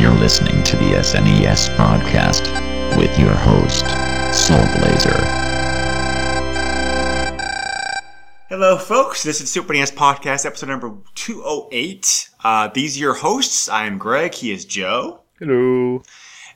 [0.00, 2.46] You're listening to the SNES podcast
[2.96, 3.84] with your host,
[4.34, 5.20] Soul Blazer.
[8.48, 9.22] Hello, folks.
[9.22, 12.30] This is Super NES Podcast, episode number 208.
[12.42, 13.68] Uh, these are your hosts.
[13.68, 14.32] I am Greg.
[14.32, 15.20] He is Joe.
[15.38, 16.02] Hello.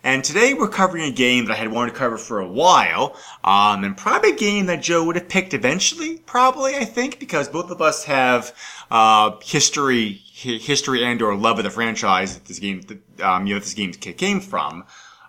[0.03, 3.15] And today we're covering a game that I had wanted to cover for a while.
[3.45, 7.51] Um, and probably a game that Joe would have picked eventually, probably, I think, because
[7.51, 8.55] both of us have
[8.91, 12.83] uh, history hi- history and or love of the franchise that this game,
[13.23, 14.85] um, you know, this game came from.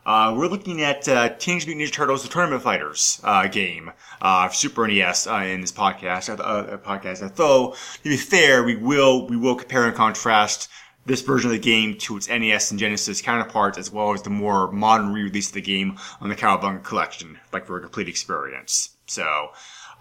[0.06, 4.50] Uh, we're looking at uh, Teenage Mutant Ninja Turtles: The Tournament Fighters uh, game uh,
[4.50, 6.30] Super NES uh, in this podcast.
[6.30, 7.36] Uh, uh, podcast.
[7.36, 10.70] Though to be fair, we will we will compare and contrast
[11.06, 14.30] this version of the game to its NES and Genesis counterparts, as well as the
[14.32, 18.96] more modern re-release of the game on the Cowabunga Collection, like for a complete experience.
[19.06, 19.50] So,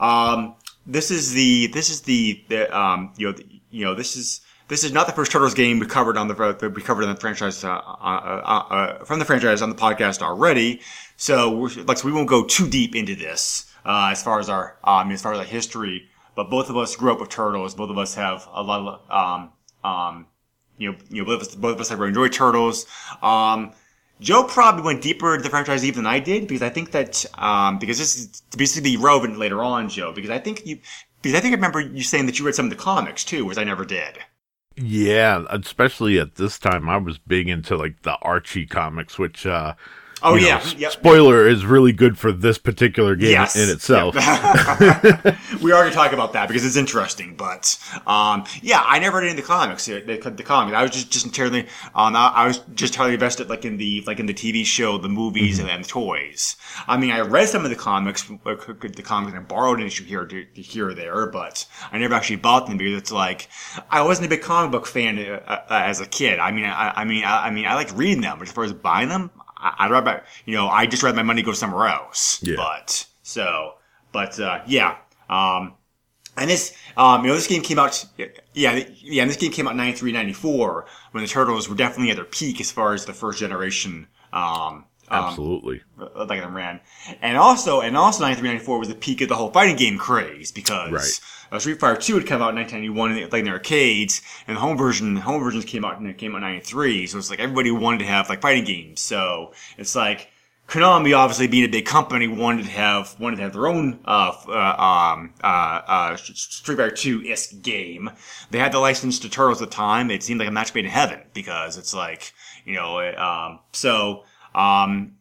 [0.00, 0.55] um,
[0.86, 4.41] this is the this is the, the um, you know the, you know this is
[4.68, 7.14] this is not the first Turtles game we covered on the that we covered on
[7.14, 10.80] the franchise uh, uh, uh, uh, from the franchise on the podcast already.
[11.16, 14.78] So like so we won't go too deep into this uh, as far as our
[14.84, 16.08] as far as our history.
[16.34, 17.74] But both of us grew up with Turtles.
[17.74, 20.26] Both of us have a lot of um, um,
[20.78, 22.86] you know you know both of us both of us have enjoyed Turtles.
[23.22, 23.72] Um,
[24.20, 27.26] Joe probably went deeper into the franchise even than I did because I think that
[27.34, 30.12] um, because this is basically relevant later on, Joe.
[30.12, 30.78] Because I think you
[31.20, 33.44] because I think I remember you saying that you read some of the comics too,
[33.44, 34.19] which I never did.
[34.76, 39.74] Yeah, especially at this time, I was big into like the Archie comics, which, uh,
[40.24, 40.92] Oh know, yeah, s- yep.
[40.92, 43.56] spoiler is really good for this particular game Yes.
[43.56, 44.14] in itself.
[45.62, 47.34] we are going to talk about that because it's interesting.
[47.36, 49.88] But um, yeah, I never read any of the comics.
[49.88, 50.74] uh, The, the comics.
[50.76, 51.66] I was just just entirely.
[51.94, 54.98] Um, I, I was just entirely invested like in the like in the TV show,
[54.98, 55.68] the movies, Mm-hmm.
[55.68, 56.56] and the toys.
[56.88, 60.04] I mean, I read some of the comics, the comics, and I borrowed an issue
[60.04, 63.48] here or here or there, but I never actually bought them because it's like
[63.91, 66.38] I wasn't a big comic book fan uh, uh, as a kid.
[66.38, 68.64] I mean, I, I mean, I, I mean, I like reading them, but as far
[68.64, 69.30] as buying them,
[69.64, 72.41] I, I'd rather, you know, I just rather my money go somewhere else.
[72.42, 72.56] Yeah.
[72.56, 73.75] But so,
[74.12, 74.98] but uh, yeah.
[75.28, 75.75] Um,
[76.36, 79.66] and this, um, you know, this game came out, yeah, yeah, and this game came
[79.66, 83.04] out in 93, 94, when the Turtles were definitely at their peak as far as
[83.04, 85.82] the first generation, um, um, Absolutely.
[85.97, 86.80] like them ran.
[87.22, 90.50] And also, and also 93, 94 was the peak of the whole fighting game craze
[90.50, 91.20] because Right.
[91.54, 94.22] Uh, Street Fighter 2 had come out in 1991, in the- like in the arcades,
[94.47, 97.31] and the home version, home versions came out, and came out in 93, so it's
[97.31, 99.00] like everybody wanted to have like fighting games.
[99.00, 100.31] So it's like,
[100.66, 104.32] Konami, obviously being a big company, wanted to have wanted to have their own uh,
[104.48, 108.10] uh, um, uh, uh, Street Fighter Two isk game.
[108.50, 110.10] They had the license to Turtles at the time.
[110.10, 112.32] It seemed like a match made in heaven because it's like
[112.65, 112.98] you know.
[113.00, 115.16] it, Um, so um,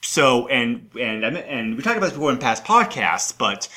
[0.00, 3.68] so and and and we talked about this before in past podcasts, but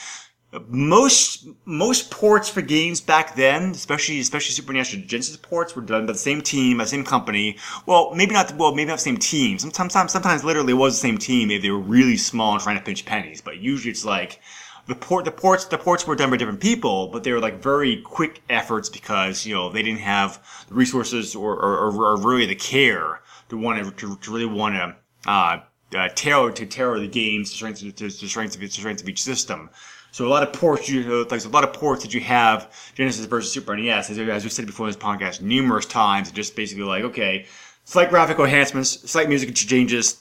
[0.67, 6.07] most most ports for games back then, especially especially Super and Genesis ports, were done
[6.07, 7.57] by the same team, by the same company.
[7.85, 8.55] Well, maybe not.
[8.55, 9.59] Well, maybe not the same team.
[9.59, 12.77] Sometimes, sometimes literally it was the same team if they were really small and trying
[12.77, 13.41] to pinch pennies.
[13.41, 14.41] But usually it's like
[14.87, 17.61] the port, the ports, the ports were done by different people, but they were like
[17.61, 22.47] very quick efforts because you know they didn't have the resources or or, or, really
[22.47, 24.95] the care to want to to, to really want to.
[25.29, 25.59] Uh,
[25.97, 29.23] uh, tailor to tailor the games to strengths to, to of to strengths of each
[29.23, 29.69] system.
[30.11, 33.25] So a lot of ports, you like a lot of ports that you have Genesis
[33.25, 36.83] versus Super NES, as, as we said before in this podcast numerous times, just basically
[36.83, 37.45] like okay,
[37.85, 40.19] slight graphical enhancements, slight music changes,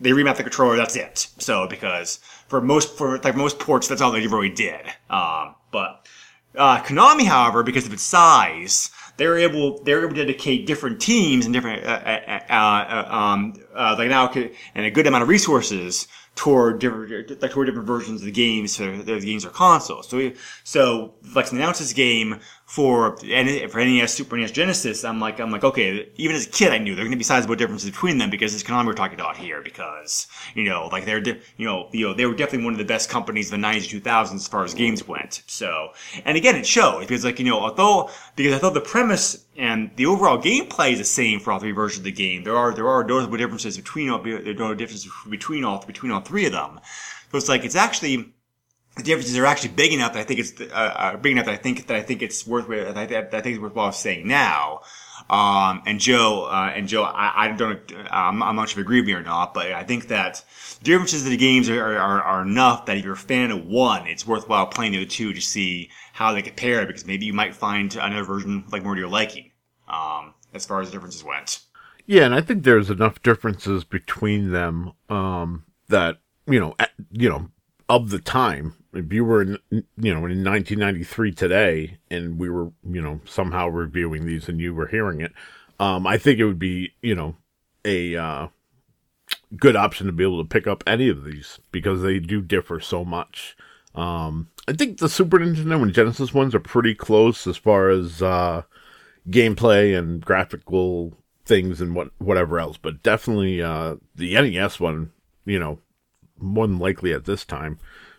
[0.00, 1.28] they remap the controller, that's it.
[1.38, 2.16] So because
[2.48, 4.86] for most for like most ports, that's all they really did.
[5.08, 6.06] Um, but
[6.56, 10.66] uh, Konami, however, because of its size, they were able they were able to dedicate
[10.66, 14.32] different teams and different uh, uh, uh, uh, um, uh, like now
[14.74, 16.08] and a good amount of resources
[16.40, 20.08] toward different like toward different versions of the games for the games or consoles.
[20.08, 25.02] So we, so like to announce this game for N- for NES, Super NES, Genesis,
[25.04, 26.08] I'm like I'm like okay.
[26.14, 28.30] Even as a kid, I knew there were going to be sizable differences between them
[28.30, 29.60] because it's Konami we're talking about here.
[29.60, 32.84] Because you know like they're you know you know they were definitely one of the
[32.84, 35.42] best companies in the 90s, 2000s as far as games went.
[35.48, 35.88] So
[36.24, 39.90] and again, it showed because like you know although because I thought the premise and
[39.96, 42.44] the overall gameplay is the same for all three versions of the game.
[42.44, 46.20] There are there are noticeable differences between all there are differences between all between all
[46.20, 46.78] three of them.
[47.32, 48.32] So it's like it's actually
[49.00, 51.54] the differences are actually big enough that I think it's uh, uh, big enough that
[51.54, 54.26] I think that I think it's worth that I, that I think it's worthwhile saying
[54.26, 54.82] now.
[55.28, 57.80] Um, and Joe, uh, and Joe, I, I don't,
[58.10, 60.44] um, I'm not sure if you agree with me or not, but I think that
[60.78, 63.64] the differences of the games are, are, are enough that if you're a fan of
[63.64, 67.54] one, it's worthwhile playing the two to see how they compare because maybe you might
[67.54, 69.52] find another version like more to your liking.
[69.88, 71.60] Um, as far as the differences went.
[72.06, 76.74] Yeah, and I think there's enough differences between them um, that you know,
[77.12, 77.48] you know,
[77.90, 78.74] of the time.
[78.94, 83.68] If you were in, you know, in 1993 today, and we were, you know, somehow
[83.68, 85.32] reviewing these, and you were hearing it,
[85.78, 87.36] um, I think it would be, you know,
[87.84, 88.48] a uh,
[89.56, 92.80] good option to be able to pick up any of these because they do differ
[92.80, 93.56] so much.
[93.94, 98.22] Um, I think the Super Nintendo and Genesis ones are pretty close as far as
[98.22, 98.62] uh,
[99.28, 105.10] gameplay and graphical things and what whatever else, but definitely uh, the NES one,
[105.44, 105.80] you know,
[106.40, 107.78] more than likely at this time,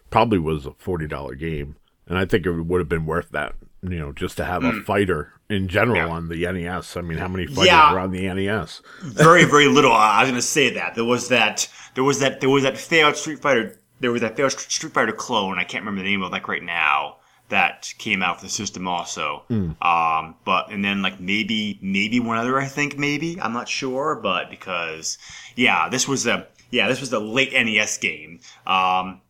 [0.09, 1.75] probably was a forty dollar game,
[2.07, 3.55] and I think it would have been worth that.
[3.83, 6.07] You know, just to have a fighter in general Yeah.
[6.09, 6.95] on the NES.
[6.95, 7.93] I mean, how many fighters Yeah.
[7.93, 8.81] are on the NES?
[9.01, 9.91] very very little.
[9.91, 12.77] I was going to say that there was that there was that there was that
[12.77, 15.57] failed Street Fighter there was that failed Street Fighter clone.
[15.57, 17.17] I can't remember the name of like right now
[17.49, 19.43] that came out for the system also.
[19.49, 24.15] Um, but and then like maybe maybe one other I think maybe I'm not sure,
[24.21, 25.17] but because
[25.55, 28.39] yeah this was a yeah this was the late NES game.
[28.65, 29.21] Um,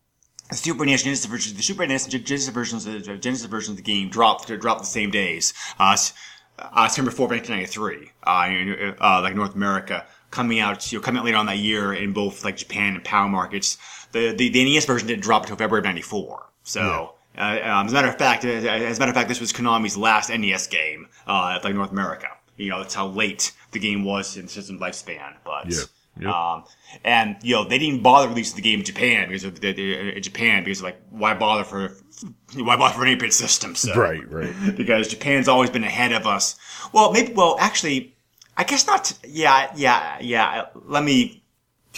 [0.50, 3.82] the Super NES Genesis version, the Super NES Genesis versions, the Genesis version of the
[3.82, 5.54] game dropped dropped the same days.
[5.78, 5.96] Uh,
[6.58, 11.24] uh, September 4th, 1993, uh, uh, like North America, coming out, you know, coming out
[11.24, 13.78] later on that year in both like Japan and PAL markets.
[14.12, 16.50] The, the, the NES version didn't drop until February of 94.
[16.64, 19.40] So, uh, um, as a matter of fact, uh, as a matter of fact, this
[19.40, 22.28] was Konami's last NES game, uh, at like North America.
[22.56, 25.82] You know, that's how late the game was in the system lifespan, but, Yeah.
[26.20, 26.30] Yep.
[26.30, 26.64] um,
[27.04, 30.16] and you know they didn't bother releasing the game in Japan because of the, the,
[30.16, 31.96] in Japan because like why bother for
[32.54, 33.74] why bother for an 8-bit system?
[33.74, 34.54] So Right, right.
[34.76, 36.56] because Japan's always been ahead of us.
[36.92, 38.14] Well, maybe well actually,
[38.56, 39.18] I guess not.
[39.26, 40.66] Yeah, yeah, yeah.
[40.74, 41.42] Let me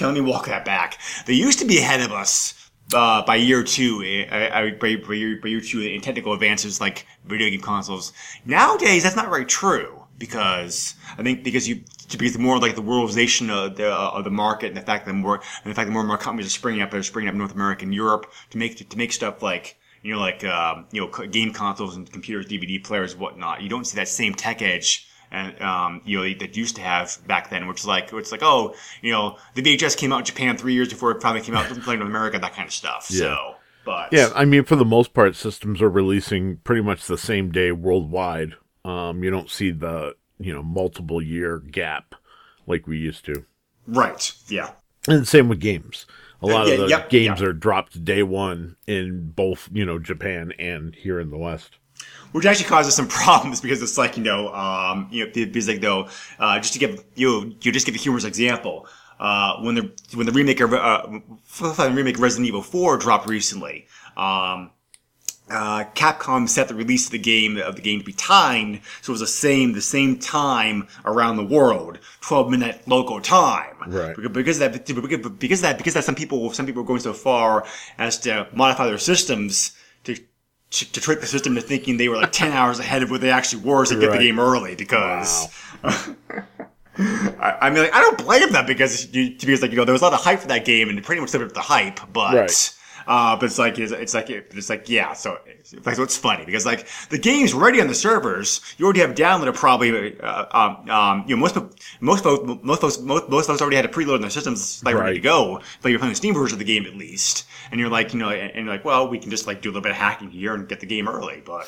[0.01, 0.99] let me walk that back.
[1.27, 2.61] They used to be ahead of us.
[2.93, 6.83] Uh, by year two, I, uh, by, by, year, by year two in technical advances
[6.83, 8.13] like video game consoles.
[8.45, 12.83] Nowadays, that's not very true because I think because you because the more like the
[12.83, 15.93] worldization of the of the market and the fact that more and the fact that
[15.93, 18.33] more and more companies are springing up, they're springing up in North America and Europe
[18.51, 22.11] to make to make stuff like you know like um, you know game consoles and
[22.11, 23.63] computers, DVD players, whatnot.
[23.63, 25.09] You don't see that same tech edge.
[25.31, 28.43] And um, you know that used to have back then, which is like it's like
[28.43, 31.57] oh you know the VHS came out in Japan three years before it finally came
[31.57, 33.07] out in North America, that kind of stuff.
[33.07, 33.55] So,
[33.85, 37.51] but Yeah, I mean, for the most part, systems are releasing pretty much the same
[37.51, 38.55] day worldwide.
[38.85, 42.15] Um, you don't see the you know multiple year gap
[42.67, 43.45] like we used to.
[43.87, 44.71] right, yeah.
[45.07, 46.07] And the same with games.
[46.41, 47.47] A lot yeah, of the yep, games yeah.
[47.47, 51.77] are dropped day one in both, you know, Japan and here in the West.
[52.33, 55.81] which actually causes some problems because it's like you know, um, you know, because like
[55.81, 58.87] though, uh, just to give you, you just give a humorous example.
[59.19, 61.07] Uh, when the when the remake of uh,
[61.91, 63.87] remake of Resident Evil 4 dropped recently,
[64.17, 64.71] um,
[65.51, 69.11] uh, Capcom set the release of the game of the game to be timed, so
[69.11, 73.77] it was the same the same time around the world, twelve minute local time.
[73.87, 74.17] Right.
[74.17, 77.13] Because, because of that because that because that some people some people are going so
[77.13, 77.67] far
[77.99, 79.73] as to modify their systems
[80.05, 80.17] to
[80.71, 83.21] to, to trick the system to thinking they were like 10 hours ahead of what
[83.21, 85.49] they actually were to get the game early because
[85.85, 89.93] I, I mean like, I don't blame them because you, because like you know there
[89.93, 92.01] was a lot of hype for that game and pretty much lived up the hype
[92.15, 92.75] but Right.
[93.07, 96.17] Uh, but it's like it's, it's like it's like yeah so it's, like, so it's
[96.17, 100.47] funny because like the game's ready on the servers you already have downloaded probably uh,
[100.53, 101.57] um, um, you know most
[102.01, 104.95] most folks most folks most, most folks already had it preloaded in their systems like
[104.95, 107.81] ready to go but you're playing the Steam version of the game at least and
[107.81, 109.71] you're like you know and, and you're like well we can just like do a
[109.71, 111.67] little bit of hacking here and get the game early but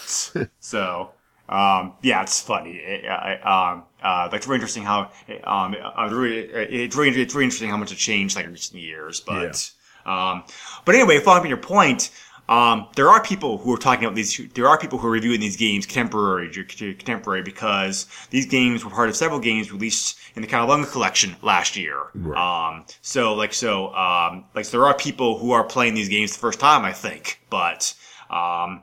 [0.60, 1.10] so
[1.48, 2.72] um, yeah, it's funny.
[2.72, 3.36] It, I,
[3.72, 5.10] um, uh, like, it's really interesting how,
[5.44, 8.80] um, uh, really, it's really, it's really interesting how much it changed like in recent
[8.80, 9.20] years.
[9.20, 9.72] But,
[10.06, 10.44] um,
[10.84, 12.10] but anyway, following up your point,
[12.48, 14.40] um, there are people who are talking about these.
[14.54, 19.08] There are people who are reviewing these games contemporary, contemporary, because these games were part
[19.08, 21.96] of several games released in the Cowabunga collection last year.
[22.36, 26.32] Um, so like, so, um, like, so there are people who are playing these games
[26.32, 27.94] the first time, I think, but,
[28.30, 28.82] um,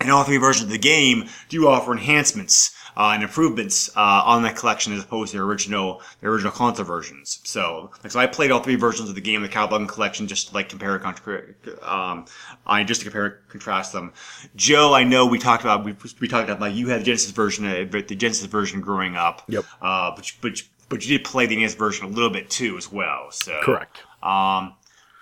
[0.00, 4.42] and all three versions of the game do offer enhancements uh, and improvements uh, on
[4.42, 7.40] that collection as opposed to the original the original console versions.
[7.44, 10.48] So, like, so I played all three versions of the game, the Cowabunga collection, just
[10.48, 11.04] to like compare,
[11.82, 12.26] um,
[12.66, 14.12] I just to compare, contrast them.
[14.56, 17.30] Joe, I know we talked about we, we talked about like you had the Genesis
[17.30, 19.42] version, uh, the Genesis version growing up.
[19.48, 19.64] Yep.
[19.80, 22.90] Uh, but but but you did play the NES version a little bit too as
[22.90, 23.30] well.
[23.30, 23.98] So Correct.
[24.22, 24.74] um,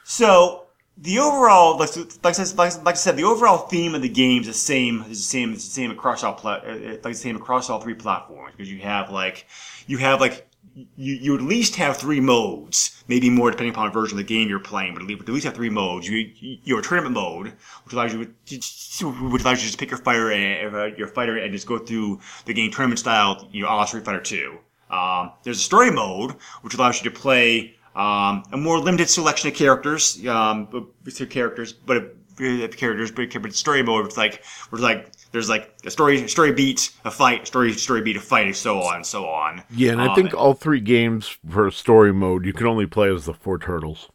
[0.04, 0.66] so
[1.02, 4.08] the overall, like, like, I said, like, like I said, the overall theme of the
[4.08, 5.02] game is the same.
[5.02, 5.52] Is the same.
[5.52, 8.70] It's the same across all pla- uh, like the same across all three platforms because
[8.70, 9.46] you have like
[9.88, 13.92] you have like you, you at least have three modes, maybe more depending upon the
[13.92, 16.08] version of the game you're playing, but at least have three modes.
[16.08, 17.52] You you have tournament mode,
[17.84, 21.08] which allows you to, which allows you to just pick your fighter and uh, your
[21.08, 24.58] fighter and just go through the game tournament style, you know, Street Fighter Two.
[24.88, 29.48] Um, there's a story mode, which allows you to play um, a more limited selection
[29.50, 30.68] of characters, um,
[31.04, 35.90] with characters, but uh, characters, but, story mode, it's like, it's like there's like a
[35.90, 39.26] story, story beat, a fight, story, story beat, a fight, and so on, and so
[39.26, 39.62] on.
[39.68, 43.12] Yeah, and I Um, think all three games for story mode, you can only play
[43.12, 44.10] as the four turtles.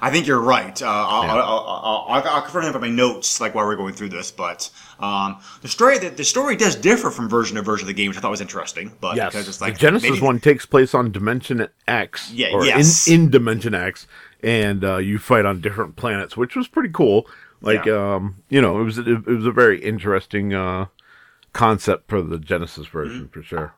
[0.00, 0.80] I think you're right.
[0.80, 3.94] Uh, I'll, I'll, I'll, I'll, I'll confirm it by my notes, like while we're going
[3.94, 4.30] through this.
[4.30, 4.70] But
[5.00, 8.08] um, the story, the, the story does differ from version to version of the game,
[8.08, 8.92] which I thought was interesting.
[9.00, 12.48] But Yes, because it's like the Genesis maybe- one takes place on Dimension X, Yeah,
[12.52, 13.06] or yes.
[13.08, 14.06] in, in Dimension X,
[14.42, 17.26] and uh, you fight on different planets, which was pretty cool.
[17.60, 18.14] Like, Yeah.
[18.14, 20.86] um, you know, it was it, it was a very interesting uh,
[21.52, 23.32] concept for the Genesis version Mm-hmm.
[23.32, 23.74] for sure.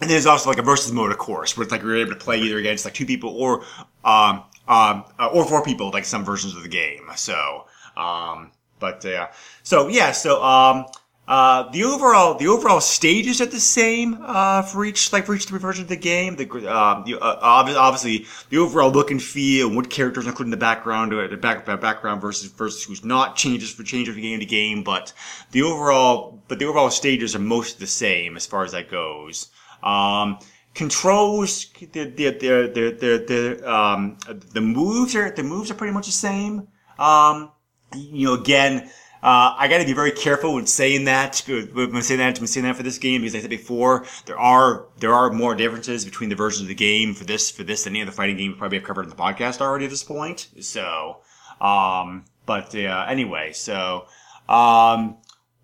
[0.00, 2.16] And there's also like a versus mode, of course, where it's like you're able to
[2.16, 3.64] play either against like two people or
[4.04, 7.08] um, um, uh, or four people, like some versions of the game.
[7.16, 9.28] So, um, but uh,
[9.62, 10.86] so yeah, so um,
[11.28, 15.44] uh, the overall the overall stages are the same uh, for each like for each
[15.44, 16.36] three versions of the game.
[16.36, 20.48] The um, the, uh, obviously the overall look and feel, and what characters are included
[20.48, 24.14] in the background, uh, the back uh, background versus versus who's not changes for changes
[24.14, 24.82] from game to game.
[24.82, 25.12] But
[25.50, 29.48] the overall but the overall stages are most the same as far as that goes.
[29.82, 30.38] Um,
[30.78, 36.06] controls the the the the the, um the moves are the moves are pretty much
[36.06, 36.68] the same.
[37.00, 37.50] Um,
[37.94, 38.88] you know, again,
[39.20, 41.42] uh, I got to be very careful when saying that.
[41.46, 44.86] When saying that, when saying that for this game, because I said before, there are
[44.98, 47.94] there are more differences between the versions of the game for this for this than
[47.94, 50.48] any other fighting game we probably have covered in the podcast already at this point.
[50.60, 51.18] So,
[51.60, 54.06] um, but uh, anyway, so
[54.48, 55.16] um,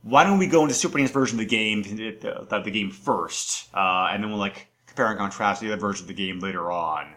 [0.02, 3.68] why don't we go into Super NES version of the game, the, the game first,
[3.73, 6.70] uh, and then we'll like compare and contrast the other version of the game later
[6.70, 7.14] on.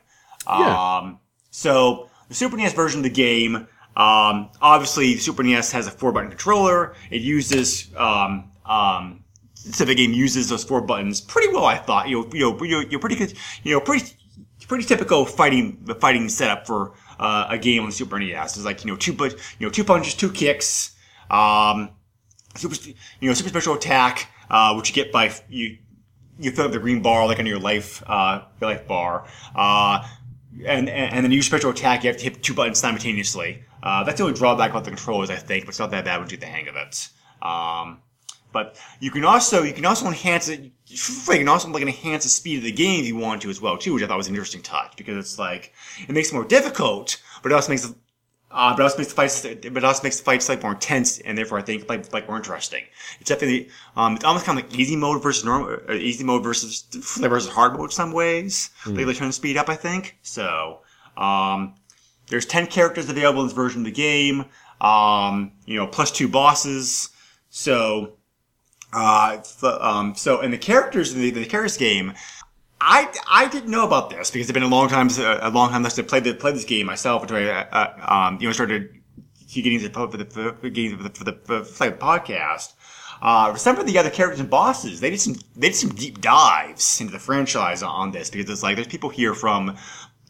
[0.48, 0.98] Yeah.
[0.98, 1.19] Um,
[1.51, 3.55] so the Super NES version of the game,
[3.96, 6.96] um, obviously the Super NES has a four button controller.
[7.12, 12.07] It uses, um, um, so the game uses those four buttons pretty well, I thought.
[12.07, 14.15] You know, you know, you're, you're pretty good, you know, pretty,
[14.67, 18.57] pretty typical fighting, the fighting setup for, uh, a game on Super NES.
[18.57, 20.96] It's like, you know, two, but, you know, two punches, two kicks,
[21.29, 21.89] um,
[22.55, 22.75] super,
[23.19, 25.77] you know, super special attack, uh, which you get by you,
[26.39, 30.08] you fill up the green bar like on your life, uh, your life bar, uh,
[30.65, 32.03] and, and then you use special attack.
[32.03, 33.63] You have to hit two buttons simultaneously.
[33.84, 36.17] Uh, that's the only drawback about the controllers, I think, but it's not that bad
[36.17, 37.10] once you get the hang of it.
[37.41, 38.01] Um,
[38.51, 40.72] but you can also you can also enhance it.
[40.88, 43.62] You can also like enhance the speed of the game if you want to as
[43.62, 45.74] well too, which I thought was an interesting touch because it's like
[46.08, 47.96] it makes it more difficult, but it also makes it
[48.50, 50.72] uh, but it also makes the fights, but it also makes the fights like more
[50.72, 52.84] intense, and therefore I think like, like more interesting.
[53.20, 56.44] It's definitely, um, it's almost kind of like easy mode versus normal, uh, easy mode
[56.44, 56.84] versus
[57.18, 58.70] versus hard mode in some ways.
[58.86, 60.18] Like they're trying to speed up, I think.
[60.22, 60.80] So,
[61.18, 61.75] um,
[62.30, 64.46] there's ten characters available in this version of the game.
[64.80, 67.10] Um, you know, plus two bosses.
[67.50, 68.13] So,
[68.94, 72.13] uh, f- um, so and the characters in the, the characters game,
[72.79, 75.84] I, I didn't know about this because it's been a long time a long time
[75.84, 79.01] since I played the, played this game myself until I uh, um, you know started
[79.51, 80.69] getting into for the for the for
[81.03, 81.34] the, for the,
[81.65, 82.74] for the podcast.
[83.19, 86.22] Uh, some of the other characters and bosses they did some they did some deep
[86.22, 89.75] dives into the franchise on this because it's like there's people here from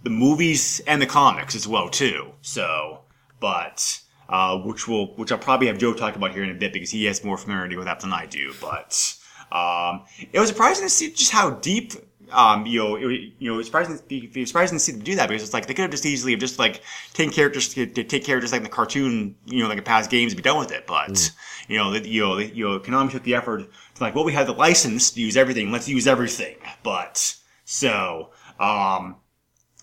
[0.04, 2.32] the movies and the comics as well too.
[2.42, 3.02] So,
[3.42, 6.72] but uh, which will which I'll probably have Joe talk about here in a bit
[6.72, 8.54] because he has more familiarity with that than I do.
[8.62, 9.16] But
[9.52, 11.94] um, it was surprising to see just how deep.
[12.32, 14.00] Um, you know, it, you know, it's surprising,
[14.36, 16.34] was surprising to see them do that because it's like they could have just easily
[16.34, 16.82] have just like
[17.14, 20.10] taken characters, to, to take characters like in the cartoon, you know, like in past
[20.10, 20.86] games and be done with it.
[20.86, 21.32] But
[21.68, 23.60] you know, the, you know, the, you know, Konami took the effort
[23.96, 25.72] to like, well, we have the license to use everything.
[25.72, 26.58] Let's use everything.
[26.84, 29.18] But so, um,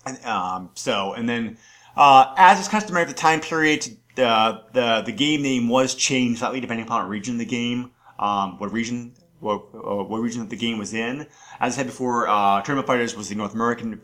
[0.05, 1.57] and, um, so, and then,
[1.95, 6.39] uh, as is customary at the time period, the, the, the game name was changed
[6.39, 9.13] slightly depending upon what region of the game, um, what region,
[9.45, 11.21] what, uh, what region the game was in.
[11.59, 14.01] As I said before, uh, Tournament Fighters was the North American,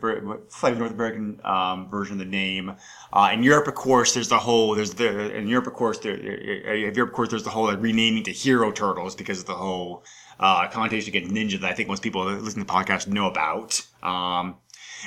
[0.48, 2.76] slightly North American, um, version of the name.
[3.12, 6.14] Uh, in Europe, of course, there's the whole, there's the, in Europe, of course, there,
[6.14, 9.46] uh, in Europe, of course, there's the whole like, renaming to Hero Turtles because of
[9.46, 10.04] the whole,
[10.40, 13.26] uh, connotation against ninja that I think most people that listen to the podcast know
[13.26, 13.84] about.
[14.02, 14.56] Um,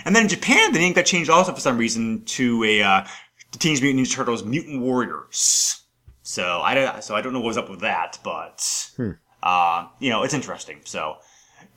[0.03, 3.05] and then in Japan, the name got changed also for some reason to a uh,
[3.51, 5.81] Teenage Mutant Ninja Turtles Mutant Warriors.
[6.23, 8.91] So I don't, so I don't know what was up with that, but
[9.45, 10.81] uh, you know it's interesting.
[10.83, 11.17] So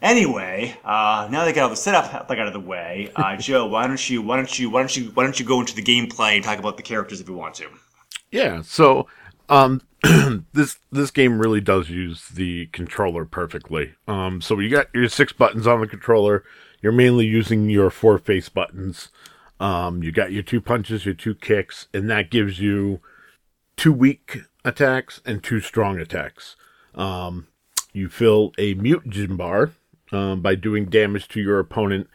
[0.03, 3.37] anyway, uh, now that I got all the setup like out of the way, uh,
[3.39, 5.75] Joe, why don't you why don't you why don't you why don't you go into
[5.75, 7.69] the gameplay and talk about the characters if you want to?
[8.31, 9.07] Yeah, so
[9.49, 9.83] um
[10.53, 13.95] this this game really does use the controller perfectly.
[14.07, 16.45] Um so you got your six buttons on the controller.
[16.81, 19.09] You're mainly using your four face buttons.
[19.61, 23.01] Um you got your two punches, your two kicks, and that gives you
[23.77, 26.57] two weak attacks and two strong attacks.
[26.95, 27.49] Um
[27.99, 29.73] you fill a mutagen bar
[30.13, 32.09] um, by doing damage to your opponent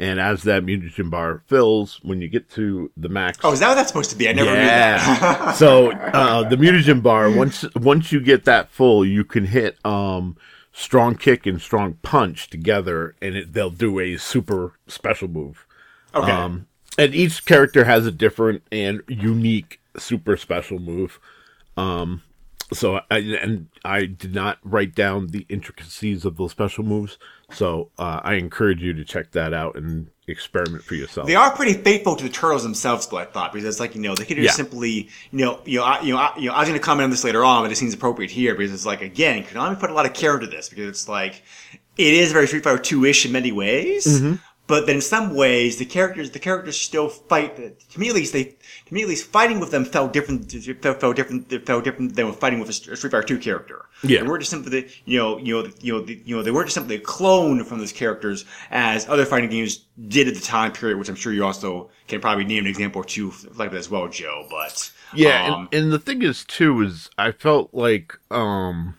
[0.00, 3.68] and as that mutagen bar fills, when you get to the max Oh, is that
[3.68, 4.30] what that's supposed to be?
[4.30, 5.20] I never knew that.
[5.20, 5.52] yeah.
[5.52, 10.38] so uh, the mutagen bar once once you get that full, you can hit um,
[10.72, 15.66] strong kick and strong punch together, and it, they'll do a super special move.
[16.14, 16.32] Okay.
[16.32, 16.66] Um,
[16.96, 21.20] and each character has a different and unique super special move.
[21.76, 22.22] Um,
[22.72, 27.18] so I and I did not write down the intricacies of those special moves.
[27.52, 31.26] So uh, I encourage you to check that out and experiment for yourself.
[31.26, 34.00] They are pretty faithful to the turtles themselves, though I thought, because it's like you
[34.00, 34.64] know they could just Yeah.
[34.64, 36.84] simply you know you know I, you know I, you know I was going to
[36.84, 39.78] comment on this later on, but it seems appropriate here because it's like again Konami
[39.78, 41.42] put a lot of care into this because it's like
[41.96, 44.34] it is very Street Fighter Two ish in many ways, Mm-hmm.
[44.70, 47.56] But then in some ways the characters the characters still fight.
[47.90, 50.50] To me at least they to me at least fighting with them felt different
[50.80, 53.86] felt, felt different felt different than fighting with a Street Fighter Two character.
[54.02, 54.22] Yeah.
[54.22, 56.68] They weren't just simply, you know, you know, you know, the, you know, they weren't
[56.68, 60.72] just simply a clone from those characters as other fighting games did at the time
[60.72, 63.76] period, which I'm sure you also can probably name an example or two like that
[63.76, 64.46] as well, Joe.
[64.50, 68.96] But Yeah, um, and, and the thing is too is I felt like um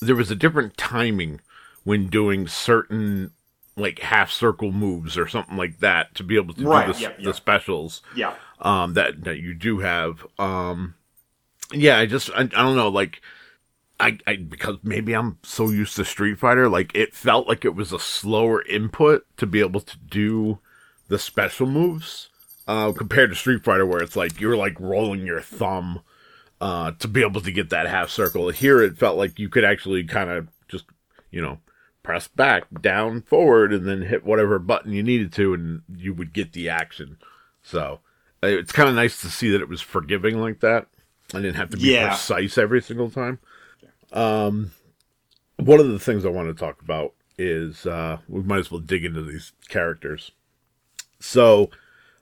[0.00, 1.40] there was a different timing
[1.84, 3.32] when doing certain
[3.76, 7.00] like half circle moves or something like that to be able to Right, do the,
[7.00, 10.26] yep, the specials yeah, um that that you do have.
[10.38, 10.94] Um
[11.72, 13.20] yeah i just i, I don't know like
[13.98, 17.74] I, I because maybe i'm so used to street fighter like it felt like it
[17.74, 20.58] was a slower input to be able to do
[21.08, 22.28] the special moves
[22.66, 26.00] uh compared to street fighter where it's like you're like rolling your thumb
[26.60, 28.50] uh to be able to get that half circle.
[28.50, 30.84] Here it felt like you could actually kind of just
[31.30, 31.58] you know
[32.10, 36.32] press back down forward and then hit whatever button you needed to and you would
[36.32, 37.16] get the action
[37.62, 38.00] so
[38.42, 40.86] uh, it's kind of nice to see that it was forgiving like that.
[41.34, 42.08] I didn't have to be Yeah.
[42.08, 43.38] precise every single time.
[44.12, 44.70] Um,
[45.56, 48.80] one of the things I want to talk about is uh, we might as well
[48.80, 50.30] dig into these characters.
[51.20, 51.70] So,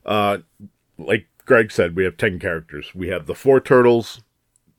[0.04, 0.38] uh,
[0.98, 2.94] like Greg said, we have 10 characters.
[2.96, 4.20] We have the four turtles.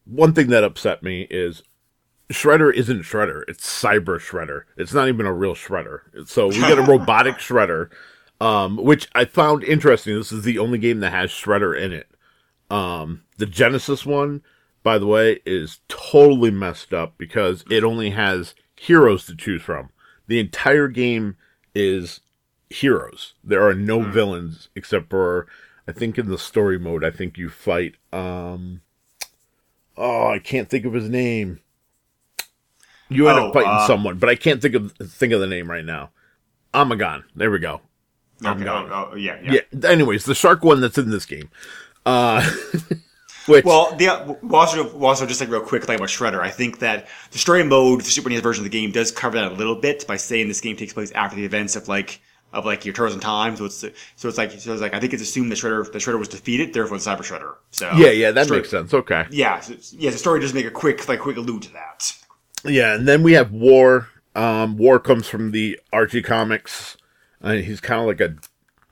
[0.05, 1.63] One thing that upset me is
[2.31, 3.43] Shredder isn't Shredder.
[3.47, 4.63] It's Cyber Shredder.
[4.77, 6.27] It's not even a real Shredder.
[6.27, 7.89] So we get a robotic Shredder,
[8.39, 10.15] um, which I found interesting.
[10.15, 12.09] This is the only game that has Shredder in it.
[12.69, 14.43] Um, the Genesis one,
[14.83, 19.89] by the way, is totally messed up because it only has heroes to choose from.
[20.27, 21.35] The entire game
[21.73, 22.21] is
[22.69, 23.33] heroes.
[23.43, 25.47] There are no villains except for
[25.87, 28.81] I think in the story mode I think you fight um
[29.97, 31.61] oh I can't think of his name.
[33.09, 35.47] You end Oh, up fighting uh, someone, but I can't think of think of the
[35.47, 36.11] name right now.
[36.73, 37.23] Armaggon.
[37.35, 37.81] There we go.
[38.45, 38.91] okay, Armaggon.
[38.91, 39.61] oh, oh, yeah, yeah.
[39.71, 39.89] Yeah.
[39.89, 41.49] Anyways, the shark one that's in this game.
[42.05, 42.47] Uh
[43.47, 46.49] which Well, the uh, well, also, also just like real quick, like about Shredder, I
[46.51, 49.51] think that the story mode, the Super NES version of the game, does cover that
[49.51, 52.21] a little bit by saying this game takes place after the events of like
[52.53, 53.55] of like your Turtles in Time.
[53.57, 53.77] So it's
[54.15, 56.27] so it's like so it's like I think it's assumed that Shredder that Shredder was
[56.27, 57.55] defeated, therefore the Cyber Shredder.
[57.71, 58.93] So yeah, yeah, that story- makes sense.
[58.93, 59.25] Okay.
[59.31, 60.11] Yeah, so yeah.
[60.11, 62.13] The story does make a quick like quick allude to that.
[62.63, 64.07] Yeah, and then we have War.
[64.35, 66.97] Um, War comes from the Archie comics.
[67.41, 68.35] Uh, he's kind of like a,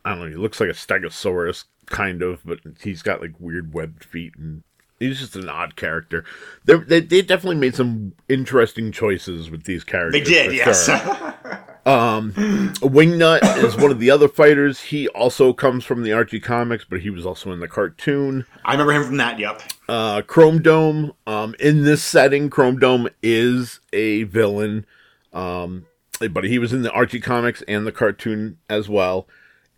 [0.05, 3.73] I don't know, he looks like a Stegosaurus, kind of, but he's got like weird
[3.73, 4.63] webbed feet, and
[4.99, 6.23] he's just an odd character.
[6.65, 10.25] They, they, they definitely made some interesting choices with these characters.
[10.27, 10.85] They did, yes.
[10.85, 11.33] sure.
[11.87, 14.81] Wingnut is one of the other fighters.
[14.81, 18.73] He also comes from the Archie comics, but he was also in the cartoon I
[18.73, 19.39] remember him from that.
[19.39, 19.61] Yep.
[19.87, 21.13] uh, Chrome Dome.
[21.25, 24.85] Um, in this setting, Chrome Dome is a villain,
[25.31, 25.85] um,
[26.31, 29.27] but he was in the Archie comics and the cartoon as well.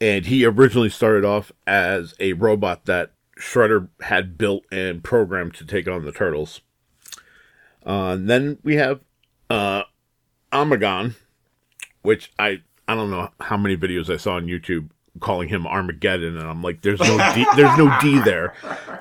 [0.02, 5.66] And he originally started off as a robot that Shredder had built and programmed to
[5.66, 6.62] take on the turtles.
[7.86, 9.02] Uh, and then we have
[9.50, 9.84] uh,
[10.52, 11.16] Amagon,
[12.02, 16.38] which I I don't know how many videos I saw on YouTube calling him Armageddon,
[16.38, 18.54] and I'm like, there's no D, there's no D there.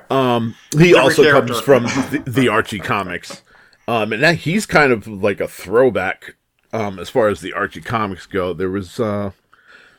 [0.09, 1.53] Um, he also character.
[1.53, 3.43] comes from the, the Archie comics,
[3.87, 6.35] um, and that he's kind of like a throwback
[6.73, 8.53] um, as far as the Archie comics go.
[8.53, 9.31] There was uh,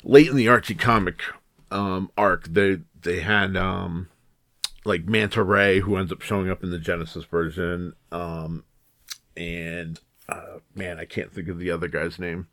[0.04, 1.22] late in the Archie comic
[1.70, 4.08] um, arc, they they had um,
[4.84, 8.64] like Manta Ray, who ends up showing up in the Genesis version, um,
[9.36, 12.48] and uh, man, I can't think of the other guy's name.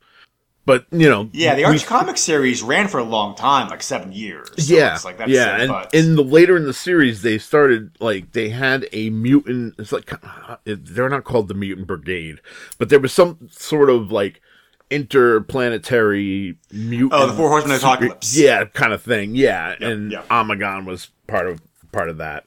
[0.68, 4.12] But you know, Yeah, the Archie Comics series ran for a long time, like seven
[4.12, 4.50] years.
[4.58, 7.92] So yeah, it's like that's yeah, and in the later in the series, they started
[8.02, 9.76] like they had a mutant.
[9.80, 12.42] It's like uh, they're not called the Mutant Brigade,
[12.78, 14.42] but there was some sort of like
[14.90, 17.14] interplanetary mutant.
[17.14, 18.38] Oh, the Four Horsemen of the Apocalypse.
[18.38, 19.36] yeah, kind of thing.
[19.36, 20.24] Yeah, and yeah.
[20.30, 21.62] Armaggon was part of
[21.94, 22.44] part of that.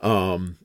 [0.00, 0.56] Um,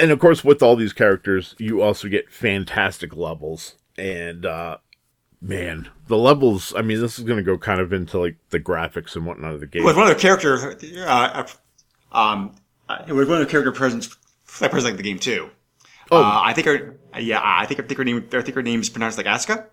[0.00, 4.78] and of course, with all these characters, you also get fantastic levels, and uh,
[5.40, 6.74] man, the levels.
[6.76, 9.54] I mean, this is going to go kind of into like the graphics and whatnot
[9.54, 9.84] of the game.
[9.84, 11.46] With one of the character, uh, uh,
[12.12, 12.54] um,
[12.88, 14.08] uh, it was one of the character presents
[14.60, 15.50] that presents like the game too.
[16.10, 16.22] Oh.
[16.22, 18.80] Uh, I think her, yeah, I think I think her name, I think her name
[18.80, 19.66] is pronounced like Asuka.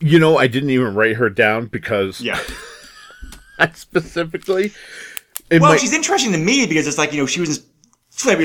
[0.00, 2.40] You know, I didn't even write her down because Yeah.
[3.74, 4.72] Specifically.
[5.50, 7.64] Well, my, she's interesting to me because it's like you know she was
[8.24, 8.38] like,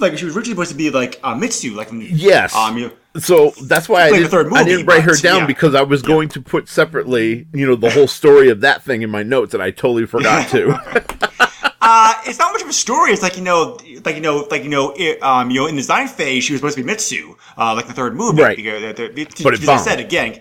[0.00, 2.54] like she was originally supposed to be like uh, Mitsu, like from, yes.
[2.54, 5.46] um, you so that's why I didn't, third I didn't write her down yeah.
[5.46, 9.02] because I was going to put separately, you know, the whole story of that thing
[9.02, 11.08] in my notes, and I totally forgot to.
[11.82, 13.10] Uh, it's not much of a story.
[13.10, 15.76] It's like you know, like you know, like you know, it, um, you know, in
[15.76, 18.42] the design phase, she was supposed to be Mitsu, uh, like the third movie.
[18.42, 18.56] Right.
[18.56, 20.40] Because, uh, the, the, But it because I said again.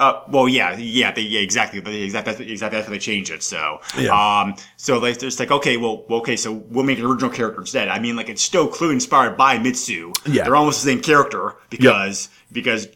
[0.00, 3.30] Uh, well, yeah, yeah, they, yeah, exactly, but exactly, that's, exactly that's how they change
[3.30, 3.42] it.
[3.42, 4.10] So, Yeah.
[4.40, 7.88] um, so like, it's like, okay, well, okay, so we'll make an original character instead.
[7.88, 10.12] I mean, like, it's still clearly inspired by Mitsu.
[10.26, 10.44] Yeah.
[10.44, 12.88] they're almost the same character because because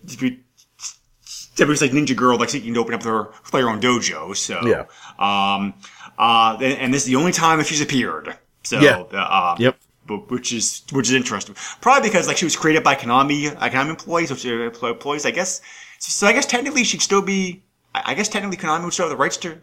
[1.59, 4.35] it was like Ninja Girl, like seeking to open up their play her own dojo.
[4.37, 4.85] So, Yeah.
[5.19, 5.75] um,
[6.19, 8.37] uh, and, and this is the only time that she's appeared.
[8.63, 9.01] So, Yeah.
[9.13, 9.77] uh, Yep.
[10.29, 11.55] which is which is interesting.
[11.81, 15.27] Probably because like she was created by Konami, uh, Konami employees, which are employees.
[15.27, 15.61] I guess.
[16.07, 17.63] So I guess technically she'd still be.
[17.95, 19.61] I guess technically Konami would still have the rights to.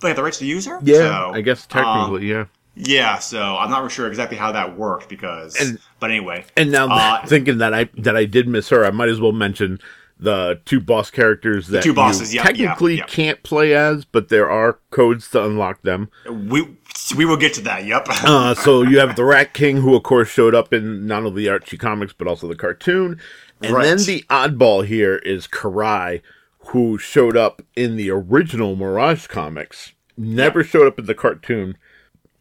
[0.00, 0.78] They have the rights to use her.
[0.82, 2.44] yeah, So, I guess um, technically, yeah.
[2.74, 3.18] yeah.
[3.18, 5.56] So I'm not really sure exactly how that worked because.
[5.60, 6.44] And- but anyway.
[6.56, 9.32] And now uh, thinking that I that I did miss her, I might as well
[9.32, 9.80] mention
[10.18, 13.04] the two boss characters that two bosses, yeah, technically yeah.
[13.06, 16.10] can't play as, but there are codes to unlock them.
[16.30, 16.76] we
[17.16, 17.84] we will get to that.
[17.84, 18.06] Yep.
[18.08, 21.44] Uh, so you have the Rat King, who of course showed up in not only
[21.44, 23.20] the Archie comics but also the cartoon,
[23.64, 23.84] and Right.
[23.84, 26.20] then the oddball here is Karai,
[26.68, 31.76] who showed up in the original Mirage comics, never showed up in the cartoon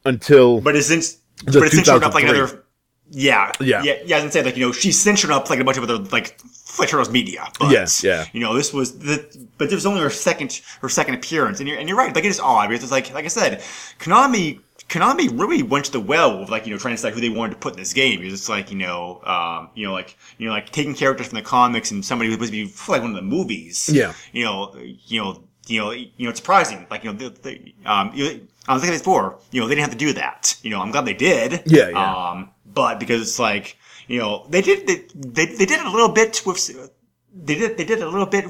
[0.06, 2.64] until But it's since The but it's since showed up like another.
[3.16, 3.84] Yeah, Yeah.
[3.84, 4.18] yeah, yeah.
[4.18, 5.98] I was say like you know she's since shown up like a bunch of other
[5.98, 6.38] like
[6.88, 7.48] Turtles media.
[7.60, 8.26] But, Yes, yeah.
[8.34, 9.24] You know this was the
[9.60, 12.16] but this was only her second her second appearance, and you're and you're right.
[12.16, 13.62] Like it is odd because it's like like I said,
[14.00, 14.60] Konami.
[14.90, 17.30] Konami really went to the well of like you know trying to decide who they
[17.30, 20.18] wanted to put in this game because it's like you know um, you know like
[20.38, 23.02] you know like taking characters from the comics and somebody who's supposed to be like
[23.02, 24.14] one of the movies Yeah.
[24.32, 27.74] you know you know you know you know it's surprising like you know the, the
[27.86, 30.70] um you, I was thinking before you know they didn't have to do that you
[30.70, 32.30] know I'm glad they did Yeah, yeah.
[32.32, 36.10] um but because it's like you know they did they they, they did a little
[36.10, 36.92] bit with
[37.36, 38.46] they did they did a little bit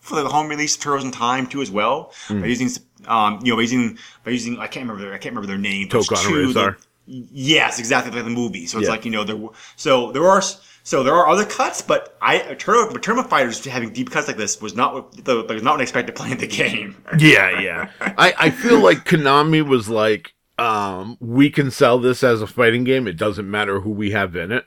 [0.00, 2.40] for the home release of Turtles in Time too as well Hmm.
[2.40, 2.68] by using
[3.06, 5.58] um you know by using by using I can't remember their, I can't remember their
[5.58, 6.54] name but it's Tokon two Rahzar.
[6.54, 8.90] that- yes exactly like the movie so it's Yeah.
[8.92, 9.38] like you know there
[9.76, 10.42] so there are
[10.82, 14.36] so there are other cuts but I Turtle but Tournament Fighters having deep cuts like
[14.36, 17.90] this was not what the, was not what I expected playing the game Yeah, yeah.
[18.00, 22.84] I, I feel like Konami was like, um, we can sell this as a fighting
[22.84, 23.06] game.
[23.06, 24.66] It doesn't matter who we have in it.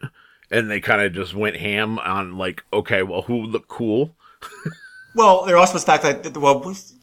[0.52, 4.16] And they kind of just went ham on like, okay, well, who look cool?
[5.14, 6.62] Well, there also was the fact that well,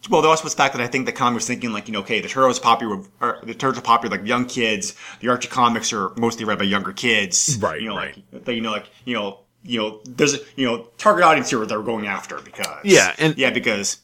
[0.08, 1.92] well, there also was the fact that I think the comic was thinking like you
[1.92, 3.02] know, okay, the Turtles popular,
[3.42, 4.94] the Turtles are popular like young kids.
[5.20, 8.16] The Archie comics are mostly read by younger kids, Right, You know, right.
[8.32, 11.50] like like, you know, like you know, you know, there's a you know target audience
[11.50, 13.98] here that we're going after because Yeah, and- yeah, because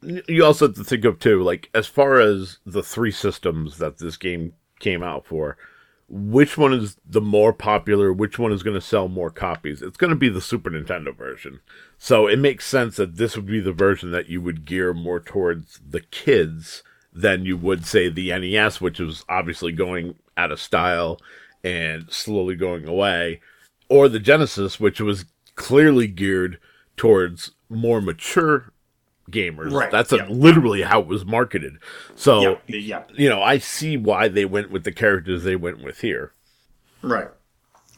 [0.00, 3.98] You also have to think of too, like as far as the three systems that
[3.98, 5.58] this game came out for,
[6.10, 8.12] which one is the more popular?
[8.12, 9.80] Which one is going to sell more copies?
[9.80, 11.60] It's going to be the Super Nintendo version.
[11.98, 15.20] So it makes sense that this would be the version that you would gear more
[15.20, 20.60] towards the kids than you would say the NES, which was obviously going out of
[20.60, 21.20] style
[21.62, 23.40] and slowly going away,
[23.88, 26.58] or the Genesis, which was clearly geared
[26.96, 28.72] towards more mature
[29.30, 29.72] gamers.
[29.72, 30.26] Right, That's a, yeah.
[30.28, 31.74] literally how it was marketed.
[32.16, 35.82] So, yeah, yeah, you know, I see why they went with the characters they went
[35.82, 36.32] with here.
[37.02, 37.28] right.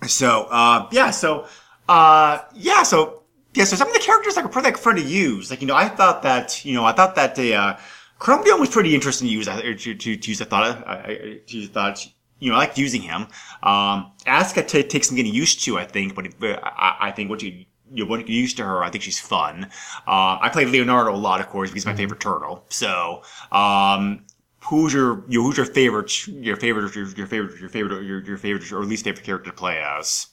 [0.06, 1.46] So uh, yeah, so
[1.88, 3.22] uh, yeah, so
[3.54, 5.50] yeah, so some of the characters like are pretty like fun to use.
[5.50, 7.76] Like you know, I thought that you know, I thought that the uh,
[8.18, 9.46] Chrome Dome was pretty interesting to use.
[9.48, 12.04] I- To, to, to use, I thought, I, I to thought,
[12.40, 13.22] you know, I liked using him.
[13.62, 17.30] Um, Asuka t- takes some getting used to, I think, but uh, I, I think
[17.30, 19.64] once you you get used to her, I think she's fun.
[20.06, 22.64] Uh, I played Leonardo a lot, of course, because he's my favorite turtle.
[22.68, 24.24] So, um,
[24.64, 28.36] who's your, your who's your favorite your favorite your, your favorite your favorite your, your
[28.36, 30.28] favorite or least favorite character to play as?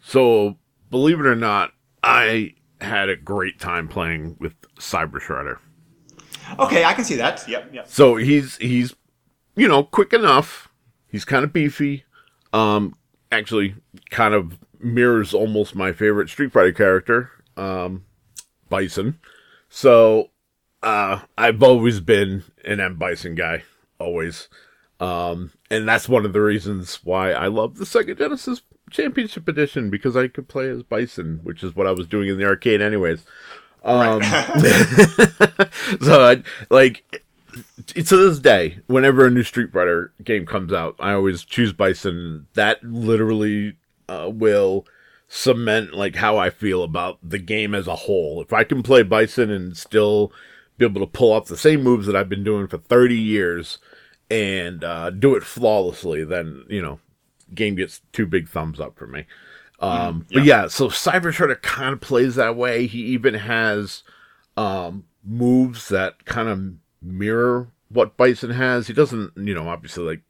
[0.00, 0.56] So,
[0.90, 1.72] believe it or not,
[2.02, 5.58] I had a great time playing with Cyber Shredder.
[6.58, 7.46] Okay, I can see that.
[7.48, 7.88] Yep, yep.
[7.88, 8.94] So he's he's
[9.56, 10.68] you know quick enough.
[11.08, 12.04] He's kind of beefy.
[12.52, 12.94] Um,
[13.32, 13.74] actually,
[14.10, 18.04] kind of mirrors almost my favorite Street Fighter character, um,
[18.68, 19.18] Bison.
[19.68, 20.30] So
[20.82, 23.64] uh, I've always been an M Bison guy,
[23.98, 24.48] always.
[24.98, 29.90] Um, and that's one of the reasons why I love the Sega Genesis Championship Edition
[29.90, 32.80] because I could play as Bison, which is what I was doing in the arcade,
[32.80, 33.24] anyways.
[33.84, 34.22] Um,
[36.00, 37.22] so I like
[37.86, 42.46] to this day, whenever a new Street Fighter game comes out, I always choose Bison.
[42.54, 43.76] That literally
[44.08, 44.86] uh, will
[45.28, 48.40] cement like how I feel about the game as a whole.
[48.40, 50.32] If I can play Bison and still
[50.78, 53.78] be able to pull off the same moves that I've been doing for 30 years
[54.30, 57.00] and uh, do it flawlessly, then, you know,
[57.54, 59.24] game gets two big thumbs up for me.
[59.80, 62.86] Um, But yeah, so Cyber Shredder kind of plays that way.
[62.86, 64.02] He even has
[64.56, 68.86] um, moves that kind of mirror what Bison has.
[68.86, 70.22] He doesn't, you know, obviously like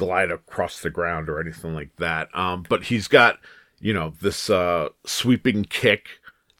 [0.00, 2.34] glide across the ground or anything like that.
[2.34, 3.38] Um, but he's got,
[3.80, 6.06] you know, this uh, sweeping kick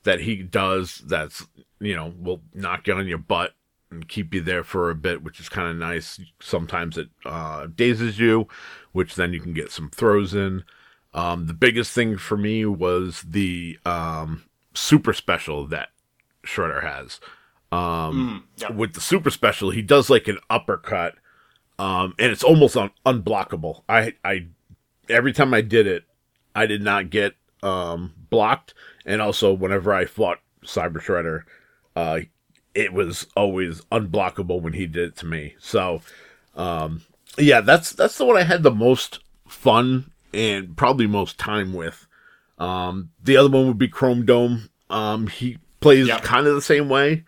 [0.04, 1.46] that he does that's,
[1.80, 3.54] you know, will knock you on your butt
[3.90, 6.20] and keep you there for a bit, which is kind of nice.
[6.38, 8.46] Sometimes it uh, dazes you,
[8.92, 10.64] which then you can get some throws in.
[11.14, 15.88] Um, the biggest thing for me was the um, super special that
[16.44, 17.20] Shredder has.
[17.72, 18.74] Um, yep.
[18.74, 21.14] With the super special, he does like an uppercut,
[21.80, 23.82] um, and it's almost un- unblockable.
[23.88, 24.46] I, I,
[25.08, 26.04] every time I did it,
[26.54, 28.74] I did not get um, blocked,
[29.06, 31.44] and also whenever I fought Cyber Shredder,
[31.96, 32.20] uh,
[32.74, 35.54] it was always unblockable when he did it to me.
[35.58, 36.02] So,
[36.54, 37.02] um,
[37.38, 42.06] yeah, that's that's the one I had the most fun and probably most time with.
[42.58, 44.68] Um, the other one would be Chrome Dome.
[44.90, 46.22] Um, he plays Yep.
[46.22, 47.24] kind of the same way,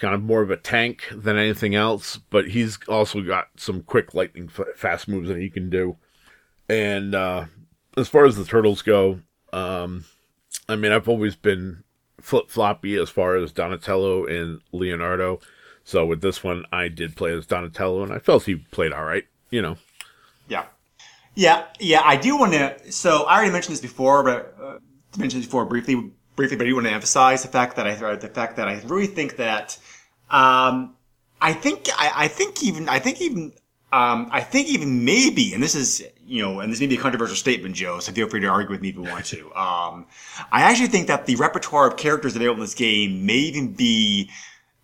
[0.00, 4.14] kind of more of a tank than anything else, but he's also got some quick
[4.14, 5.96] lightning fast moves that he can do.
[6.68, 7.46] And uh,
[7.96, 9.20] as far as the turtles go,
[9.52, 10.06] um,
[10.68, 11.84] I mean, I've always been
[12.20, 15.40] flip floppy as far as Donatello and Leonardo.
[15.84, 19.04] So with this one, I did play as Donatello, and I felt he played all
[19.04, 19.24] right.
[19.50, 19.76] You know,
[20.48, 20.66] Yeah.
[21.34, 22.92] Yeah, yeah, I do want to.
[22.92, 24.78] So I already mentioned this before, but uh,
[25.16, 26.56] mentioned this before briefly, briefly.
[26.56, 29.06] But I do want to emphasize the fact that I the fact that I really
[29.06, 29.78] think that,
[30.30, 30.94] um,
[31.40, 33.52] I think I, I think even I think even
[33.92, 37.00] um, I think even maybe, and this is you know, and this may be a
[37.00, 37.98] controversial statement, Joe.
[37.98, 39.50] So feel free to argue with me if you want to.
[39.60, 40.06] Um,
[40.52, 44.30] I actually think that the repertoire of characters available in this game may even be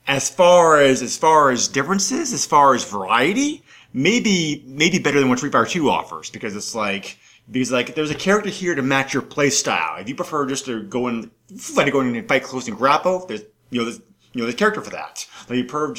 [0.07, 5.29] as far as as far as differences, as far as variety, maybe maybe better than
[5.29, 7.19] what Street Fighter Two offers because it's like
[7.51, 10.01] because like there's a character here to match your play style.
[10.01, 11.31] If you prefer just to go in,
[11.75, 14.01] like to go in and fight close and grapple, there's you know there's
[14.33, 15.27] you know there's character for that.
[15.49, 15.95] Like you prefer,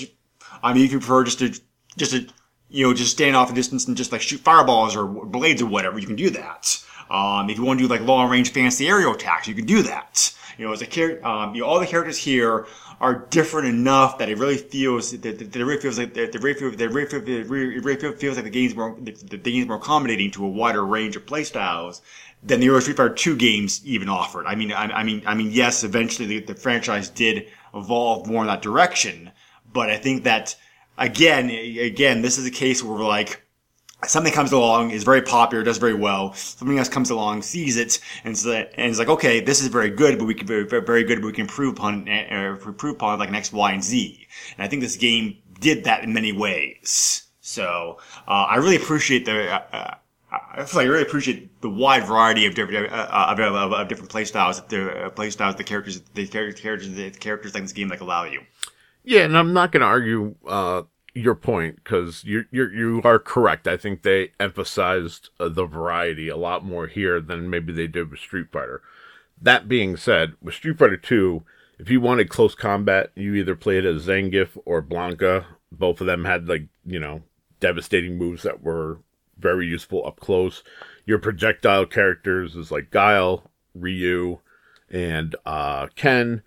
[0.61, 1.49] I mean, if you prefer just to
[1.97, 2.27] just to
[2.69, 5.67] you know just stand off a distance and just like shoot fireballs or blades or
[5.67, 6.83] whatever, you can do that.
[7.09, 9.83] Um, if you want to do like long range fancy aerial attacks, you can do
[9.83, 10.33] that.
[10.57, 12.65] You know, as a character, um, you know, all the characters here
[12.99, 16.89] are different enough that it really feels that, it really feels like that really that
[16.89, 20.49] really, really, really feels like the game's more the, the game's more accommodating to a
[20.49, 22.01] wider range of playstyles
[22.43, 24.45] than the early Street Fighter Two games even offered.
[24.45, 28.41] I mean, I, I mean, I mean, yes, eventually the, the franchise did evolve more
[28.41, 29.31] in that direction,
[29.71, 30.55] but I think that
[30.97, 33.43] again, again, this is a case where we're like
[34.05, 36.33] something comes along, is very popular, does very well.
[36.33, 39.67] Something else comes along, sees it, and it's, like- and it's like, okay, this is
[39.67, 42.95] very good, but we can very, very good, but we can improve upon, uh, improve
[42.95, 44.27] upon like next Y and Z.
[44.57, 47.23] And I think this game did that in many ways.
[47.41, 49.49] So uh, I really appreciate the.
[49.51, 49.95] Uh, uh,
[50.29, 53.87] I feel like I really appreciate the wide variety of different uh, of, of, of
[53.87, 57.87] different playstyles, the uh, playstyles, the characters, the characters, characters, the characters like this game
[57.87, 58.41] like allow you.
[59.05, 60.83] Yeah, and I'm not going to argue uh,
[61.17, 63.67] your point because you you you are correct.
[63.67, 68.11] I think they emphasized uh, the variety a lot more here than maybe they did
[68.11, 68.81] with Street Fighter.
[69.41, 71.43] That being said, with Street Fighter Two,
[71.79, 75.45] if you wanted close combat, you either played as Zangief or Blanka.
[75.71, 77.23] Both of them had like you know
[77.59, 78.99] devastating moves that were
[79.37, 80.63] very useful up close.
[81.05, 84.39] Your projectile characters is like Guile, Ryu,
[84.89, 86.41] and uh, Ken.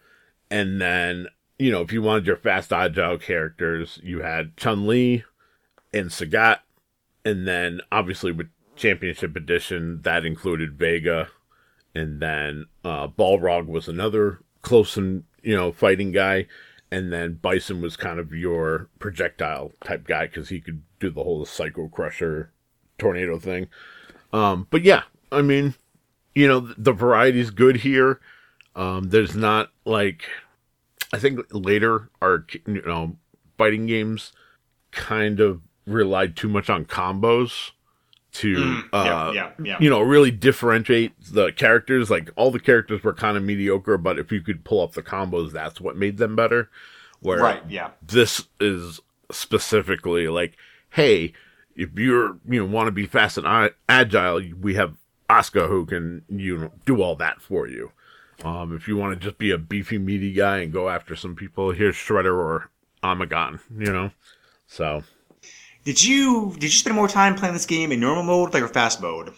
[0.50, 1.28] And then,
[1.60, 5.24] you know, if you wanted your fast agile characters, you had Chun Li
[5.92, 6.60] and Sagat.
[7.22, 11.28] And then obviously with Championship Edition, that included Vega.
[11.94, 16.46] And then uh, Balrog was another close and, you know, fighting guy.
[16.90, 21.22] And then Bison was kind of your projectile type guy because he could do the
[21.22, 22.52] whole Psycho Crusher
[22.96, 23.68] tornado thing.
[24.32, 25.74] Um, but yeah, I mean,
[26.34, 28.18] you know, the, the variety's good here.
[28.74, 30.24] Um, there's not like,
[31.12, 33.16] I think later our, you know,
[33.58, 34.32] fighting games
[34.90, 37.70] kind of relied too much on combos
[38.32, 39.76] to uh Mm, yeah, yeah.
[39.80, 44.20] you know really differentiate the characters like all the characters were kind of mediocre but
[44.20, 46.70] if you could pull up the combos that's what made them better
[47.20, 47.90] where Right, yeah.
[48.00, 49.00] this is
[49.32, 50.56] specifically like
[50.90, 51.32] hey
[51.74, 54.94] if you're you know want to be fast and agile we have
[55.28, 57.90] Asuka who can you know do all that for you
[58.44, 61.34] um if you want to just be a beefy meaty guy and go after some
[61.34, 62.70] people here's Shredder or
[63.02, 64.10] Armaggon you know
[64.66, 65.02] so
[65.84, 68.68] Did you did you spend more time playing this game in normal mode, like or
[68.68, 69.32] fast mode?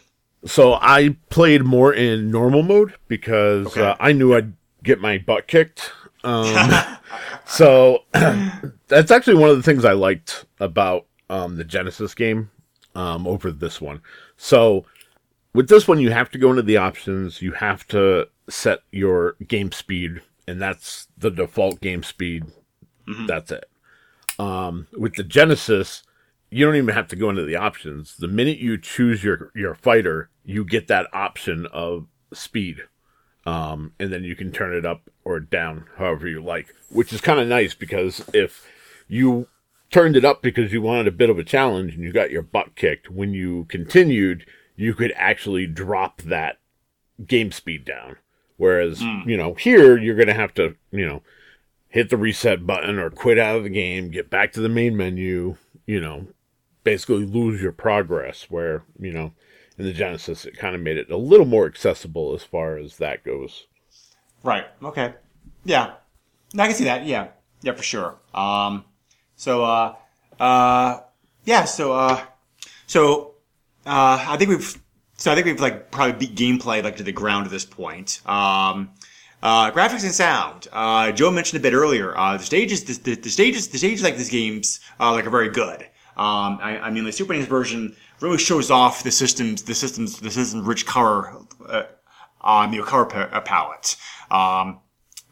[0.45, 3.81] So I played more in normal mode because Okay.
[3.83, 5.93] uh, I knew I'd get my butt kicked.
[6.25, 6.71] Um,
[7.47, 8.05] so
[8.89, 12.51] that's actually one of the things I liked about um, the Genesis game
[12.97, 14.03] um, over this one.
[14.37, 14.85] So
[15.55, 17.41] with this one, you have to go into the options.
[17.41, 22.45] You have to set your game speed, and that's the default game speed.
[23.27, 23.69] That's it.
[24.39, 26.03] Um, with the Genesis,
[26.51, 28.17] you don't even have to go into the options.
[28.17, 32.83] The minute you choose your your fighter, you get that option of speed,
[33.47, 37.21] um, and then you can turn it up or down however you like, which is
[37.21, 38.67] kind of nice because if
[39.09, 39.49] you
[39.91, 42.43] turned it up because you wanted a bit of a challenge and you got your
[42.43, 46.59] butt kicked, when you continued, you could actually drop that
[47.27, 48.17] game speed down.
[48.63, 51.23] Whereas, you know, here you're going to have to, you know,
[51.89, 54.97] hit the reset button or quit out of the game, get back to the main
[54.97, 56.29] menu, you know,
[56.85, 58.47] basically lose your progress.
[58.51, 59.33] Where, you know,
[59.77, 62.99] in the Genesis, it kind of made it a little more accessible as far as
[62.99, 63.67] that goes.
[64.45, 64.67] Right.
[64.81, 65.15] Okay.
[65.65, 65.95] Yeah.
[66.57, 67.05] I can see that.
[67.05, 67.31] Yeah.
[67.63, 68.15] Yeah, for sure.
[68.33, 68.85] Um,
[69.35, 69.97] so, uh,
[70.39, 71.01] uh,
[71.45, 71.65] yeah.
[71.65, 72.23] So, uh,
[72.87, 73.35] so,
[73.85, 74.81] uh, I think we've,
[75.23, 78.21] so I think we've like probably beat gameplay like to the ground at this point.
[78.27, 78.91] Um,
[79.41, 80.67] uh, graphics and sound.
[80.73, 82.19] Uh, Joe mentioned a bit earlier.
[82.19, 85.31] Uh, the stages, the, the, the stages, the stages like these games, uh, like are
[85.31, 85.83] very good.
[86.17, 90.19] Um, I, I mean, the Super NES version really shows off the system's, the system's,
[90.19, 91.37] the system's rich color,
[91.69, 91.85] uh,
[92.41, 93.95] um, you color pa- palette.
[94.29, 94.81] Um,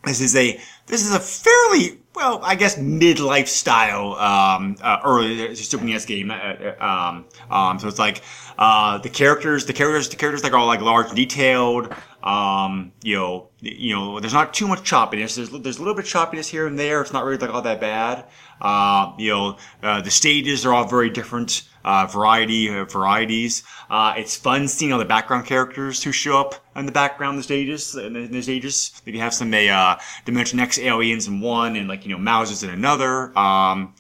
[0.04, 5.54] this is a this is a fairly well, I guess mid-life style um, uh, early
[5.54, 6.30] Super NES game.
[6.30, 8.20] Uh, uh, um, um, so it's like
[8.58, 11.94] uh, the characters, the characters, the characters like are all like large detailed.
[12.22, 15.36] Um, you know, you know, there's not too much choppiness.
[15.36, 17.00] There's there's a little bit of choppiness here and there.
[17.00, 18.26] It's not really like all that bad.
[18.60, 21.62] Uh, you know, uh, the stages are all very different.
[21.82, 23.62] Uh, variety uh, varieties.
[23.88, 27.42] Uh, it's fun seeing all the background characters who show up in the background the
[27.42, 27.94] stages.
[27.94, 31.88] In the, in the stages, you have some uh, Dimension X aliens in one, and
[31.88, 33.36] like you know Mousers in another.
[33.38, 33.94] Um,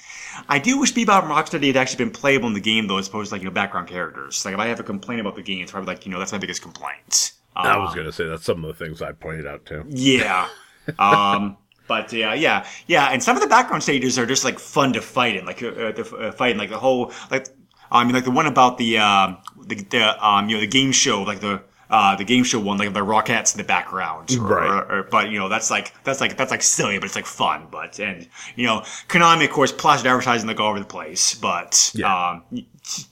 [0.46, 3.08] I do wish Bebop and Rocksteady had actually been playable in the game though, as
[3.08, 4.44] opposed to like you know background characters.
[4.44, 6.32] Like if I have a complaint about the game, it's probably like you know that's
[6.32, 7.32] my biggest complaint.
[7.56, 9.86] I Uh, was going to say that's some of the things I pointed out too.
[9.88, 10.48] yeah.
[10.98, 13.08] Um, but yeah, yeah, yeah.
[13.08, 15.68] And some of the background stages are just like fun to fight in, like uh,
[15.68, 17.48] uh, the uh, fight in, like the whole like.
[17.92, 19.34] I mean, like the one about the uh,
[19.66, 22.78] the, the um, you know the game show, like the uh, the game show one,
[22.78, 24.68] like the Rockettes in the background, or, Right.
[24.70, 27.26] or- or- but you know that's like that's like that's like silly, but it's like
[27.26, 27.66] fun.
[27.70, 31.34] But and you know Konami, of course, plastered advertising like all over the place.
[31.34, 32.30] But Yeah.
[32.30, 32.42] um,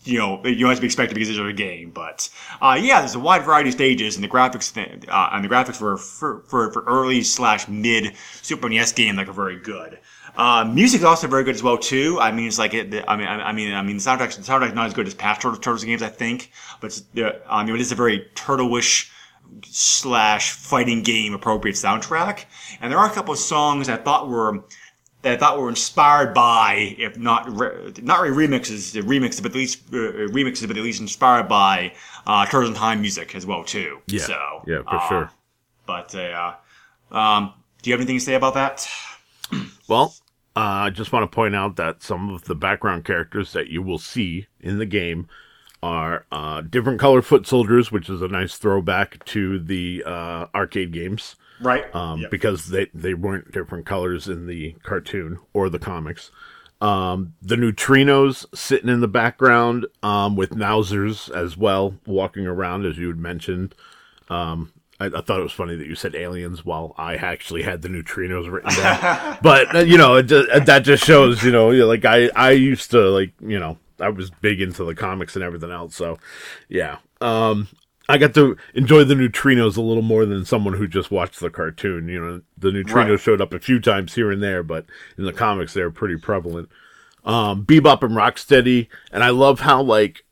[0.04, 1.90] you know you always be expected because it's a game.
[1.90, 2.28] But
[2.62, 4.76] uh, yeah, there's a wide variety of stages, and the graphics
[5.08, 9.28] uh, and the graphics for for for, for early slash mid Super NES game like
[9.28, 9.98] are very good.
[10.36, 12.18] Uh, music is also very good as well too.
[12.20, 13.04] I mean, it's like it.
[13.08, 15.40] I mean, I mean, I mean, the soundtrack the soundtrack's not as good as past
[15.40, 19.10] Turtles, Turtles games, I think, but it's, uh, I mean, it is a very turtle-ish
[19.64, 22.44] slash fighting game appropriate soundtrack.
[22.80, 24.62] And there are a couple of songs I thought were
[25.22, 29.50] that I thought were inspired by, if not re- not really remixes, the remixes, but
[29.52, 29.96] at least uh,
[30.30, 31.92] remixes, but at least inspired by
[32.26, 34.00] uh, Turtles in Time music as well too.
[34.06, 34.22] Yeah.
[34.22, 35.30] So yeah, for uh, sure.
[35.86, 36.54] But uh,
[37.10, 38.88] um, do you have anything to say about that?
[39.88, 40.27] Well, uh,
[40.60, 43.98] I just want to point out that some of the background characters that you will
[43.98, 45.28] see in the game
[45.82, 50.92] are uh, different color foot soldiers, which is a nice throwback to the uh, arcade
[50.92, 51.36] games.
[51.60, 51.92] Right.
[51.94, 52.30] um, Yep.
[52.30, 56.30] because they, they weren't different colors in the cartoon or the comics.
[56.80, 62.96] Um, the neutrinos sitting in the background um, with Mousers as well, walking around as
[62.96, 63.74] you had mentioned.
[64.28, 67.82] Um, I, I thought it was funny that you said aliens while I actually had
[67.82, 69.38] the neutrinos written down.
[69.42, 72.90] but uh, you know, it just, that just shows, you know, like I I used
[72.92, 75.94] to like, you know, I was big into the comics and everything else.
[75.94, 76.18] So,
[76.68, 76.98] yeah.
[77.20, 77.68] Um,
[78.08, 81.50] I got to enjoy the neutrinos a little more than someone who just watched the
[81.50, 82.08] cartoon.
[82.08, 83.20] You know, the neutrinos Right.
[83.20, 84.86] showed up a few times here and there, but
[85.18, 86.70] in the comics they're pretty prevalent.
[87.24, 90.24] Um, Bebop and Rocksteady, and I love how like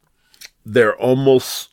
[0.64, 1.68] they're almost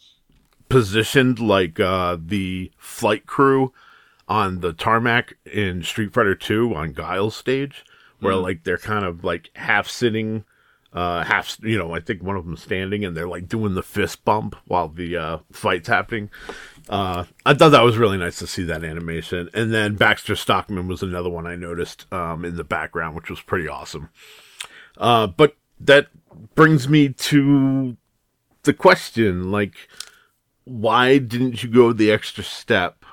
[0.73, 3.71] positioned like uh, the flight crew
[4.27, 7.83] on the tarmac in Street Fighter 2 on Guile's stage.
[8.19, 10.45] where like they're kind of like half sitting,
[10.93, 13.83] uh, half you know I think one of them standing and they're like doing the
[13.83, 16.29] fist bump while the uh, fight's happening.
[16.89, 19.49] Uh, I thought that was really nice to see that animation.
[19.53, 23.41] And then Baxter Stockman was another one I noticed um, in the background, which was
[23.41, 24.09] pretty awesome.
[24.97, 26.07] Uh, but that
[26.55, 27.97] brings me to
[28.63, 29.75] the question like,
[30.65, 33.05] why didn't you go the extra step?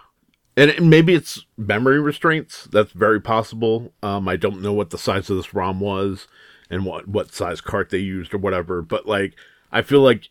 [0.56, 2.64] And maybe it's memory restraints.
[2.70, 3.92] That's very possible.
[4.02, 6.28] Um, I don't know what the size of this ROM was
[6.68, 8.82] and what, what size cart they used or whatever.
[8.82, 9.34] But like,
[9.72, 10.28] I feel like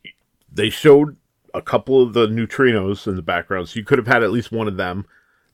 [0.52, 1.16] they showed
[1.54, 4.52] a couple of the neutrinos in the background, so you could have had at least
[4.52, 5.06] one of them.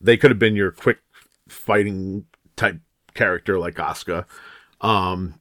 [0.02, 1.00] They could have been your quick
[1.48, 2.80] fighting type
[3.14, 4.26] character like Asuka.
[4.82, 5.40] Um,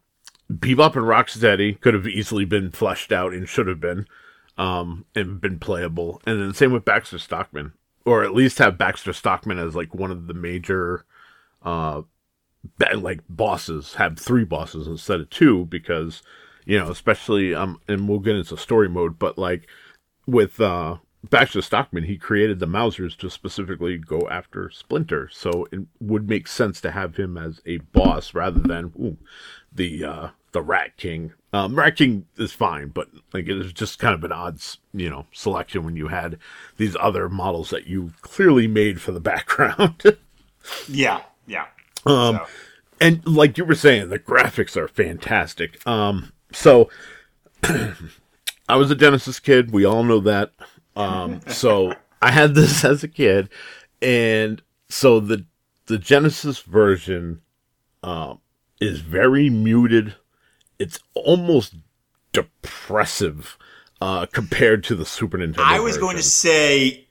[0.53, 4.07] Bebop and Rocksteady could have easily been fleshed out and should have been,
[4.57, 6.21] um, and been playable.
[6.27, 7.73] And then same with Baxter Stockman,
[8.05, 11.05] or at least have Baxter Stockman as like one of the major,
[11.63, 12.03] uh,
[12.97, 13.95] like bosses.
[13.95, 16.23] Have three bosses instead of two because,
[16.65, 19.69] you know, especially um, and we'll get into story mode, but like
[20.27, 20.99] with uh
[21.31, 25.31] Baxter Stockman, he created the Mousers to specifically go after Splinter.
[25.33, 29.17] So it would make sense to have him as a boss rather than ooh,
[29.73, 31.35] the uh the Rat King.
[31.53, 34.59] Um Rat King is fine, but like it was just kind of an odd,
[34.95, 36.39] you know, selection when you had
[36.79, 40.03] these other models that you clearly made for the background.
[40.89, 41.67] Yeah, yeah.
[42.07, 42.47] Um, So-
[43.01, 45.85] and like you were saying, the graphics are fantastic.
[45.87, 46.89] Um, so
[48.69, 49.73] I was a Genesis kid.
[49.73, 50.53] We all know that.
[50.97, 53.49] Um, so I had this as a kid,
[54.01, 55.45] and so the
[55.87, 57.43] the Genesis version
[58.03, 58.39] um,
[58.81, 60.15] is very muted.
[60.79, 61.75] It's almost
[62.33, 63.57] depressive
[64.01, 65.65] uh, compared to the Super Nintendo.
[65.65, 67.07] I was going to say,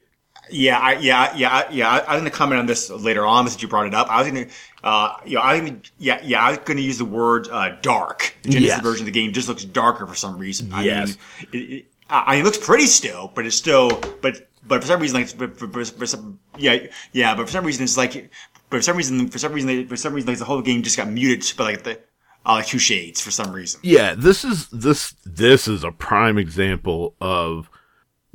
[0.49, 1.89] yeah, I, yeah, yeah, yeah.
[1.89, 4.09] I, I was going to comment on this later on since you brought it up.
[4.09, 4.53] I was going to,
[4.83, 7.05] uh, you know, I was going to, yeah, yeah, I was going to use the
[7.05, 8.35] word uh, dark.
[8.43, 8.83] The Genesis Yes.
[8.83, 10.73] version of the game just looks darker for some reason.
[10.73, 11.07] I Yes.
[11.07, 11.17] mean,
[11.53, 15.01] it, it, I mean, it looks pretty still, but it's still, but but for some
[15.01, 18.29] reason, like, for, for, for, some, yeah, yeah, but for some reason, it's like,
[18.69, 20.83] but for some reason, for some reason, they, for some reason, like the whole game
[20.83, 21.99] just got muted, but like the,
[22.45, 23.79] uh, like two shades for some reason.
[23.83, 27.69] Yeah, this is this this is a prime example of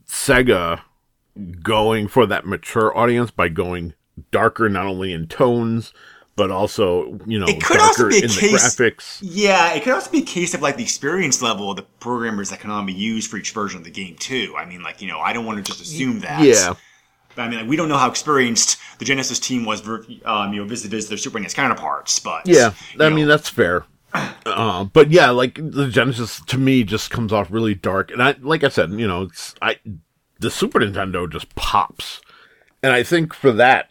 [0.06, 0.80] Sega
[1.62, 3.94] going for that mature audience by going
[4.32, 5.92] darker not only in tones
[6.34, 9.18] but also you know It could darker also be a in case- the graphics.
[9.20, 12.50] Yeah, it could also be a case of like the experience level of the programmers
[12.50, 14.54] that Konami used for each version of the game too.
[14.56, 16.42] I mean, like you know, I don't want to just assume that.
[16.42, 16.74] Yeah,
[17.34, 19.86] But, I mean, like, we don't know how experienced the Genesis team was,
[20.24, 22.18] um, you know, vis-a-vis their Super NES counterparts.
[22.20, 22.72] But yeah.
[22.94, 23.84] I know, mean that's fair.
[24.14, 28.34] Uh, but yeah, like the Genesis to me just comes off really dark, and I
[28.40, 29.76] like I said, you know, it's I
[30.40, 32.20] the Super Nintendo just pops,
[32.82, 33.90] and I think for that,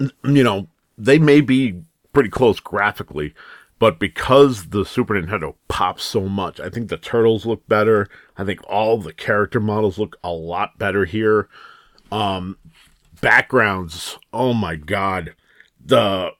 [0.00, 3.34] you know, they may be pretty close graphically,
[3.78, 8.08] but because the Super Nintendo pops so much, I think the turtles look better.
[8.36, 11.48] I think all the character models look a lot better here.
[12.10, 12.58] Um,
[13.20, 15.34] backgrounds, oh my god,
[15.84, 16.32] the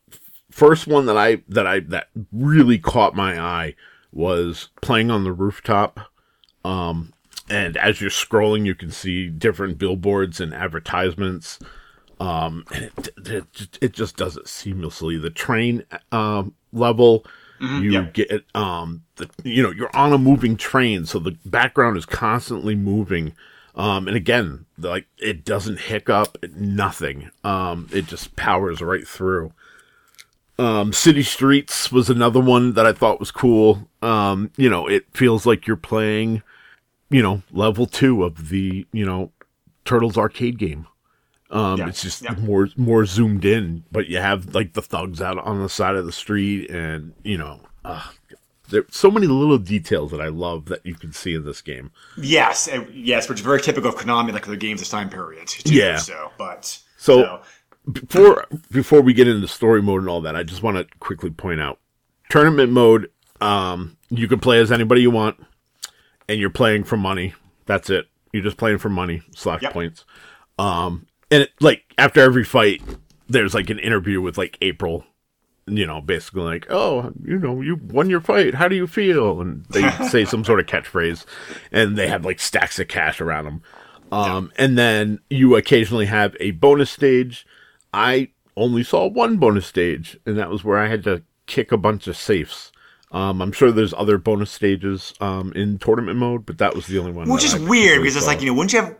[0.55, 3.75] first one that I that I that really caught my eye
[4.13, 5.99] was playing on the rooftop.
[6.65, 7.13] Um,
[7.51, 11.59] and as you're scrolling, you can see different billboards and advertisements.
[12.21, 15.21] Um, and it, it, just- it just does it seamlessly.
[15.21, 15.83] The train
[16.13, 17.27] um, level,
[17.61, 18.15] you yep.
[18.15, 22.77] get um, the you know you're on a moving train, so the background is constantly
[22.77, 23.35] moving.
[23.75, 27.31] Um, and again, like it doesn't hiccup, nothing.
[27.43, 29.53] Um, it just powers right through.
[30.59, 33.89] Um, City Streets was another one that I thought was cool.
[34.03, 36.43] Um, you know, it feels like you're playing,
[37.11, 39.33] you know, level two of the, you know,
[39.85, 40.87] Turtles arcade game.
[41.51, 42.35] Um, Yeah, it's just yeah.
[42.37, 46.07] more, more zoomed in, but you have like the thugs out on the side of
[46.07, 48.09] the street and, you know, uh,
[48.71, 51.91] there's so many little details that I love that you can see in this game.
[52.17, 55.49] yes, yes, which is very typical of Konami, like their games this time period.
[55.49, 55.99] Too, Yeah.
[55.99, 57.41] So, but So-
[57.91, 61.31] before before we get into story mode and all that, I just want to quickly
[61.31, 61.79] point out
[62.29, 63.11] tournament mode.
[63.41, 65.37] Um, you can play as anybody you want,
[66.29, 67.35] and you're playing for money.
[67.67, 68.07] That's it.
[68.33, 69.73] You're just playing for money slash Yep.
[69.73, 70.05] points.
[70.59, 72.83] Um, and it, like after every fight,
[73.29, 75.05] there's like an interview with like April.
[75.67, 78.55] You know, basically like, oh, you know, you won your fight.
[78.55, 79.41] How do you feel?
[79.41, 81.25] And they say some sort of catchphrase,
[81.73, 83.63] and they have like stacks of cash around them.
[84.13, 87.47] Um, and then you occasionally have a bonus stage.
[87.95, 91.77] I only saw one bonus stage, and that was where I had to kick a
[91.77, 92.73] bunch of safes.
[93.13, 96.99] Um, I'm sure there's other bonus stages um, in tournament mode, but that was the
[96.99, 97.29] only one.
[97.29, 98.97] which is I weird because it's like you know, wouldn't you have?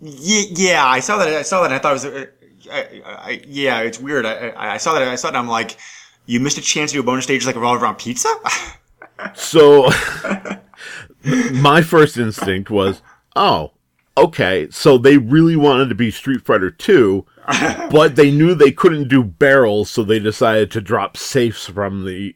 [0.00, 1.28] Yeah, yeah, I saw that.
[1.28, 1.66] I saw that.
[1.66, 2.04] and I thought it was.
[2.04, 2.26] Uh,
[2.70, 4.26] I, I, yeah, it's weird.
[4.26, 5.02] I, I, I saw that.
[5.02, 5.38] I saw that.
[5.38, 5.76] I'm like,
[6.26, 8.28] you missed a chance to do a bonus stage like revolve around pizza.
[9.34, 9.88] So
[11.52, 13.02] my first instinct was,
[13.36, 13.72] oh,
[14.16, 17.24] okay, so they really wanted to be Street Fighter 2,
[17.90, 22.34] but they knew they couldn't do barrels, so they decided to drop safes from the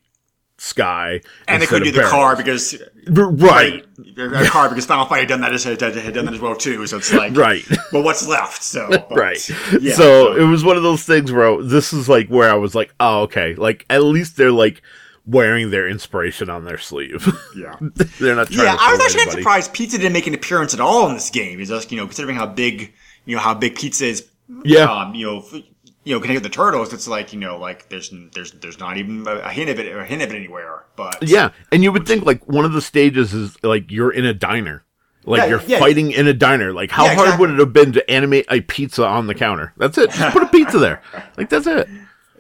[0.59, 1.21] sky.
[1.47, 2.13] and they couldn't do the barrels.
[2.13, 3.85] car because Right.
[4.17, 6.87] a car because Final Fight had done that as had done that as well too.
[6.87, 7.63] So it's like Right.
[7.93, 8.63] Well, what's left?
[8.63, 9.51] So but, Right.
[9.81, 12.75] Yeah, so it was one of those things where this is like where I was
[12.75, 13.55] like, oh, okay.
[13.55, 14.83] Like at least they're like
[15.27, 17.27] wearing their inspiration on their sleeve.
[17.57, 17.77] yeah.
[18.21, 19.43] they're not trying Yeah, to I was fool actually anybody.
[19.43, 21.61] surprised Pizza didn't make an appearance at all in this game.
[21.61, 22.93] It's just you know considering how big
[23.25, 24.29] you know how big Pizza is.
[24.65, 24.85] Yeah.
[24.91, 25.39] Um, you know.
[25.41, 25.63] f-
[26.07, 28.97] You know, connected with the turtles, it's like you know, like there's there's there's not
[28.97, 30.85] even a a hint of it, or a hint of it anywhere.
[30.95, 34.25] But Yeah, and you would think like one of the stages is like you're in
[34.25, 34.85] a diner,
[35.25, 35.81] like Yeah, you're yeah.
[35.81, 36.73] fighting in a diner.
[36.73, 37.47] Like how Yeah, hard exactly.
[37.49, 39.73] would it have been to animate a pizza on the counter?
[39.79, 40.13] That's it.
[40.13, 41.03] Just put a pizza there.
[41.37, 41.89] Like that's it.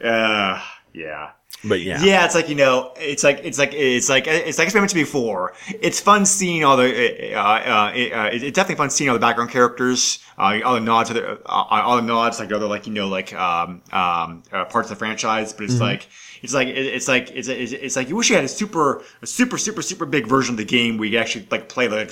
[0.05, 0.62] uh,
[0.95, 1.30] yeah.
[1.67, 4.69] But yeah, Yeah, it's like you know, it's like it's like it's like it's like
[4.75, 5.55] I mentioned before.
[5.81, 9.21] It's fun seeing all the uh, uh, it, uh, it's definitely fun seeing all the
[9.21, 12.87] background characters, uh, all the nods to the uh, all the nods like other like
[12.87, 15.53] you know like um, um, uh, parts of the franchise.
[15.53, 15.81] But it's Mm-hmm.
[15.81, 16.09] like
[16.43, 19.27] it's like it's like it's it's, it's like you wish you had a super a
[19.27, 22.11] super super super big version of the game where you actually like play like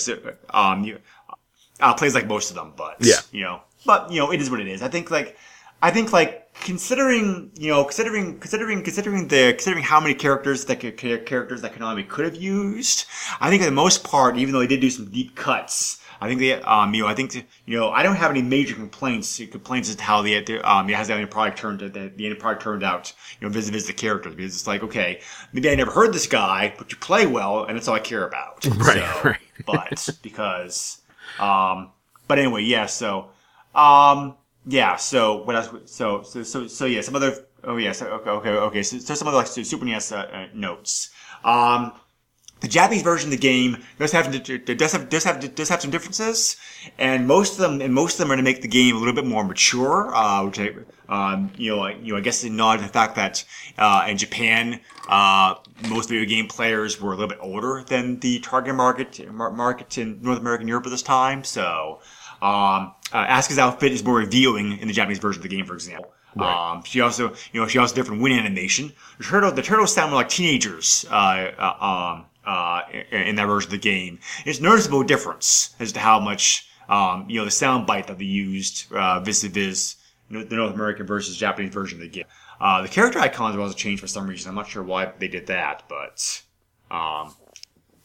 [0.50, 0.98] um you,
[1.80, 3.20] uh, plays like most of them, but Yeah.
[3.32, 4.82] you know, but you know, it is what it is.
[4.82, 5.36] I think like,
[5.82, 10.80] I think like considering you know considering considering considering the considering how many characters that
[10.80, 13.06] could, characters that Konami could have used,
[13.40, 16.00] I think for the most part, even though they did do some deep cuts.
[16.20, 18.74] I think they, um, you know, I think, you know, I don't have any major
[18.74, 22.26] complaints, complaints as to how the, the um, has the end product turned, the, the
[22.26, 25.20] end product turned out, you know, vis vis the characters, because it's like, okay,
[25.52, 28.26] maybe I never heard this guy, but you play well, and that's all I care
[28.26, 28.64] about.
[28.76, 29.38] Right, So, right.
[29.66, 31.02] But because,
[31.38, 31.90] um,
[32.26, 32.86] but anyway, yeah.
[32.86, 33.30] So,
[33.74, 34.36] um,
[34.66, 34.96] yeah.
[34.96, 35.68] So what else?
[35.86, 37.00] So so so so yeah.
[37.00, 37.46] Some other.
[37.62, 38.02] Oh yes.
[38.02, 38.30] okay.
[38.30, 38.50] Okay.
[38.50, 38.82] Okay.
[38.82, 41.10] So, so some other like Super NES uh, uh, notes.
[41.44, 41.92] Um,
[42.60, 45.90] the Japanese version of the game does have does have does have does have some
[45.90, 46.56] differences,
[46.98, 49.14] and most of them and most of them are to make the game a little
[49.14, 50.14] bit more mature.
[50.14, 50.70] Uh, which I,
[51.08, 53.44] um, you know, I- you know, I guess they nod to the fact that
[53.78, 55.56] uh, in Japan, uh,
[55.88, 59.98] most video game players were a little bit older than the target market mar- market
[59.98, 61.44] in North America and Europe at this time.
[61.44, 62.00] So,
[62.42, 65.74] um, uh, Asuka's outfit is more revealing in the Japanese version of the game, for
[65.74, 66.12] example.
[66.36, 68.92] Um, she also, you know, she also different win animation.
[69.18, 71.06] The turtle, the turtles sound more like teenagers.
[71.10, 72.82] Uh, uh, um, uh,
[73.12, 77.24] in, in that version of the game, it's noticeable difference as to how much, um,
[77.28, 79.96] you know, the sound bite that they used uh, vis-a-vis
[80.28, 82.24] the North American versus Japanese version of the game.
[82.60, 84.48] Uh, the character icons were also changed for some reason.
[84.48, 86.42] I'm not sure why they did that, but
[86.90, 87.34] um,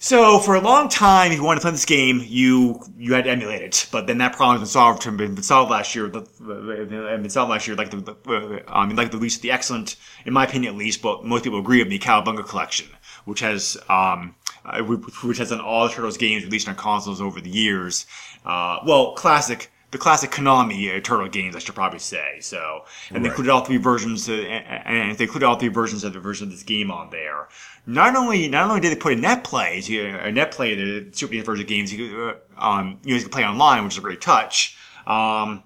[0.02, 3.26] so for a long time, if you wanted to play this game, you you had
[3.26, 3.88] to emulate it.
[3.91, 5.18] But then that problem has been solved.
[5.18, 6.08] Been solved last year.
[6.08, 7.76] The, been solved last year.
[7.76, 10.80] Like the, the uh, I mean, like the least the excellent, in my opinion at
[10.80, 12.88] least, but most people agree of the Cowabunga collection,
[13.26, 17.41] which has um, uh, which has done all the Turtles games released on consoles over
[17.41, 18.06] the years.
[18.45, 19.70] Uh, well, classic.
[19.91, 22.37] The classic Konami uh, Turtle games, I should probably say.
[22.41, 26.13] So, and they included all three versions, uh, and, they included all three versions of
[26.13, 27.47] the version of this game on there
[27.89, 30.75] not only not only did they put a net play, you know, a net play
[30.75, 34.01] the Super Nintendo version games, you uh, um, you could play online, which is a
[34.01, 34.77] great touch.
[35.07, 35.63] Um,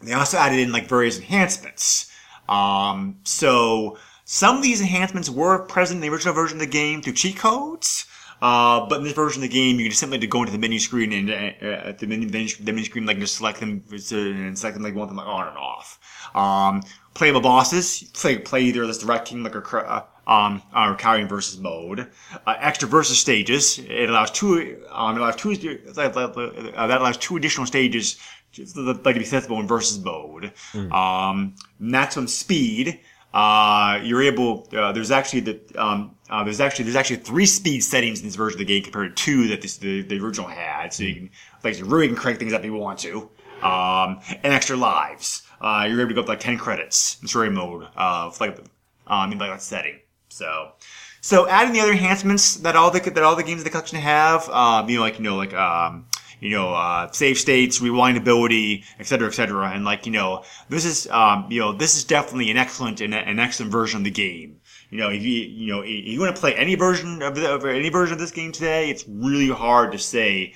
[0.00, 2.10] they also added in like various enhancements.
[2.48, 7.02] Um, so some of these enhancements were present in the original version of the game
[7.02, 8.06] through cheat codes.
[8.42, 10.52] Uh, but in this version of the game, you can just simply to go into
[10.52, 13.60] the menu screen and uh, uh, the menu, menu, the menu screen, like just select
[13.60, 15.98] them and select them like you want them like on and off.
[16.34, 16.82] Um,
[17.14, 21.28] playable bosses, play play either this direct king like a cr- uh, um, or carrying
[21.28, 22.10] versus mode.
[22.46, 23.78] Uh, extra versus stages.
[23.78, 24.84] It allows two.
[24.90, 25.52] Um, it allows two.
[25.96, 28.18] Uh, that allows two additional stages
[28.52, 30.52] just like to be sensible in versus mode.
[30.90, 33.00] Um, maximum speed.
[33.32, 34.68] Uh, you're able.
[34.72, 35.60] Uh, there's actually the.
[35.76, 38.82] Um, uh, there's actually there's actually three speed settings in this version of the game
[38.82, 40.92] compared to two that this, the the original had.
[40.92, 41.30] So you can
[41.62, 43.28] like you really can crank things up if you want to.
[43.62, 45.42] Um, and extra lives.
[45.60, 47.86] Uh, you're able to go up to like ten credits in story mode.
[47.96, 48.58] Uh, like
[49.06, 50.00] um, in like that setting.
[50.28, 50.72] So,
[51.20, 53.98] so adding the other enhancements that all the that all the games in the collection
[53.98, 56.06] have, um, you know, like you know, like um,
[56.40, 60.84] you know, uh, save states, rewindability, et cetera, et cetera, and like you know, this
[60.84, 64.10] is um, you know, this is definitely an excellent an, an excellent version of the
[64.10, 64.60] game.
[64.90, 67.52] You know, if you you know, if you want to play any version of, the,
[67.52, 70.54] of any version of this game today, it's really hard to say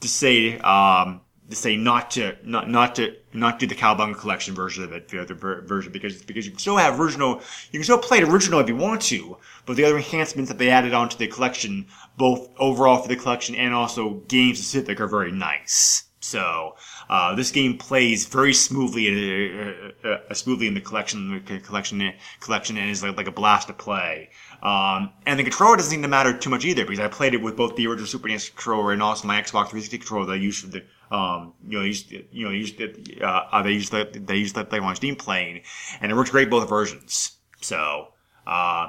[0.00, 1.21] to say um,
[1.56, 5.20] say not to not not to not do the Cowabunga collection version of it, the
[5.20, 7.40] other ver- version, because because you can still have original,
[7.70, 9.36] you can still play it original if you want to,
[9.66, 11.86] but the other enhancements that they added onto the collection,
[12.16, 16.04] both overall for the collection and also game specific, are very nice.
[16.20, 16.76] So
[17.12, 22.78] Uh, this game plays very smoothly, uh, uh, uh, smoothly in the collection, collection, collection,
[22.78, 24.30] and is like, like a blast to play.
[24.62, 27.42] Um, and the controller doesn't seem to matter too much either because I played it
[27.42, 30.36] with both the original Super NES controller and also my Xbox 360 controller that I
[30.36, 30.82] used for the,
[31.12, 34.78] um, you know, used, you know, used, uh, they used the, they used that they
[34.78, 35.60] on Steam playing,
[36.00, 37.32] and it works great both versions.
[37.60, 38.08] So,
[38.46, 38.88] uh,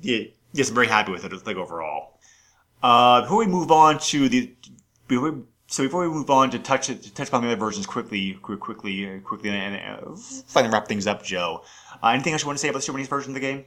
[0.00, 0.20] yeah,
[0.52, 1.46] yes, I'm very happy with it.
[1.46, 2.20] Like overall.
[2.80, 4.54] Uh, before we move on to the,
[5.08, 7.86] before we, so before we move on to touch to touch upon the other versions
[7.86, 10.14] quickly, quickly, uh, quickly, and uh,
[10.46, 11.64] finally wrap things up, Joe.
[12.02, 13.64] Uh, anything else you want to say about the Super NES version of the game?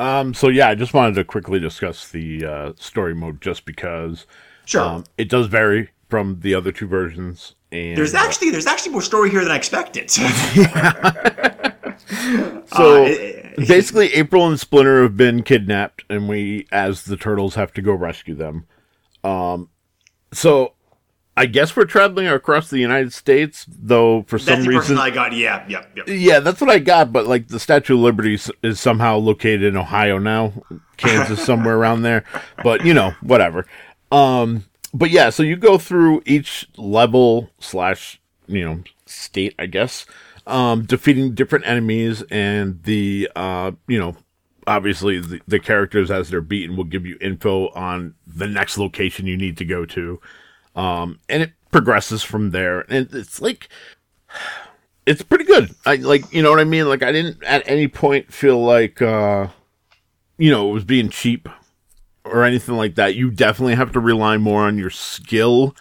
[0.00, 4.26] Um, so yeah, I just wanted to quickly discuss the uh, story mode just because
[4.64, 4.82] Sure.
[4.82, 7.54] um, it does vary from the other two versions.
[7.70, 10.10] And There's actually there's actually more story here than I expected.
[12.66, 13.14] so uh,
[13.56, 17.94] basically, April and Splinter have been kidnapped, and we, as the turtles, have to go
[17.94, 18.66] rescue them.
[19.24, 19.70] Um,
[20.34, 20.74] so
[21.34, 25.08] I guess we're traveling across the United States, though for That's some the reason I
[25.08, 25.32] got.
[25.32, 26.02] Yeah, yeah, yeah.
[26.06, 29.62] Yeah, that's what I got, but like the Statue of Liberty s- is somehow located
[29.62, 30.52] in Ohio now,
[30.98, 32.24] Kansas somewhere around there.
[32.62, 33.64] But you know, whatever.
[34.10, 40.06] Um, but yeah, so you go through each level slash you know state, I guess,
[40.46, 44.16] um, defeating different enemies, and the uh, you know,
[44.66, 49.26] obviously the, the characters as they're beaten will give you info on the next location
[49.26, 50.20] you need to go to,
[50.76, 53.68] um, and it progresses from there, and it's like
[55.06, 55.74] it's pretty good.
[55.84, 56.88] I like, you know what I mean?
[56.88, 59.48] Like, I didn't at any point feel like, uh,
[60.38, 61.48] you know, it was being cheap
[62.24, 63.14] or anything like that.
[63.14, 65.74] You definitely have to rely more on your skill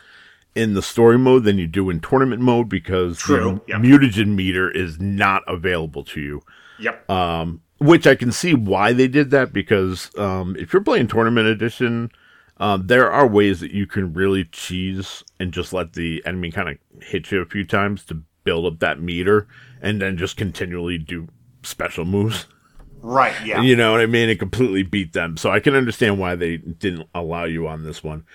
[0.56, 3.80] in the story mode than you do in tournament mode because True, the yeah.
[3.80, 6.42] mutagen meter is not available to you.
[6.80, 7.10] Yep.
[7.10, 11.48] Um, which I can see why they did that because um, if you're playing tournament
[11.48, 12.12] edition,
[12.58, 16.70] um, there are ways that you can really cheese and just let the enemy kind
[16.70, 19.48] of hit you a few times to build up that meter
[19.82, 21.28] and then just continually do
[21.64, 22.46] special moves.
[23.02, 23.34] right.
[23.46, 23.62] Yeah.
[23.62, 24.30] You know what I mean?
[24.30, 25.38] It completely beat them.
[25.38, 28.26] So I can understand why they didn't allow you on this one.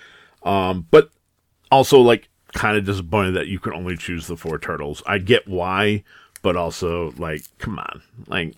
[0.43, 1.09] Um, but
[1.71, 5.03] also, like, kind of disappointed that you can only choose the four turtles.
[5.05, 6.03] I get why,
[6.41, 8.01] but also, like, come on.
[8.27, 8.55] Like,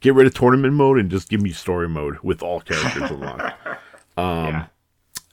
[0.00, 3.54] get rid of tournament mode and just give me story mode with all characters unlocked.
[4.16, 4.66] yeah.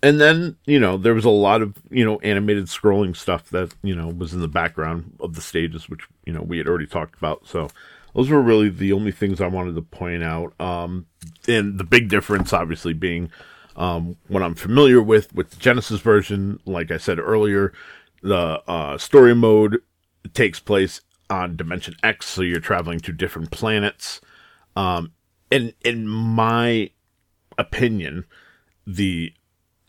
[0.03, 3.73] And then, you know, there was a lot of, you know, animated scrolling stuff that,
[3.81, 6.85] you know, was in the background of the stages, which, you know, we had already
[6.85, 7.47] talked about.
[7.47, 7.69] So
[8.13, 10.53] those were really the only things I wanted to point out.
[10.59, 11.05] Um,
[11.47, 13.31] and the big difference, obviously, being
[13.75, 16.59] um, what I'm familiar with with the Genesis version.
[16.65, 17.73] Like I said earlier,
[18.21, 19.81] the uh, story mode
[20.33, 24.21] takes place on Dimension X, so you're traveling to different planets.
[24.75, 25.11] Um,
[25.51, 26.91] and in my
[27.57, 28.25] opinion,
[28.85, 29.33] the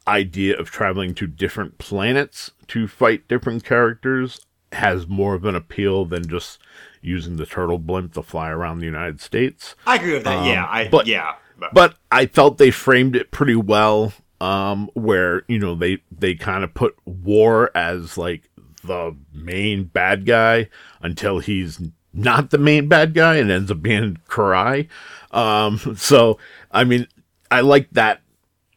[0.06, 4.40] idea of traveling to different planets to fight different characters
[4.72, 6.58] has more of an appeal than just
[7.03, 9.74] using the turtle blimp to fly around the United States.
[9.86, 10.44] I agree with that.
[10.46, 10.64] yeah.
[10.64, 10.84] I.
[10.84, 11.34] Um, but- yeah.
[11.61, 16.36] But, But I felt they framed it pretty well, um, where you know they they
[16.36, 18.49] kind of put War as like
[18.84, 20.68] the main bad guy
[21.03, 21.80] until he's
[22.12, 24.86] not the main bad guy and ends up being Karai.
[25.32, 26.38] Um, so
[26.70, 27.09] I mean,
[27.51, 28.20] I like that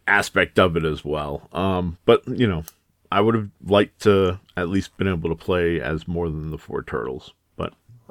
[0.08, 1.50] aspect of it as well.
[1.54, 2.64] Um, but you know,
[3.12, 6.58] I would have liked to at least been able to play as more than the
[6.58, 7.32] four turtles.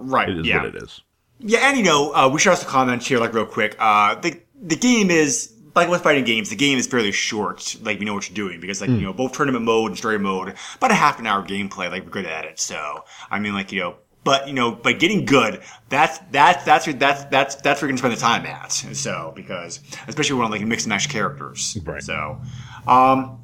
[0.00, 0.28] Right.
[0.28, 0.62] it is yeah.
[0.62, 1.00] what it is.
[1.38, 3.76] Yeah, and you know, uh, we should also comment here, like real quick.
[3.78, 7.76] Uh, the the game is like with fighting games, the game is fairly short.
[7.82, 10.18] Like we know what you're doing because, like you know, both tournament mode and story
[10.18, 11.90] mode, about a half an hour gameplay.
[11.90, 12.58] Like we're good at it.
[12.58, 15.62] So I mean, like you know, but you know, but getting good.
[15.88, 18.72] That's that's that's where that's that's that's where you're gonna spend the time at.
[18.72, 21.78] So because especially when like mix and match characters.
[21.84, 22.02] Right.
[22.02, 22.40] So,
[22.86, 23.40] um,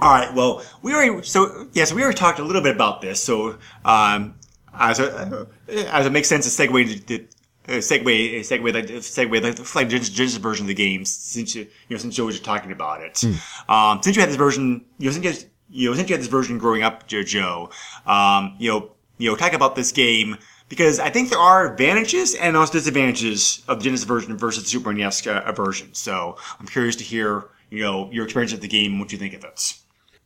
[0.00, 0.32] all right.
[0.34, 3.22] Well, we already so yes, we already talked a little bit about this.
[3.22, 4.37] So, um,
[4.78, 5.46] as a,
[5.92, 7.24] as it makes sense to segue to,
[7.68, 11.62] uh, segue segue like segue like like Genesis Genesis version of the game since you
[11.88, 13.22] you know since Joe was just talking about it.
[13.68, 16.14] Um, since you had this version, you know since you had, you know since you
[16.14, 17.70] had this version growing up, Joe,
[18.06, 20.36] um, you know you know talk about this game.
[20.68, 24.68] Because I think there are advantages and also disadvantages of the Genesis version versus the
[24.68, 25.94] Super NES uh, version.
[25.94, 29.16] So I'm curious to hear, you know, your experience of the game and what you
[29.16, 29.78] think of it.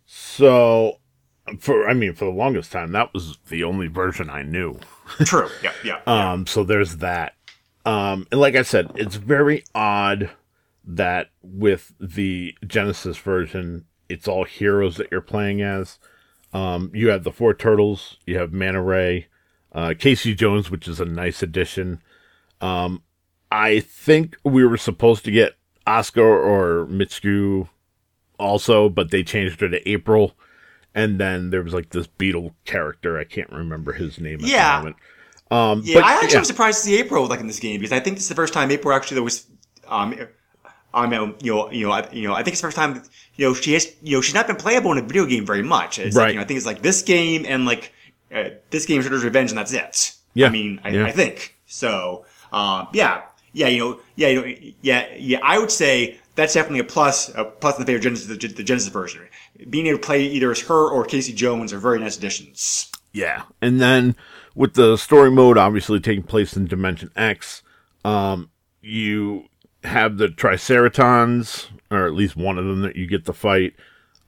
[0.06, 0.98] So,
[1.58, 4.78] for I mean, for the longest time, that was the only version I knew.
[5.24, 5.48] True.
[5.62, 5.72] Yeah.
[5.84, 6.00] Yeah.
[6.06, 7.34] Um, so there's that.
[7.84, 10.30] Um, and like I said, it's very odd
[10.84, 15.98] that with the Genesis version, it's all heroes that you're playing as.
[16.52, 19.26] Um, you have the four turtles, you have Manta Ray,
[19.72, 22.02] uh, Casey Jones, which is a nice addition.
[22.60, 23.02] Um,
[23.50, 25.54] I think we were supposed to get
[25.86, 27.68] Oscar or Mitsuku
[28.38, 30.34] also, but they changed her to April.
[30.94, 33.18] And then there was like this beetle character.
[33.18, 34.72] I can't remember his name at Yeah.
[34.72, 34.96] the moment.
[35.50, 36.38] Um, Yeah, but, I actually yeah.
[36.40, 38.34] was surprised to see April like in this game because I think this is the
[38.34, 39.46] first time April actually there was,
[39.86, 40.14] um,
[40.94, 43.02] I mean, you know, you know, I, you know, I think it's the first time,
[43.36, 45.62] you know, she has, you know, she's not been playable in a video game very
[45.62, 45.98] much.
[45.98, 46.30] It's like, Right.
[46.30, 47.92] you know, I think it's like this game and like
[48.34, 50.14] uh, this game, Shredder's Revenge, and that's it.
[50.34, 50.46] Yeah.
[50.46, 51.04] I mean, I, Yeah.
[51.06, 52.24] I think so.
[52.52, 53.22] Um, yeah,
[53.52, 55.38] yeah, you know, yeah, you know, yeah, yeah.
[55.42, 58.36] I would say that's definitely a plus, a plus in the favor of Genesis, the,
[58.36, 59.28] the Genesis version.
[59.68, 62.90] Being able to play either as her or Casey Jones are very nice additions.
[63.12, 63.42] Yeah.
[63.60, 64.16] And then
[64.54, 67.62] with the story mode obviously taking place in Dimension X,
[68.04, 69.46] um, you
[69.84, 73.74] have the Triceratons, or at least one of them that you get to fight.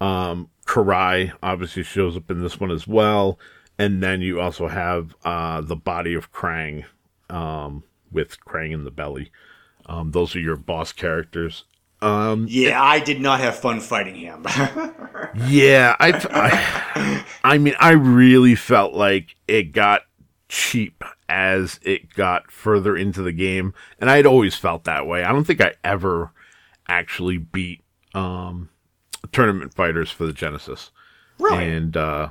[0.00, 3.38] Um, Karai obviously shows up in this one as well.
[3.78, 6.84] And then you also have uh, the body of Krang
[7.28, 7.82] um,
[8.12, 9.32] with Krang in the belly.
[9.86, 11.64] Um, those are your boss characters.
[12.48, 14.46] Yeah, I did not have fun fighting him.
[15.48, 20.02] Yeah, I, I, I mean, I really felt like it got
[20.48, 25.24] cheap as it got further into the game, and I'd always felt that way.
[25.24, 26.30] I don't think I ever
[26.88, 27.82] actually beat
[28.14, 28.68] um,
[29.32, 30.92] tournament fighters for the Genesis,
[31.38, 31.64] really?
[31.64, 32.28] and uh,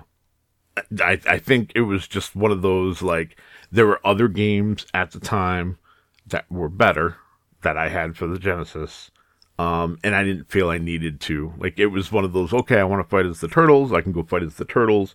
[0.99, 3.38] I, I think it was just one of those like
[3.72, 5.78] there were other games at the time
[6.28, 7.18] that were better
[7.64, 9.11] that I had for the Genesis.
[9.59, 11.53] Um, and I didn't feel I needed to.
[11.57, 14.01] Like it was one of those, okay, I want to fight as the turtles, I
[14.01, 15.13] can go fight as the turtles.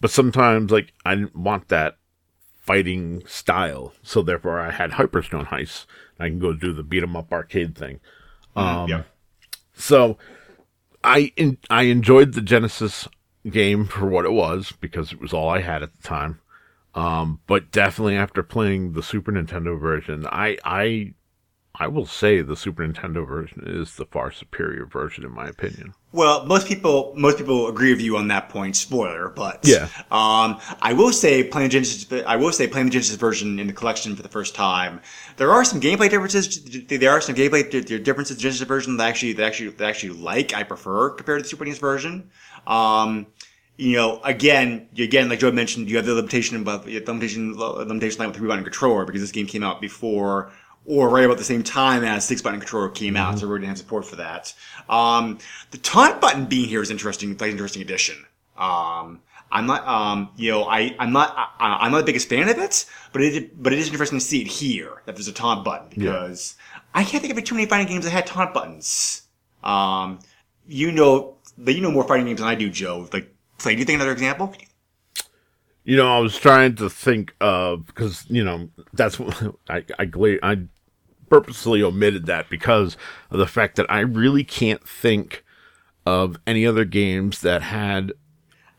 [0.00, 1.98] But sometimes like I didn't want that
[2.60, 3.92] fighting style.
[4.02, 5.86] So therefore I had Hyperstone Heist.
[6.18, 8.00] I can go do the beat 'em up arcade thing.
[8.56, 9.02] Um, yeah.
[9.74, 10.16] So
[11.02, 13.08] I in, I enjoyed the Genesis
[13.48, 16.40] game for what it was because it was all I had at the time.
[16.94, 21.14] Um, but definitely after playing the Super Nintendo version, I I
[21.76, 25.92] I will say the Super Nintendo version is the far superior version in my opinion.
[26.12, 28.76] Well, most people most people agree with you on that point.
[28.76, 29.88] Spoiler, but Yeah.
[30.12, 32.06] Um, I will say playing Genesis.
[32.24, 35.00] I will say playing the Genesis version in the collection for the first time.
[35.36, 36.86] There are some gameplay differences.
[36.86, 39.70] There are some gameplay di- di- differences in the Genesis version that actually that actually
[39.70, 42.30] that actually like I prefer compared to the Super NES version.
[42.68, 43.26] Um,
[43.76, 48.20] you know, again, again, like Joe mentioned, you have the limitation about the limitation limitation
[48.20, 50.52] line with three button controller because this game came out before
[50.86, 53.68] or right about the same time as six button controller came out, so we didn't
[53.68, 54.52] have support for that.
[54.88, 55.38] Um,
[55.70, 58.16] the taunt button being here is interesting, like an interesting addition.
[58.56, 59.20] Um,
[59.50, 62.58] I'm not, um, you know, I, I'm not, I, I'm not the biggest fan of
[62.58, 65.64] it, but it, but it is interesting to see it here that there's a taunt
[65.64, 66.56] button because
[66.94, 69.22] I can't think of too many fighting games that had taunt buttons.
[69.62, 70.18] Um,
[70.66, 73.08] you know, but you know more fighting games than I do, Joe.
[73.12, 73.74] Like, play.
[73.74, 74.54] Do you think another example?
[75.84, 80.04] You know, I was trying to think of because you know that's what I I
[80.06, 80.66] gla- I
[81.34, 82.96] purposely omitted that because
[83.30, 85.44] of the fact that I really can't think
[86.06, 88.12] of any other games that had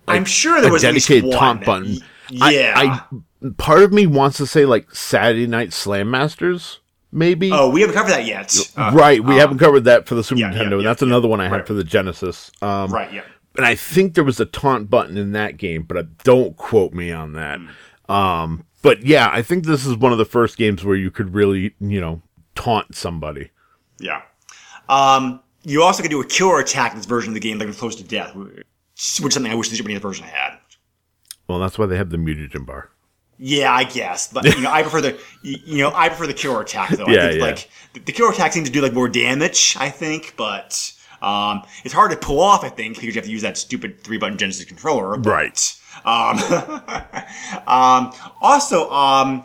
[0.07, 1.97] I'm sure there a was least dedicated taunt button.
[2.29, 2.73] Yeah.
[2.75, 6.79] I, I part of me wants to say like Saturday Night Slam Masters,
[7.11, 7.51] maybe.
[7.51, 8.55] oh, we haven't covered that yet.
[8.77, 10.81] Uh, right, we haven't covered that for the Super yeah, Nintendo.
[10.81, 11.67] yeah, that's another one I had right.
[11.67, 12.51] for the Genesis.
[12.61, 13.11] Um, right.
[13.11, 13.23] Yeah.
[13.57, 16.93] and I think there was a taunt button in that game, but uh, don't quote
[16.93, 17.59] me on that.
[18.07, 21.33] Um, but yeah, I think this is one of the first games where you could
[21.33, 22.21] really, you know,
[22.55, 23.51] taunt somebody.
[23.99, 24.21] Yeah.
[24.89, 27.75] Um, you also can do a cure attack in this version of the game, like
[27.77, 28.65] close to death, which
[28.97, 30.57] is something I wish the NES version had.
[31.47, 32.89] Well, that's why they have the mutagen bar.
[33.37, 36.33] Yeah, I guess, but you know, I prefer the you you know I prefer the
[36.33, 37.07] cure attack though.
[37.07, 37.45] Yeah, I think yeah.
[37.45, 39.75] like the, cure attack seems to do like more damage.
[39.77, 42.63] I think, but um, it's hard to pull off.
[42.63, 45.17] I think because you have to use that stupid three button Genesis controller.
[45.17, 45.79] But, Right.
[46.05, 46.39] Um,
[47.67, 49.43] um, also, um,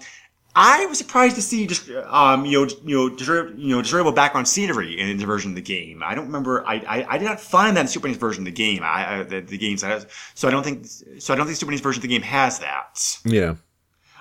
[0.55, 4.13] I was surprised to see just um, you know you know desirable, you know desirable
[4.13, 6.03] background scenery in the version of the game.
[6.05, 6.67] I don't remember.
[6.67, 8.83] I, I, I did not find that in Super NES version of the game.
[8.83, 9.85] I, I the, the games.
[10.35, 10.87] So I don't think.
[11.19, 13.19] So I don't think Super NES version of the game has that.
[13.25, 13.55] Yeah.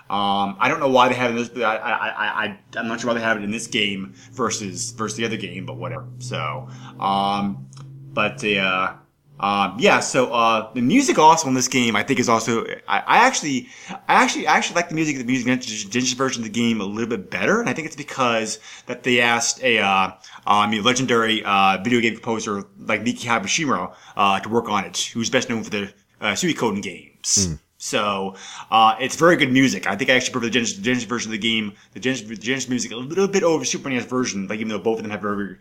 [0.09, 1.51] Um, I don't know why they have this.
[1.55, 4.91] I, I, I, I, I'm not sure why they have it in this game versus
[4.91, 6.07] versus the other game, but whatever.
[6.17, 6.67] So,
[6.99, 7.67] um,
[8.13, 8.95] but uh,
[9.39, 9.99] um, yeah.
[9.99, 12.65] So uh, the music also in this game, I think, is also.
[12.87, 15.45] I, I actually, I actually, I actually like the music, the music
[15.89, 19.03] Genesis version of the game a little bit better, and I think it's because that
[19.03, 20.11] they asked a uh,
[20.45, 24.97] um, a legendary uh, video game composer like Miki Higashino uh, to work on it,
[25.13, 27.57] who's best known for the uh, Suikoden games.
[27.81, 28.35] So
[28.71, 29.87] uh, it's very good music.
[29.87, 32.35] I think I actually prefer the Genesis, Genesis version of the game, the Genesis, the
[32.35, 34.47] Genesis music, a little bit over Super NES version.
[34.49, 35.55] Like even though both of them have very,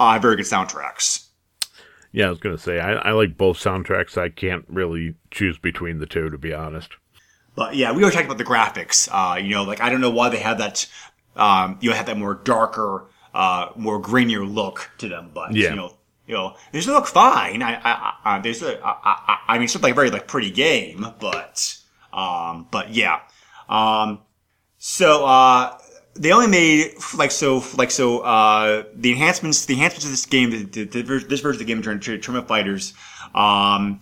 [0.00, 1.28] uh, very good soundtracks.
[2.12, 4.16] Yeah, I was gonna say I, I like both soundtracks.
[4.18, 6.90] I can't really choose between the two, to be honest.
[7.54, 9.08] But yeah, we always talked about the graphics.
[9.10, 10.86] Uh, you know, like I don't know why they have that.
[11.34, 15.30] Um, you know, have that more darker, uh, more grainier look to them.
[15.32, 15.70] But Yeah.
[15.70, 15.94] you know,
[16.26, 17.62] you know, they still look fine.
[17.62, 20.50] I, I, I there's a, I, I, I mean, it's like a very like pretty
[20.50, 21.78] game, but,
[22.12, 23.20] um, but yeah.
[23.68, 24.20] Um,
[24.76, 25.78] so, uh,
[26.14, 30.50] they only made like so like so uh the enhancements the enhancements of this game
[30.50, 32.94] the, the, the, this version of the game Tourn- Tournament Fighters
[33.34, 34.00] um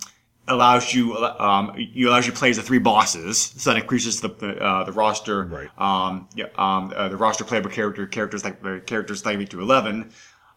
[0.48, 4.20] allows you um you allows you to play as the three bosses so that increases
[4.20, 4.30] the
[4.61, 5.70] uh, the roster Right.
[5.78, 10.11] um yeah um uh, the roster playable character characters like uh, characters like to 11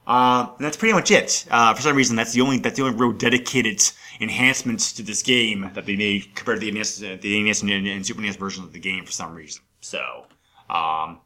[0.05, 1.45] um, that's pretty much it.
[1.49, 3.81] Uh, for some reason, that's the only that's the only real dedicated
[4.19, 7.71] enhancements to this game that they made compared to the NES, uh, the NES and,
[7.71, 9.61] and Super NES versions of the game for some reason.
[9.79, 10.25] So,
[10.69, 11.19] um,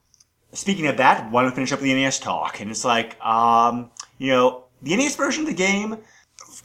[0.54, 2.60] speaking of that, why don't we finish up the NES talk?
[2.60, 5.98] And it's like, um, you know, the NES version of the game,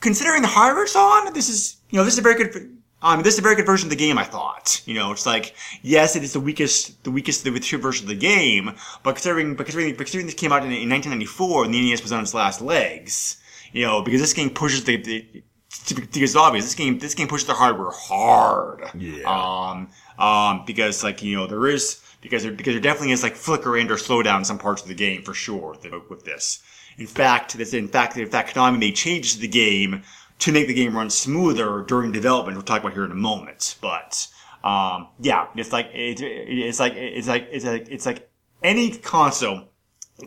[0.00, 3.22] considering the hardware it's on, this is, you know, this is a very good, um,
[3.22, 4.82] this is a very good version of the game, I thought.
[4.86, 8.08] You know, it's like, yes, it is the weakest, the weakest, the weakest version of
[8.08, 11.74] the game, but considering, but considering, but considering this came out in, in 1994 and
[11.74, 13.38] the NES was on its last legs,
[13.72, 15.42] you know, because this game pushes the, the
[15.88, 18.84] because it's obvious, this game, this game pushes the hardware hard.
[18.94, 19.24] Yeah.
[19.24, 23.36] Um, um, because like, you know, there is, because there, because there definitely is like
[23.36, 25.76] flicker and or slowdown in some parts of the game for sure
[26.08, 26.62] with, this.
[26.96, 30.02] In fact, this, in fact, in fact, Konami made changes to the game
[30.38, 32.56] to make the game run smoother during development.
[32.56, 34.26] We'll talk about here in a moment, but,
[34.64, 38.30] um, yeah, it's like, it, it, it's like, it's like, it's like, it's like
[38.62, 39.68] any console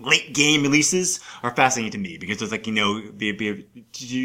[0.02, 3.66] late game releases are fascinating to me because it's like you know be, be,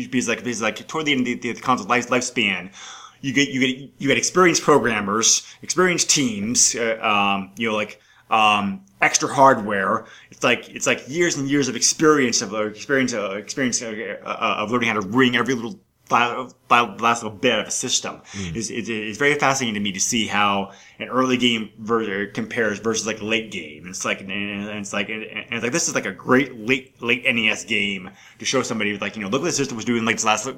[0.07, 2.75] because like because like toward the end of the, the console life, lifespan
[3.21, 8.01] you get you get you get experienced programmers experienced teams uh, um, you know like
[8.31, 10.07] um, extra hardware.
[10.31, 14.17] It's like it's like years and years of experience of uh, experience uh, experience uh,
[14.25, 17.71] uh, of learning how to wring every little file- file- last little bit of a
[17.71, 18.21] system.
[18.55, 22.79] Is it's, it's very fascinating to me to see how an early game version compares
[22.79, 23.87] versus like late game.
[23.89, 27.25] It's like and it's like and it's like this is like a great late late
[27.25, 30.17] NES game to show somebody like you know look what the system was doing like
[30.17, 30.49] this last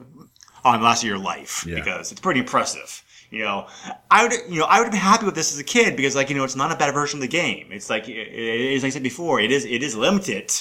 [0.64, 1.76] on the last of your life Yeah.
[1.76, 3.02] because it's pretty impressive.
[3.30, 3.66] You know,
[4.10, 6.14] I would, you know, I would have been happy with this as a kid because,
[6.14, 7.68] like, you know, it's not a bad version of the game.
[7.70, 10.52] It's like, it, it, as I said before, it is, it is limited,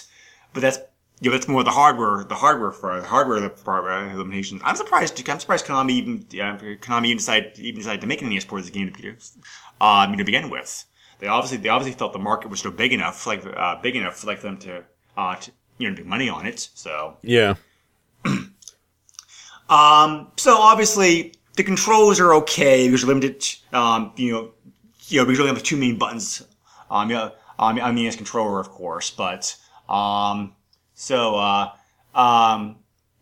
[0.53, 0.77] but that's,
[1.19, 4.61] you know, that's more the hardware, the hardware for the hardware the hardware limitations.
[4.63, 5.21] I'm surprised.
[5.29, 8.61] I'm surprised Konami even, yeah, Konami even decided, even decided to make an NES port
[8.61, 9.17] of this game to, begin-
[9.81, 10.85] um, to begin with.
[11.19, 14.17] They obviously, they obviously felt the market was still big enough, like, uh, big enough,
[14.19, 14.83] for like them to,
[15.17, 16.69] uh, to, you know, make money on it.
[16.73, 17.55] So, Yeah.
[19.71, 23.43] Um, so obviously the controls are okay because you're limited.
[23.73, 24.51] Um, you know,
[25.07, 26.45] you know because you only have the two main buttons.
[26.89, 29.55] Um, yeah, um, I mean as controller, of course, but
[29.87, 30.53] um,
[30.93, 31.71] so uh,
[32.13, 32.77] um,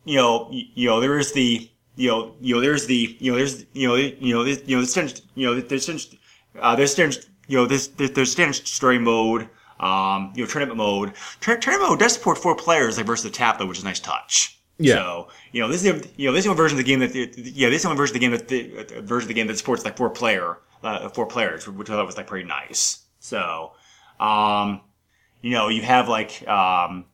[0.06, 3.32] you know, you, you know, there is the you know, you know, there's the you
[3.32, 6.16] know, there's you know, you know, you know, there's standard, you know, there's
[6.60, 9.50] uh, there's standard, you know, there's there's, there's standard story mode.
[9.80, 11.14] Um, you know, tournament mode.
[11.40, 14.59] Tournament mode does support four players versus the tablet, which is a nice touch.
[14.80, 14.96] Yeah.
[14.96, 17.00] So you know, this is the, you know this is one version of the game
[17.00, 19.34] that yeah this is one version of the game that the uh, version of the
[19.34, 22.48] game that supports like four player uh, four players, which I thought was like pretty
[22.48, 23.04] nice.
[23.20, 23.74] So,
[24.20, 24.82] um,
[25.42, 27.06] you know, you have like um,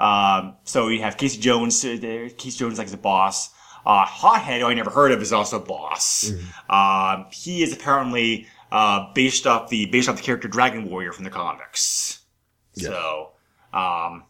[0.00, 1.84] um, so you have Casey Jones.
[1.84, 3.50] Uh, Casey Jones like the boss.
[3.86, 6.32] Uh, Hothead, who I never heard of, is also a boss.
[6.70, 11.24] Um, he is apparently uh, based off the based off the character Dragon Warrior from
[11.24, 12.22] the comics.
[12.72, 13.30] So,
[13.72, 14.24] um,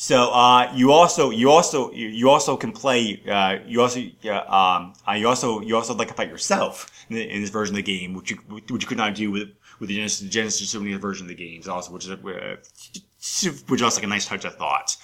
[0.00, 4.30] so uh, you also you also you, you also can play uh, you also uh,
[4.46, 7.74] um, uh, you also you also like to fight yourself in, the, in this version
[7.74, 9.48] of the game, which you which you could not do with
[9.80, 12.16] with the Genesis, Genesis version of the games, also which is uh,
[13.66, 14.96] which is also like a nice touch of thought.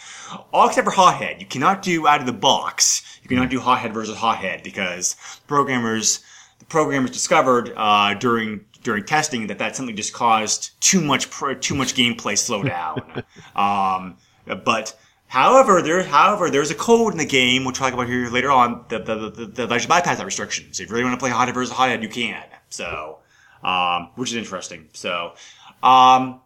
[0.53, 3.18] All except for Hothead, you cannot do out of the box.
[3.24, 5.16] You cannot do Hothead versus Hothead because
[5.49, 6.22] programmers
[6.61, 11.55] the programmers discovered uh, during during testing that that simply just caused too much pro,
[11.55, 13.24] too much gameplay slowdown.
[13.57, 18.09] um, but however, there however there's a code in the game which we'll talk about
[18.09, 20.72] here later on that that, allows you bypass that restriction.
[20.72, 22.45] So if you really want to play Hothead versus Hothead, you can.
[22.68, 23.18] So
[23.62, 24.88] um, which is interesting.
[24.92, 25.34] So
[25.82, 26.40] um,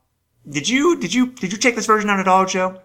[0.48, 2.80] did you did you did you check this version out at all, Joe?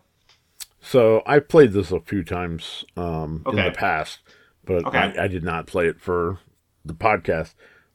[0.82, 4.20] So I played this a few times um, in the past,
[4.66, 4.97] but Okay.
[4.97, 6.39] I, I did not play it for
[6.84, 7.53] the podcast.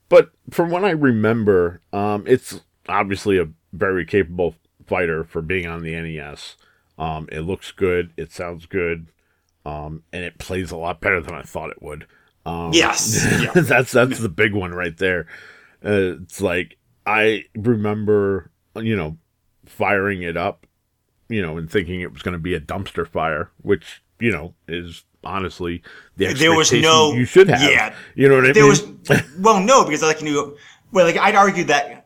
[0.08, 4.54] But from what I remember, um, it's obviously a very capable
[4.86, 6.56] fighter for being on the NES.
[6.98, 9.06] Um, it looks good, it sounds good,
[9.64, 12.06] um, and it plays a lot better than I thought it would.
[12.44, 13.24] Um, Yes.
[13.40, 13.52] Yeah.
[13.54, 15.26] that's that's the big one right there.
[15.84, 16.76] Uh, it's like
[17.06, 19.16] I remember, you know,
[19.66, 20.66] firing it up,
[21.28, 24.54] you know, and thinking it was going to be a dumpster fire, which you know
[24.66, 25.82] is honestly
[26.16, 27.62] the There was no- you should have.
[27.62, 27.94] yeah.
[28.14, 28.98] you know what I there mean?
[29.04, 30.56] There was well no because I like you know
[30.90, 31.97] well like I'd argue that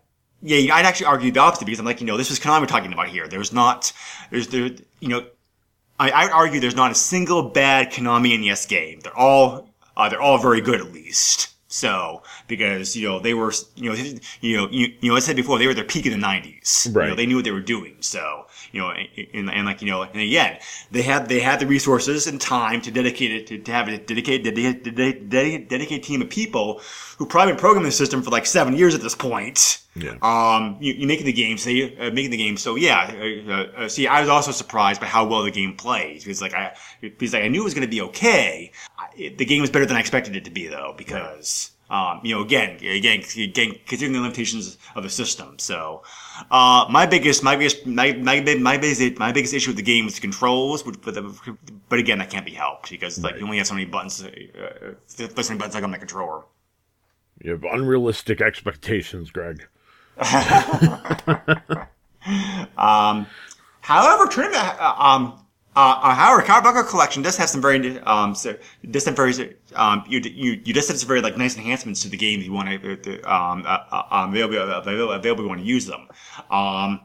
[0.42, 2.92] yeah I'd actually argue the opposite because I'm like you know this is Konami talking
[2.92, 3.92] about here there's not
[4.30, 4.70] there's there
[5.00, 5.24] you know
[5.98, 9.00] I, I would argue there's not a single bad Konami NES game.
[9.00, 11.51] They're all uh, they're all very good at least.
[11.72, 13.96] So because you know they were you know
[14.42, 16.18] you know you, you know I said before they were at their peak in the
[16.18, 16.86] '90s.
[16.86, 17.16] You know, Right.
[17.16, 17.96] they knew what they were doing.
[18.00, 20.58] So you know and, and like you know and again
[20.90, 23.96] they had they had the resources and time to dedicate it to, to have a
[23.98, 26.80] dedicated dedicated, dedicated team of people
[27.18, 29.78] who probably been programming the system for like seven years at this point.
[29.94, 30.16] Yeah.
[30.22, 32.56] Um, you, you making the game, so you, uh, making the game.
[32.56, 33.12] So yeah,
[33.48, 36.54] uh, uh, see, I was also surprised by how well the game plays because like
[36.54, 38.72] I, because like I knew it was going to be okay.
[39.16, 41.70] It, the game was better than I expected it to be though because.
[41.90, 45.58] Um, you know, again, again, again, considering the limitations of the system.
[45.58, 46.02] So,
[46.50, 50.06] uh, my biggest, my biggest, my, my, my biggest, my biggest issue with the game
[50.06, 50.82] was the controls.
[50.82, 51.56] But, but, the,
[51.90, 54.28] but again, that can't be helped because like you only have so many buttons, uh,
[54.28, 56.44] uh, so many buttons like on the controller.
[57.42, 59.68] You have unrealistic expectations, Greg.
[63.82, 65.41] However, Tournament, uh, um,
[65.74, 68.56] uh, uh, however, Cowabunga Collection does have some very, um, so,
[68.90, 72.08] does have very, um, you, you, you just have some very, like, nice enhancements to
[72.08, 75.66] the game if you want to, um, uh, uh, available, available, available, you want to
[75.66, 76.08] use them.
[76.50, 77.00] Um,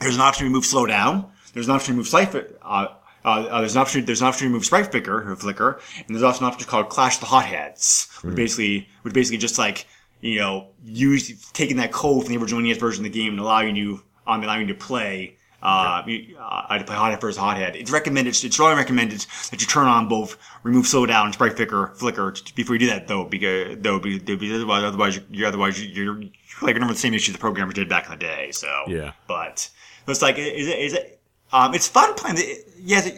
[0.00, 1.30] there's an option to remove slowdown.
[1.54, 2.88] There's an option to remove slight, uh, uh,
[3.24, 4.04] uh, there's an option.
[4.04, 6.88] There's an option to move sprite flicker or flicker, and there's also an option called
[6.88, 9.86] Clash the Hotheads, which basically, which basically just like
[10.22, 13.40] you know, use taking that code from the original NES version of the game and
[13.40, 17.76] allowing you, um, allowing you to play, uh, you- uh, to play Hothead versus Hothead.
[17.76, 18.30] It's recommended.
[18.30, 22.74] It's strongly recommended that you turn on both remove slowdown and sprite flicker flicker before
[22.74, 26.30] you do that though, because though, be- because otherwise, otherwise you're otherwise you're, you're
[26.62, 28.50] like remember the same issue the programmers did back in the day.
[28.52, 29.12] So Yeah.
[29.26, 29.68] but
[30.08, 31.20] it's like is it is it
[31.52, 33.10] um it's fun playing the yes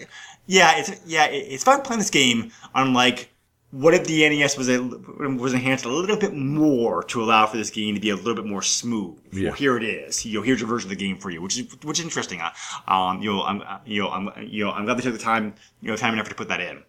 [0.47, 3.31] yeah it's yeah it's fun playing this game on like
[3.75, 7.57] what if the NES was a, was enhanced a little bit more to allow for
[7.57, 9.19] this game to be a little bit more smooth?
[9.33, 9.49] Yeah.
[9.49, 10.25] Well, here it is.
[10.25, 12.41] You know, here's your version of the game for you, which is which is interesting.
[12.87, 15.19] Um, you know, I'm uh, you know I'm you know I'm glad they took the
[15.19, 16.85] time you know time and effort to put that in.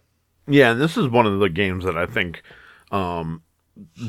[0.46, 2.42] Yeah, and this is one of the games that I think
[2.92, 3.42] um,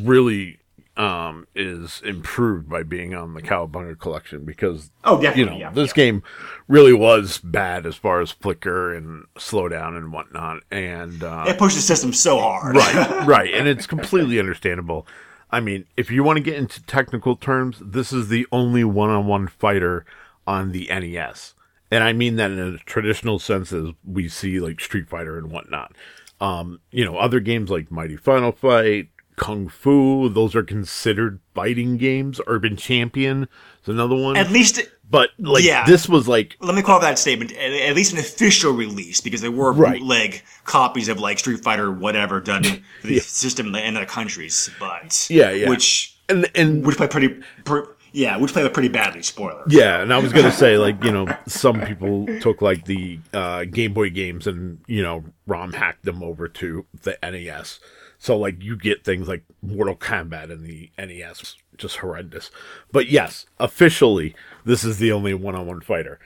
[0.01, 0.59] really
[0.97, 5.89] um, is improved by being on the Cowabunga collection because Oh, you know yeah, this
[5.89, 5.93] yeah.
[5.93, 6.23] game
[6.67, 11.75] really was bad as far as flicker and slowdown and whatnot, and uh, it pushed
[11.75, 12.75] the system so hard.
[12.75, 15.05] right, right, and it's completely understandable.
[15.51, 19.47] I mean, if you want to get into technical terms, this is the only one-on-one
[19.47, 20.03] fighter
[20.45, 21.53] on the NES,
[21.91, 25.51] and I mean that in a traditional sense, as we see like Street Fighter and
[25.51, 25.95] whatnot.
[26.41, 31.95] Um, you know, other games like Mighty Final Fight, Kung Fu, those are considered fighting
[31.97, 32.41] games.
[32.47, 33.43] Urban Champion
[33.83, 34.81] is another one, At least.
[35.09, 35.85] but like yeah.
[35.85, 39.51] this was like Let me call that statement at, least an official release because there
[39.51, 39.99] were Right.
[39.99, 42.63] bootleg copies of like Street Fighter whatever done
[43.01, 45.69] for the system in other countries, but Yeah, yeah.
[45.69, 49.21] which and and which play pretty, per, yeah, which play pretty badly.
[49.21, 49.63] Spoiler.
[49.69, 53.65] Yeah, and I was gonna say like you know some people took like the uh,
[53.65, 57.79] Game Boy games and you know ROM hacked them over to the NES.
[58.19, 62.49] So like you get things like Mortal Kombat in the NES, just horrendous.
[62.91, 66.19] But yes, officially this is the only one-on-one fighter.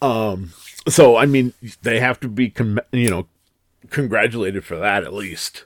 [0.00, 0.52] Um,
[0.88, 3.26] so I mean they have to be com- you know
[3.90, 5.64] congratulated for that at least.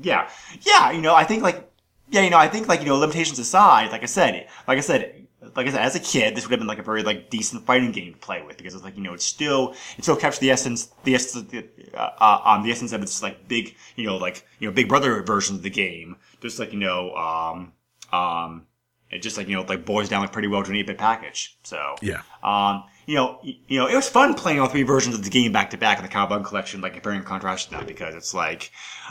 [0.00, 0.28] yeah,
[0.62, 0.90] yeah.
[0.90, 1.70] You know, I think like,
[2.10, 4.80] yeah, you know, I think like you know, limitations aside, like I said, like I
[4.80, 5.26] said,
[5.56, 7.64] like I said, as a kid, this would have been like a very like decent
[7.66, 10.40] fighting game to play with because it's like you know, it's still it still captures
[10.40, 13.74] the essence, the essence, of the, uh, uh, um, the essence of its like big,
[13.96, 17.14] you know, like you know, Big Brother version of the game, just like you know,
[17.14, 17.72] um,
[18.12, 18.66] um.
[19.10, 21.58] It just like you know, like boils down like pretty well to an 8-bit package.
[21.64, 22.22] So Yeah.
[22.44, 25.50] um, you know, you know, it was fun playing all three versions of the game
[25.50, 28.70] back to back in the Cowabunga collection, like comparing and contrasting them because it's like,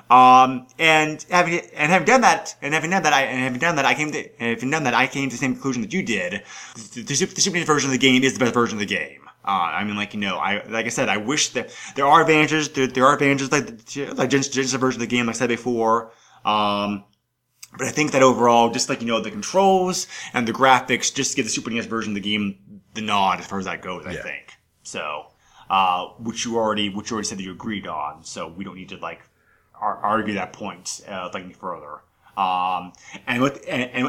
[0.10, 3.76] um, and having and having done that, and having done that, I and having done
[3.76, 5.92] that, I came to and having done that, I came to the same conclusion that
[5.92, 6.44] you did.
[6.94, 8.86] The, the, the Super Nintendo version of the game is the best version of the
[8.86, 9.20] game.
[9.44, 12.22] Uh, I mean, like you know, I like I said, I wish that there are
[12.22, 12.70] advantages.
[12.70, 13.68] There, there are advantages like
[14.18, 16.14] like Genesis Genesis version of the game, like I said before.
[16.46, 17.04] Um,
[17.78, 21.36] but I think that overall, just like you know, the controls and the graphics, just
[21.36, 22.58] give the Super NES version of the game
[23.00, 24.06] the nod as far as that goes.
[24.06, 24.24] I Yeah.
[24.24, 25.28] think so.
[25.70, 28.76] Uh, which you already, which you already said that you agreed on, so we don't
[28.76, 29.22] need to like
[29.80, 32.02] ar- argue that point uh, like any further.
[32.36, 32.94] Um,
[33.28, 34.06] and what and, and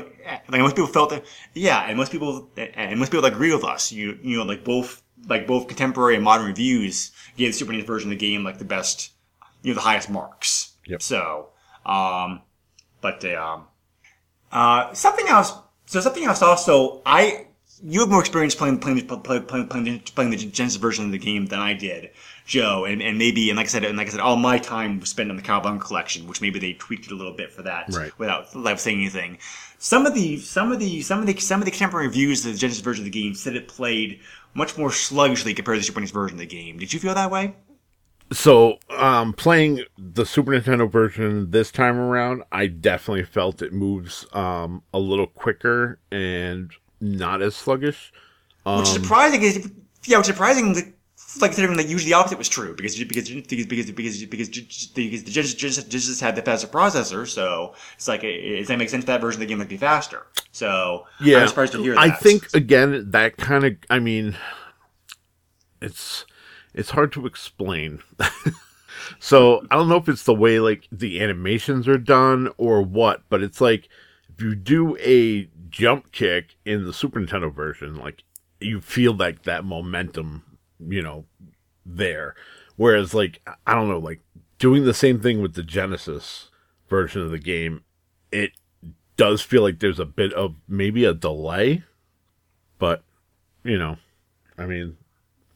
[0.48, 1.24] like most people felt that,
[1.54, 3.92] yeah, and most people and most people that agree with us.
[3.92, 7.84] You you know, like both like both contemporary and modern reviews gave the Super NES
[7.84, 9.10] version of the game like the best,
[9.62, 10.72] you know, the highest marks.
[10.86, 11.02] Yep.
[11.02, 11.48] So,
[11.84, 12.40] um,
[13.02, 13.64] but um,
[14.50, 15.52] uh, something else.
[15.86, 17.02] So something else also.
[17.04, 17.48] I
[17.82, 21.18] you have more experience playing playing playing playing, playing, playing the Genesis version of the
[21.18, 22.10] game than I did,
[22.46, 22.84] Joe.
[22.84, 25.08] And, and maybe and like I said and like I said, all my time was
[25.10, 27.86] spent on the Cowabunga collection, which maybe they tweaked it a little bit for that,
[27.90, 28.16] Right.
[28.18, 29.38] without without saying anything.
[29.78, 32.52] Some of the some of the some of the some of the contemporary reviews of
[32.52, 34.20] the Genesis version of the game said it played
[34.54, 36.78] much more sluggishly compared to the Super Nintendo version of the game.
[36.78, 37.54] Did you feel that way?
[38.32, 44.24] So, um, playing the Super Nintendo version this time around, I definitely felt it moves
[44.32, 46.70] um, a little quicker and
[47.00, 48.12] not as sluggish.
[48.64, 49.70] Which is um, surprising is
[50.04, 50.92] yeah, what's surprising that
[51.40, 54.92] like considering that usually the opposite was true because because because because because because, because
[54.94, 58.90] the Genesis, Genesis, Genesis had the faster processor, so it's like it, it, that makes
[58.90, 60.26] sense that version of the game might be faster.
[60.52, 62.00] So Yeah, I'm surprised to hear that.
[62.00, 63.76] I think again that kind of.
[63.88, 64.36] I mean,
[65.80, 66.24] it's
[66.74, 68.02] it's hard to explain.
[69.20, 73.22] so I don't know if it's the way like the animations are done or what,
[73.28, 73.88] but it's like
[74.34, 78.24] if you do a jump kick in the Super Nintendo version, like
[78.60, 81.24] you feel like that momentum, you know,
[81.86, 82.34] there.
[82.76, 84.20] Whereas like I don't know, like
[84.58, 86.50] doing the same thing with the Genesis
[86.88, 87.82] version of the game,
[88.32, 88.52] it
[89.16, 91.82] does feel like there's a bit of maybe a delay,
[92.78, 93.02] but
[93.64, 93.96] you know,
[94.56, 94.96] I mean,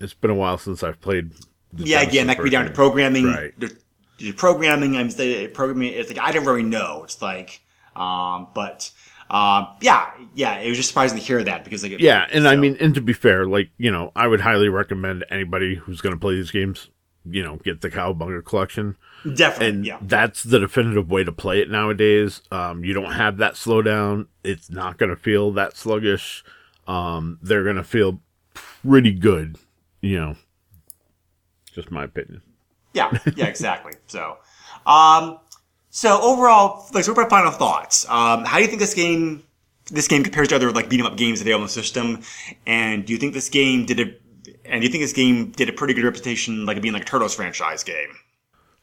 [0.01, 1.33] it's been a while since I've played.
[1.73, 3.27] the yeah, again, Genesis that could be down to programming.
[3.27, 3.59] Right.
[3.59, 3.77] The,
[4.19, 5.93] the programming, I'm saying programming.
[5.93, 7.03] It's like I don't really know.
[7.05, 7.61] It's like,
[7.97, 8.91] um, but
[9.35, 10.59] um, yeah, yeah.
[10.59, 13.01] It was just surprising to hear that because like, Yeah, and I mean, and to
[13.01, 16.53] be fair, like you know, I would highly recommend anybody who's going to play these
[16.53, 16.89] games,
[17.29, 18.97] you know, get the Cowabunga collection,
[19.35, 19.99] definitely, and yeah.
[20.01, 22.43] that's the definitive way to play it nowadays.
[22.53, 26.45] Um, you don't have that slowdown; it's not going to feel that sluggish.
[26.87, 28.21] Um, they're going to feel
[28.55, 29.59] pretty good,
[30.01, 30.37] you know.
[31.73, 32.41] Just my opinion.
[32.93, 33.95] Yeah, yeah, exactly.
[34.07, 34.37] So,
[34.87, 35.41] um,
[35.95, 38.05] so overall, like, so what are our final thoughts?
[38.09, 39.45] Um, how do you think this game,
[39.93, 42.19] this game compares to other like beat 'em up games available on the system?
[42.67, 44.15] And do you think this game did a,
[44.65, 47.07] and do you think this game did a pretty good reputation, like being like a
[47.07, 48.09] Turtles franchise game?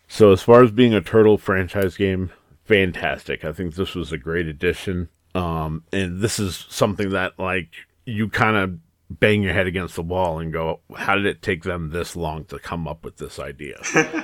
[0.07, 2.31] So as far as being a turtle franchise game,
[2.63, 3.43] fantastic.
[3.43, 5.09] I think this was a great addition.
[5.35, 7.71] Um, and this is something that like
[8.05, 8.79] you kind of
[9.19, 12.45] bang your head against the wall and go, how did it take them this long
[12.45, 13.81] to come up with this idea?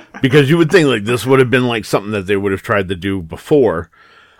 [0.22, 2.62] because you would think like this would have been like something that they would have
[2.62, 3.90] tried to do before.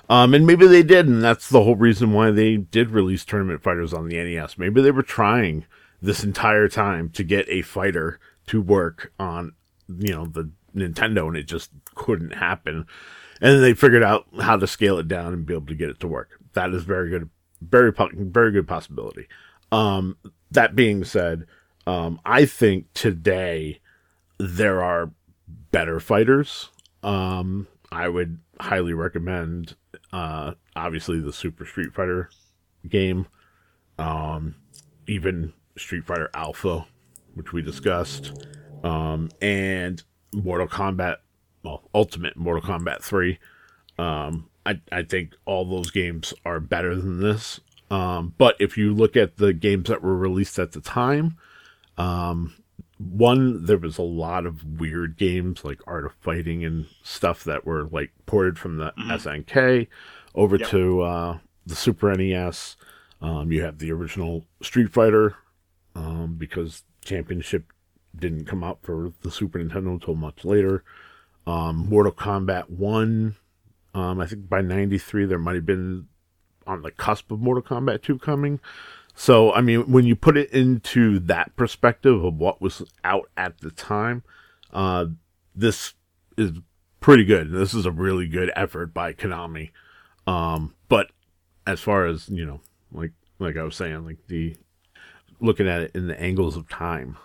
[0.09, 3.63] Um, and maybe they did, and that's the whole reason why they did release Tournament
[3.63, 4.57] Fighters on the NES.
[4.57, 5.67] Maybe they were trying
[6.01, 9.53] this entire time to get a fighter to work on,
[9.99, 12.87] you know, the Nintendo, and it just couldn't happen.
[13.41, 15.91] And then they figured out how to scale it down and be able to get
[15.91, 16.41] it to work.
[16.55, 17.29] That is very good,
[17.61, 19.29] very very good possibility.
[19.71, 20.17] Um,
[20.51, 21.47] that being said,
[21.87, 23.81] um, I think today
[24.39, 25.11] there are
[25.71, 26.71] better fighters.
[27.03, 29.77] Um, I would highly recommend,
[30.13, 32.31] uh, obviously the Super Street Fighter
[32.89, 33.27] game,
[33.99, 34.55] um,
[35.07, 36.87] even Street Fighter Alpha,
[37.35, 38.45] which we discussed,
[38.85, 40.03] um, and
[40.35, 41.17] Mortal Kombat,
[41.63, 43.39] well, Ultimate Mortal Kombat 3.
[43.99, 47.61] Um, I, I think all those games are better than this.
[47.91, 51.37] Um, but if you look at the games that were released at the time,
[51.97, 52.55] um,
[52.99, 57.65] one, there was a lot of weird games like Art of Fighting and stuff that
[57.65, 59.87] were like ported from the SNK
[60.35, 60.69] over Yep.
[60.71, 62.77] to uh, the Super NES.
[63.23, 65.37] Um, you have the original Street Fighter
[65.95, 67.73] um, because Championship
[68.17, 70.85] didn't come out for the Super Nintendo until much later.
[71.47, 73.37] Um, Mortal Kombat 1,
[73.95, 76.09] um, I think by 93, there might have been
[76.69, 78.61] on the cusp of Mortal Kombat 2 coming.
[79.15, 83.59] So, I mean, when you put it into that perspective of what was out at
[83.61, 84.23] the time,
[84.73, 85.07] uh,
[85.57, 85.95] this
[86.37, 86.53] is
[87.01, 87.51] pretty good.
[87.51, 89.71] This is a really good effort by Konami.
[90.27, 91.11] Um, but
[91.67, 92.61] as far as, you know,
[92.93, 94.55] like, like I was saying, like the,
[95.41, 97.17] looking at it in the angles of time,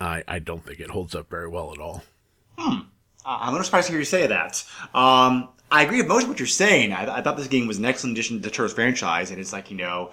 [0.00, 2.02] I, I don't think it holds up very well at all.
[2.56, 2.82] Uh,
[3.24, 4.64] I'm a little surprised to hear you say that.
[4.94, 6.92] Um, I agree with most of what you're saying.
[6.92, 9.52] I, I thought this game was an excellent addition to the Turtles franchise, and it's
[9.52, 10.10] like you know,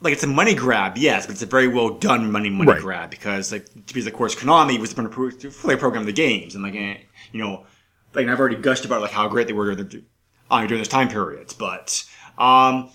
[0.00, 2.80] like it's a money grab, yes, but it's a very well done money money Right.
[2.80, 6.62] grab because like because of course Konami was going to fully program the games, and
[6.64, 6.98] like eh,
[7.32, 7.64] you know,
[8.14, 10.02] like I've already gushed about like how great they were during, the,
[10.50, 12.04] uh, during those time periods, but
[12.38, 12.90] um.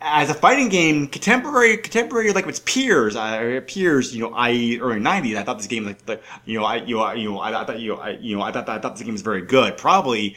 [0.00, 5.00] As a fighting game, contemporary, contemporary, like its peers, uh, peers, you know, i.e., early
[5.00, 7.40] '90s, I thought this game, like, like you know, I, you know, I, you know,
[7.40, 9.42] I, thought, you know, I, you know, I thought, I thought this game was very
[9.42, 9.78] good.
[9.78, 10.36] Probably,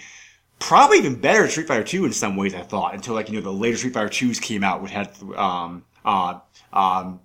[0.60, 3.36] probably even better than Street Fighter 2 in some ways, I thought, until like, you
[3.36, 6.40] know, the later Street Fighter 2s came out, which had, um, uh,
[6.72, 7.20] um,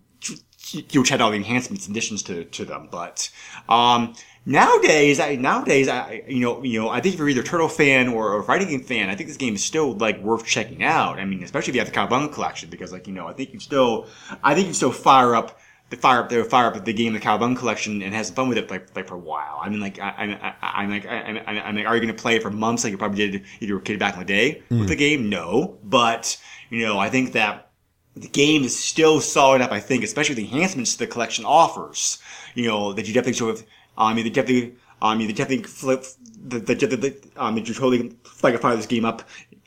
[0.74, 2.88] which had all the enhancements and additions to, to them.
[2.90, 3.30] But,
[3.68, 7.44] um, nowadays, I, nowadays, I, you know, you know, I think if you're either a
[7.44, 10.44] Turtle fan or a fighting game fan, I think this game is still like worth
[10.44, 11.18] checking out.
[11.18, 13.52] I mean, especially if you have the Cowabunga collection, because like, you know, I think
[13.52, 14.06] you still,
[14.42, 15.58] I think you still fire up
[15.90, 18.48] the fire up the fire up the game, the Cowabunga collection, and have some fun
[18.48, 19.60] with it like like for a while.
[19.62, 22.14] I mean, like I, I, I, I'm like I, I, I'm like, are you going
[22.14, 24.14] to play it for months like you probably did if you were a kid back
[24.14, 25.28] in the day with the game?
[25.28, 26.40] No, but
[26.70, 27.71] you know, I think that
[28.16, 32.18] the game is still solid enough, I think, especially the enhancements the collection offers.
[32.54, 33.66] You know that you definitely sort of,
[33.96, 36.04] um, you definitely, um, you definitely flip
[36.46, 39.22] the the, the, the um, you totally like fire this game up.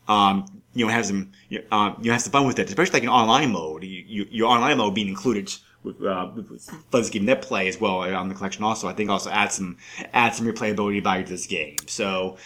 [0.08, 0.46] Um,
[0.76, 3.10] you know, have some, you, um, you have some fun with it, especially like in
[3.10, 3.84] online mode.
[3.84, 5.52] You, you, your online mode being included
[5.84, 8.64] with, uh, with this game net play as well on the collection.
[8.64, 9.78] Also, I think also add some
[10.14, 11.78] add some replayability value to this game.
[11.88, 12.38] So,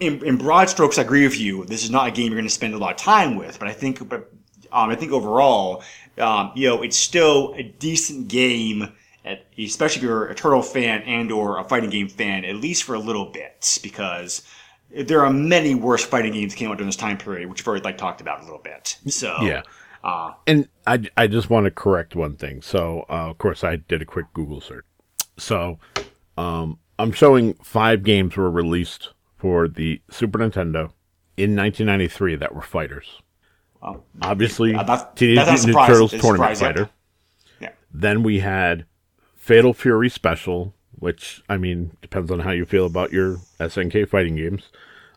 [0.00, 1.64] in, in broad strokes, I agree with you.
[1.66, 3.68] This is not a game you're going to spend a lot of time with, but
[3.68, 4.32] I think, but
[4.76, 5.82] um, I think overall,
[6.18, 8.92] um, you know, it's still a decent game.
[9.24, 12.84] At, especially if you're a turtle fan and or a fighting game fan, at least
[12.84, 14.42] for a little bit, because
[14.90, 17.68] there are many worse fighting games that came out during this time period, which we've
[17.68, 18.98] already like talked about a little bit.
[19.08, 19.62] So Yeah.
[20.04, 22.62] uh, And I, I just want to correct one thing.
[22.62, 24.84] So, uh, of course, I did a quick Google search.
[25.38, 25.80] So,
[26.38, 30.92] um, I'm showing five games were released for the Super Nintendo
[31.36, 33.20] in 1993 that were fighters.
[33.82, 35.86] Well, Obviously, Yeah, that's- Teenage that's Mutant Ninja.
[35.86, 36.58] Turtles It's Tournament.
[36.58, 36.90] Fighter.
[37.60, 37.70] Yeah.
[37.92, 38.84] Then we had
[39.36, 44.36] Fatal Fury Special, which I mean depends on how you feel about your SNK fighting
[44.36, 44.70] games.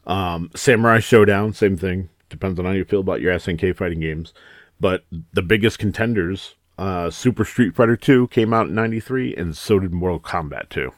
[0.05, 2.09] Um, Samurai Showdown, same thing.
[2.29, 4.33] Depends on how you feel about your SNK fighting games.
[4.79, 5.03] But
[5.33, 9.93] the biggest contenders, uh, Super Street Fighter 2 came out in '93, and so did
[9.93, 10.91] Mortal Kombat 2.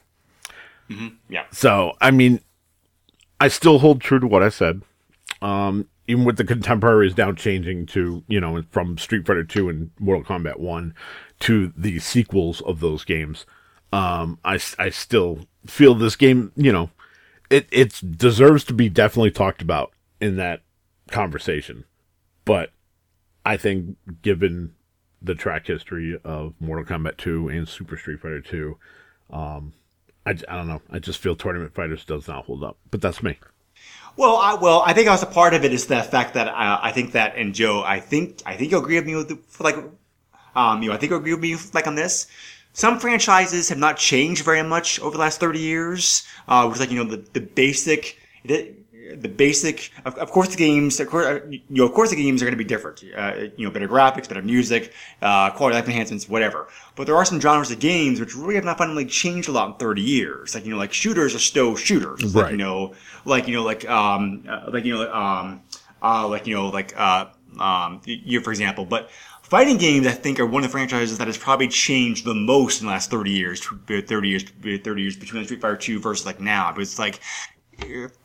[1.30, 1.44] yeah.
[1.52, 2.42] So, I mean,
[3.40, 4.82] I still hold true to what I said.
[5.42, 9.92] Um, even with the contemporaries now changing to, you know, from Street Fighter 2 and
[9.98, 10.94] Mortal Kombat 1
[11.40, 13.46] to the sequels of those games,
[13.94, 16.90] um, I I still feel this game, you know,
[17.50, 20.64] it, it deserves to be definitely talked about in that
[21.10, 21.86] conversation.
[22.44, 22.72] But
[23.46, 24.76] I think given
[25.22, 28.78] the track history of Mortal Kombat 2 and Super Street Fighter 2,
[29.30, 29.74] um,
[30.26, 30.82] I, I don't know.
[30.92, 32.78] I just feel Tournament Fighters does not hold up.
[32.90, 33.40] But that's me.
[34.18, 36.92] Well, I, well, I think also part of it is the fact that uh, I
[36.92, 39.78] think that, and Joe, I think I think you'll agree with me with the, like,
[40.56, 42.28] um, you know, I think you'll agree with me like on this.
[42.74, 46.26] Some franchises have not changed very much over the last thirty years.
[46.48, 48.18] Uh, with like you know the the basic.
[48.46, 48.76] The,
[49.16, 52.16] the basic, of, of course, the games, of course, uh, you know, of course, the
[52.16, 53.04] games are going to be different.
[53.16, 56.68] Uh, you know, better graphics, better music, uh, quality life enhancements, whatever.
[56.96, 59.68] But there are some genres of games which really have not fundamentally changed a lot
[59.68, 60.56] in 30 years.
[60.56, 62.24] Like, you know, like shooters are still shooters.
[62.36, 62.52] Like, Right.
[62.52, 62.94] you know,
[63.26, 65.62] like, you know, like, um, uh, like, you know, um,
[66.02, 67.26] uh, like, you know, like, uh,
[67.60, 69.10] um, you, for example, but
[69.44, 72.80] fighting games, I think, are one of the franchises that has probably changed the most
[72.80, 76.40] in the last 30 years, 30 years, 30 years between Street Fighter 2 versus like
[76.40, 76.72] now.
[76.74, 77.20] But it's like,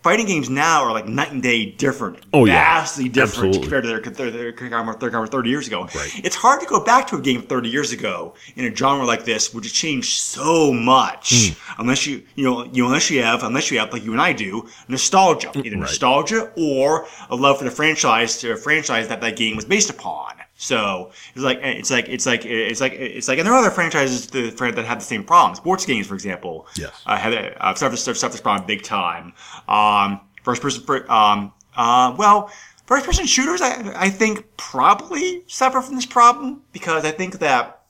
[0.03, 2.25] fighting games now are like night and day different.
[2.33, 2.55] Oh, yeah.
[2.55, 3.61] vastly different Absolutely.
[3.61, 5.83] compared to their, their, their, their, their 30 years ago.
[5.95, 6.21] Right.
[6.25, 9.25] It's hard to go back to a game 30 years ago in a genre like
[9.25, 11.33] this, which has changed so much.
[11.33, 11.81] Hmm.
[11.81, 14.33] Unless you, you know, you unless you have, unless you have, like you and I
[14.33, 19.37] do, nostalgia, either nostalgia or a love for the franchise, to a franchise that that
[19.37, 20.35] game was based upon.
[20.59, 23.71] So it's like it's like it's like it's like it's like, and there are other
[23.71, 25.55] franchises that that have the same problem.
[25.55, 26.93] Sports games, for example, Yes.
[27.05, 29.35] uh, have uh, suffered suffered this problem big time.
[29.69, 32.51] Um, first person, um, uh, well,
[32.87, 37.83] first person shooters, I, I think probably suffer from this problem because I think that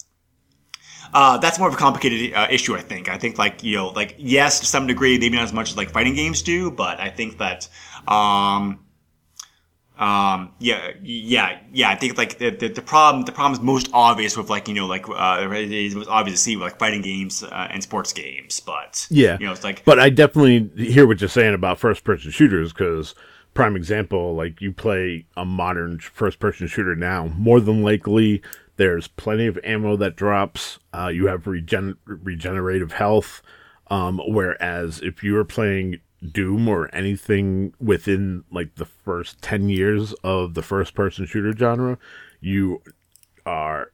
[1.14, 2.74] uh, that's more of a complicated uh, issue.
[2.74, 3.08] I think.
[3.08, 5.76] I think like you know, like yes, to some degree, maybe not as much as
[5.76, 7.68] like fighting games do, but I think that.
[8.08, 8.80] Um,
[9.98, 11.88] um, yeah, yeah, yeah.
[11.88, 14.74] I think like the, the, the problem, the problem is most obvious with like, you
[14.74, 17.82] know, like, uh, it is most obvious to see with like fighting games, uh, and
[17.82, 19.38] sports games, but, Yeah.
[19.40, 22.72] you know, it's like, But I definitely hear what you're saying about first person shooters
[22.72, 23.14] because,
[23.54, 28.42] prime example, like you play a modern first person shooter now, more than likely
[28.76, 30.78] there's plenty of ammo that drops.
[30.92, 33.40] Uh, you have regen- regenerative health.
[33.88, 36.00] Um, whereas if you were playing
[36.32, 41.98] Doom or anything within like the first 10 years of the first person shooter genre,
[42.40, 42.82] you
[43.44, 43.92] are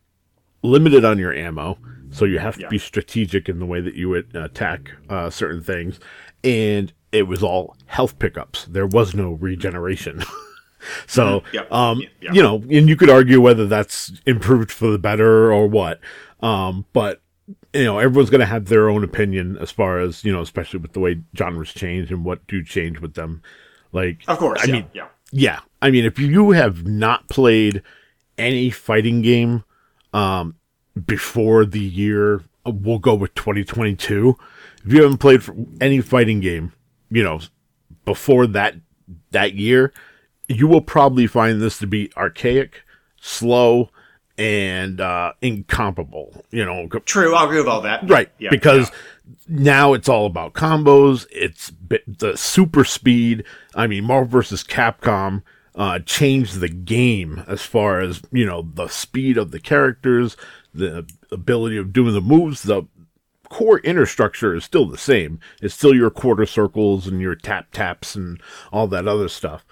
[0.62, 1.76] limited on your ammo,
[2.10, 5.62] so you have to be strategic in the way that you would attack uh, certain
[5.62, 5.98] things.
[6.44, 8.66] And it was all health pickups.
[8.66, 10.22] There was no regeneration.
[11.06, 11.62] so, Yeah.
[11.70, 12.08] um, Yeah.
[12.20, 12.32] Yeah.
[12.32, 16.00] you know, and you could argue whether that's improved for the better or what.
[16.40, 17.20] Um, but
[17.74, 20.80] you know, everyone's going to have their own opinion as far as you know, especially
[20.80, 23.42] with the way genres change and what do change with them.
[23.92, 25.08] Like, of course, I yeah, mean, yeah.
[25.30, 27.82] yeah, I mean, if you have not played
[28.38, 29.64] any fighting game
[30.12, 30.56] um,
[31.06, 34.36] before the year, we'll go with 2022.
[34.84, 35.42] If you haven't played
[35.80, 36.72] any fighting game,
[37.10, 37.40] you know,
[38.04, 38.76] before that
[39.30, 39.92] that year,
[40.48, 42.82] you will probably find this to be archaic,
[43.20, 43.90] slow,
[44.42, 46.44] and uh, incomparable.
[46.50, 48.08] You know, True, I'll agree with all that.
[48.08, 49.36] right Yeah, because yeah.
[49.48, 51.72] now it's all about combos it's
[52.06, 53.44] the super speed
[53.74, 55.42] i mean marvel versus capcom
[55.74, 60.36] uh, changed the game as far as you know the speed of the characters,
[60.74, 62.62] the ability of doing the moves.
[62.62, 62.86] The
[63.48, 65.40] core inner structure is still the same.
[65.60, 68.40] It's still your quarter circles and your tap taps and
[68.72, 69.64] all that other stuff.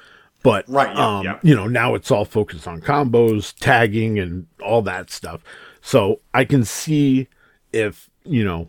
[0.43, 1.39] But Right, yeah, um, yeah.
[1.43, 5.43] you know now it's all focused on combos, tagging, and all that stuff.
[5.83, 7.29] So I can see
[7.73, 8.69] if you know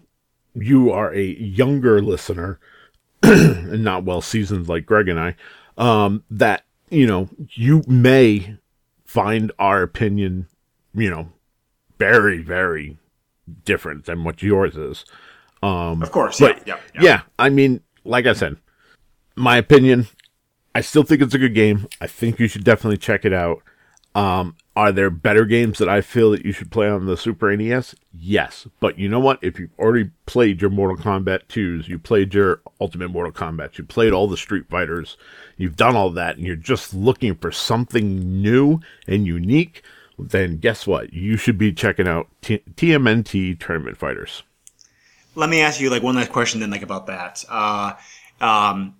[0.53, 2.59] you are a younger listener
[3.23, 5.35] and not well seasoned like Greg and I,
[5.77, 8.57] um, that you know you may
[9.05, 10.47] find our opinion,
[10.93, 11.29] you know,
[11.97, 12.97] very very
[13.65, 15.05] different than what yours is.
[15.63, 17.21] Um, Of course, But yeah, yeah, yeah, yeah.
[17.37, 18.57] I mean, like I said,
[19.35, 20.07] my opinion,
[20.73, 21.87] I still think it's a good game.
[21.99, 23.61] I think you should definitely check it out.
[24.13, 27.55] Um, are there better games that I feel that you should play on the Super
[27.55, 27.95] NES?
[28.13, 28.67] Yes.
[28.79, 29.39] But you know what?
[29.41, 33.83] If you've already played your Mortal Kombat 2s, you played your Ultimate Mortal Kombat, you
[33.83, 35.17] played all the Street Fighters,
[35.57, 39.83] you've done all that, and you're just looking for something new and unique,
[40.17, 41.13] then guess what?
[41.13, 44.43] You should be checking out T- TMNT Tournament Fighters.
[45.35, 47.45] Let me ask you like one last question then, like about that.
[47.47, 47.93] Uh,
[48.41, 48.95] um,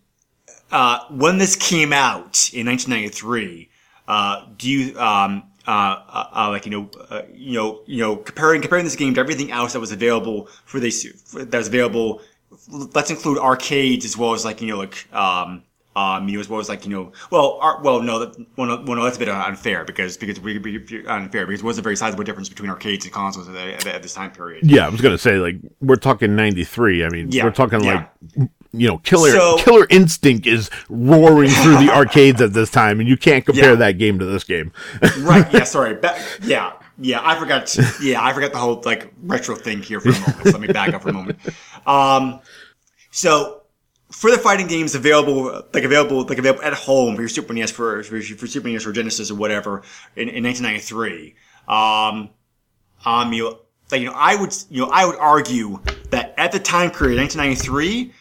[0.72, 3.70] uh, when this came out in 1993,
[4.08, 8.16] uh, do you um, uh, uh, uh, like you know uh, you know you know
[8.16, 11.04] comparing comparing this game to everything else that was available for this
[11.34, 12.22] that was available?
[12.70, 15.64] Let's include arcades as well as like you know like um,
[15.96, 18.68] um, you know, as well as like you know, well, ar- well, no, that, well,
[18.68, 21.66] no, well, no, that's a bit unfair because because we, we, we- unfair because it
[21.66, 24.70] was a very sizable difference between arcades and consoles at, at, at this time period.
[24.70, 27.04] Yeah, I was gonna say like we're talking '93.
[27.04, 28.08] I mean, Yeah, we're talking yeah.
[28.38, 33.00] like you know, Killer So- Killer Instinct is roaring through the arcades at this time,
[33.00, 33.76] and you can't compare Yeah.
[33.76, 34.72] that game to this game.
[35.20, 39.56] right yeah sorry ba- yeah yeah i forgot yeah i forgot the whole like retro
[39.56, 41.40] thing here for a moment so let me back up for a moment
[41.88, 42.40] um
[43.12, 43.64] so
[44.12, 47.72] for the fighting games available like available like available at home for your super nes
[47.72, 49.82] for for, for super nes or genesis or whatever
[50.16, 51.34] in, in 1993
[51.68, 52.30] um
[53.06, 53.58] um you
[53.92, 55.80] like you know i would you know i would argue
[56.10, 58.14] that at the time period 1993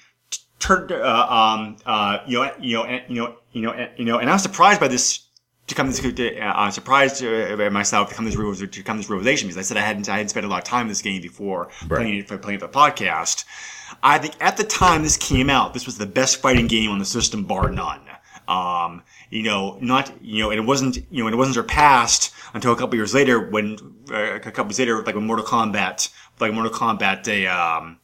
[0.61, 4.05] turned uh, um uh you know you know and, you know you know and, you
[4.05, 5.27] know and i was surprised by this
[5.71, 8.83] to come to this uh, I'm surprised uh, by myself to come to this to
[8.83, 10.65] come to this realization because I said I hadn't I hadn't spent a lot of
[10.65, 13.45] time in this game before playing it for playing the podcast.
[14.03, 16.99] I think at the time this came out, this was the best fighting game on
[16.99, 18.01] the system, bar none.
[18.49, 22.35] Um, you know, not you know, and it wasn't you know, and it wasn't surpassed
[22.53, 23.79] until a couple years later when
[24.11, 26.11] uh, a couple years later, like when Mortal Kombat,
[26.41, 27.99] like Mortal Kombat, they um,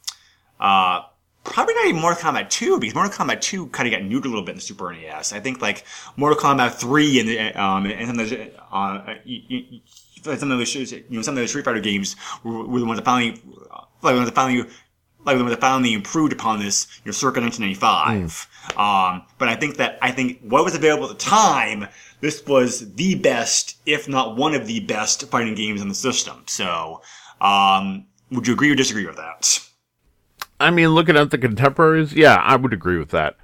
[0.61, 1.03] uh,
[1.51, 4.29] probably not even Mortal Kombat 2 because Mortal Kombat 2 kind of got nuked a
[4.29, 5.33] little bit in the Super NES.
[5.33, 5.85] I think like
[6.17, 9.81] Mortal Kombat 3 and the, um and some of the uh, you, you,
[10.23, 12.99] some of the you know some of the Street Fighter games were, were the ones
[12.99, 13.41] that finally
[14.03, 14.69] like the ones that finally
[15.25, 18.49] like the ones that finally improved upon this you know circa 1995.
[18.79, 21.89] Um, but I think that I think what was available at the time
[22.21, 26.45] this was the best, if not one of the best fighting games on the system.
[26.47, 27.03] So,
[27.41, 29.61] um, would you agree or disagree with that?
[30.59, 33.37] I mean, looking at the contemporaries, yeah, I would agree with that.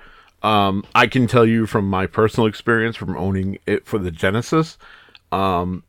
[0.43, 4.77] Um, I can tell you from my personal experience from owning it for the Genesis.
[5.31, 5.85] Um,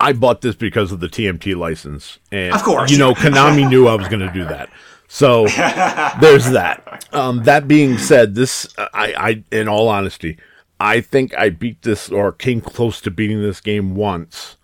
[0.00, 2.90] I bought this because of the TMNT license, and Of course.
[2.90, 4.70] you know, Konami knew I was going to do that.
[5.08, 5.46] So
[6.20, 7.06] there's that.
[7.12, 10.38] Um, that being said, this I, I, in all honesty,
[10.80, 14.56] I think I beat this or came close to beating this game once,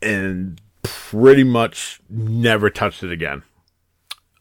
[0.00, 3.42] and pretty much never touched it again.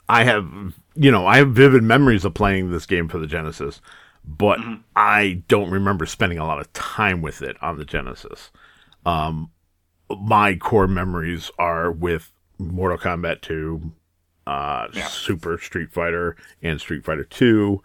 [0.07, 3.79] I have, you know, I have vivid memories of playing this game for the Genesis,
[4.25, 4.59] but
[4.97, 8.51] I don't remember spending a lot of time with it on the Genesis.
[9.05, 9.49] Um,
[10.09, 13.93] my core memories are with Mortal Kombat 2,
[14.45, 17.81] uh, Super Street Fighter, and Street Fighter 2,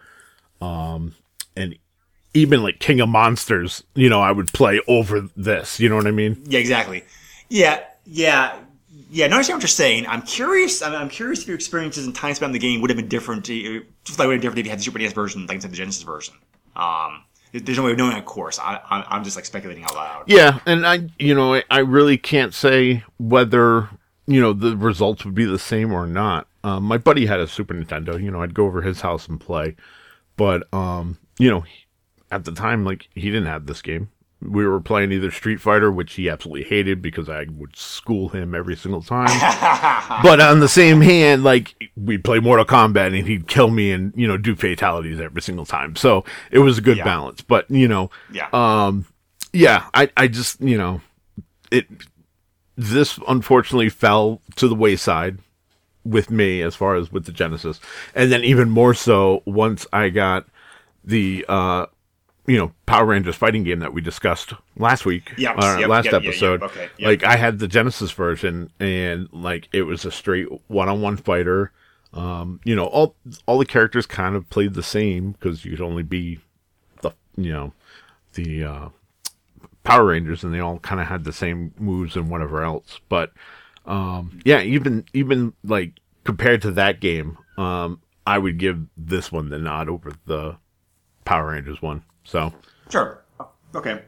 [0.61, 1.15] um,
[1.55, 1.77] and
[2.35, 3.85] even like King of Monsters.
[3.95, 5.79] You know, I would play over this.
[5.79, 6.43] You know what I mean?
[6.47, 7.05] Yeah, exactly.
[7.49, 8.59] Yeah, yeah,
[9.15, 9.29] yeah.
[9.29, 10.07] No, I understand what you're saying.
[10.07, 10.83] I'm curious.
[10.83, 13.09] I'm, I'm curious if your experiences and time spent in the game would have been
[13.09, 13.45] different.
[13.45, 15.69] Just like would have been different if you had the Super NES version, like instead
[15.69, 16.35] of the Genesis version.
[16.75, 18.59] Um, there's no way of knowing, of course.
[18.59, 20.25] I, I, I'm just like speculating out loud.
[20.27, 23.89] Yeah, and I, you know, I, I really can't say whether
[24.27, 26.49] you know the results would be the same or not.
[26.65, 28.21] Um, my buddy had a Super Nintendo.
[28.21, 29.77] You know, I'd go over his house and play,
[30.37, 31.65] but um, you know,
[32.33, 34.11] at the time, like he didn't have this game.
[34.45, 38.55] We were playing either Street Fighter, which he absolutely hated because I would school him
[38.55, 39.27] every single time.
[40.23, 44.13] but on the same hand, like we'd play Mortal Kombat and he'd kill me and
[44.17, 45.97] you know do fatalities every single time.
[45.97, 47.05] So it was a good Yeah.
[47.05, 47.41] balance.
[47.41, 48.49] But you know, Yeah.
[48.53, 49.07] um,
[49.53, 51.01] yeah, I, I just, you know,
[51.71, 51.87] it,
[52.77, 55.39] this unfortunately fell to the wayside
[56.05, 57.81] with me as far as with the Genesis.
[58.15, 60.47] And then even more so once I got
[61.05, 61.87] the, uh,
[62.47, 66.05] you know Power Rangers fighting game that we discussed last week, Yep, uh, yep, last
[66.07, 66.61] yep, yeah, episode.
[66.63, 66.89] yep, okay.
[67.05, 71.73] Like I had the Genesis version, and like it was a straight one-on-one fighter.
[72.13, 73.17] Um, you know, all
[73.47, 76.39] all the characters kind of played the same because you could only be
[77.03, 77.73] the you know
[78.35, 78.89] the uh,
[79.83, 83.01] Power Rangers, and they all kind of had the same moves and whatever else.
[83.09, 83.33] But
[83.87, 85.93] um, yeah, even even like
[86.25, 90.57] compared to that game, um, I would give this one the nod over the
[91.25, 92.05] Power Rangers one.
[92.25, 92.53] So
[92.91, 93.23] Sure.
[93.75, 94.03] Okay.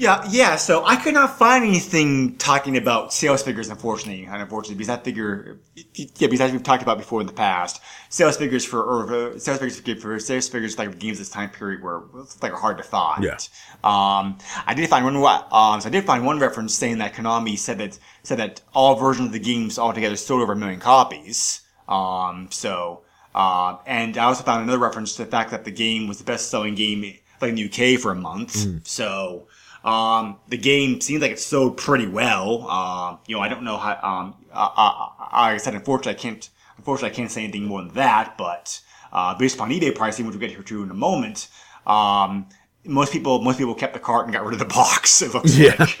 [0.00, 0.56] Yeah, yeah.
[0.56, 5.58] So I could not find anything talking about sales figures, unfortunately, unfortunately, because that figure,
[5.74, 9.58] yeah, because as we've talked about before in the past, sales figures for or sales
[9.58, 12.04] figures for, for sales figures like games this time period were
[12.40, 13.24] like hard to find.
[13.24, 13.36] Yeah.
[13.84, 15.16] Um, I did find one.
[15.16, 18.94] Um, so I did find one reference saying that Konami said that said that all
[18.94, 21.60] versions of the games altogether sold over a million copies.
[21.88, 23.02] Um, so.
[23.32, 26.24] Uh, and I also found another reference to the fact that the game was the
[26.24, 27.64] best-selling game like in the
[27.94, 28.86] UK for a month.
[28.86, 29.46] So
[29.84, 32.68] um, the game seems like it sold pretty well.
[32.68, 33.98] Um, you know, I don't know how.
[34.02, 36.48] Um, uh, uh, like I said, unfortunately, I can't.
[36.76, 38.36] Unfortunately, I can't say anything more than that.
[38.38, 38.80] But
[39.12, 41.48] uh, based upon eBay pricing, which we'll get to in a moment,
[41.86, 42.46] um,
[42.84, 45.22] most people most people kept the cart and got rid of the box.
[45.22, 45.74] It looks Yeah.
[45.78, 46.00] like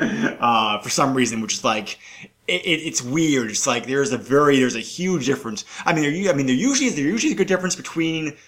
[0.40, 1.98] uh, for some reason, which is like.
[2.46, 3.50] It, it, it's weird.
[3.50, 5.66] It's like there's a very there's a huge difference.
[5.84, 8.38] I mean, there I mean there usually is there usually is a good difference between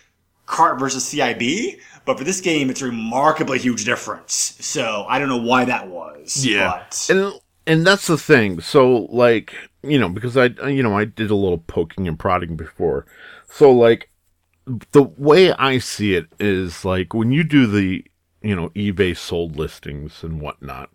[0.51, 4.57] cart versus CIB, but for this game, it's a remarkably huge difference.
[4.61, 6.45] So I don't know why that was.
[7.09, 8.61] but and and that's the thing.
[8.61, 12.57] So like you know because I you know I did a little poking and prodding
[12.57, 13.07] before,
[13.49, 14.11] so like
[14.93, 18.05] the way I see it is like when you do the
[18.43, 20.91] you know eBay sold listings and whatnot,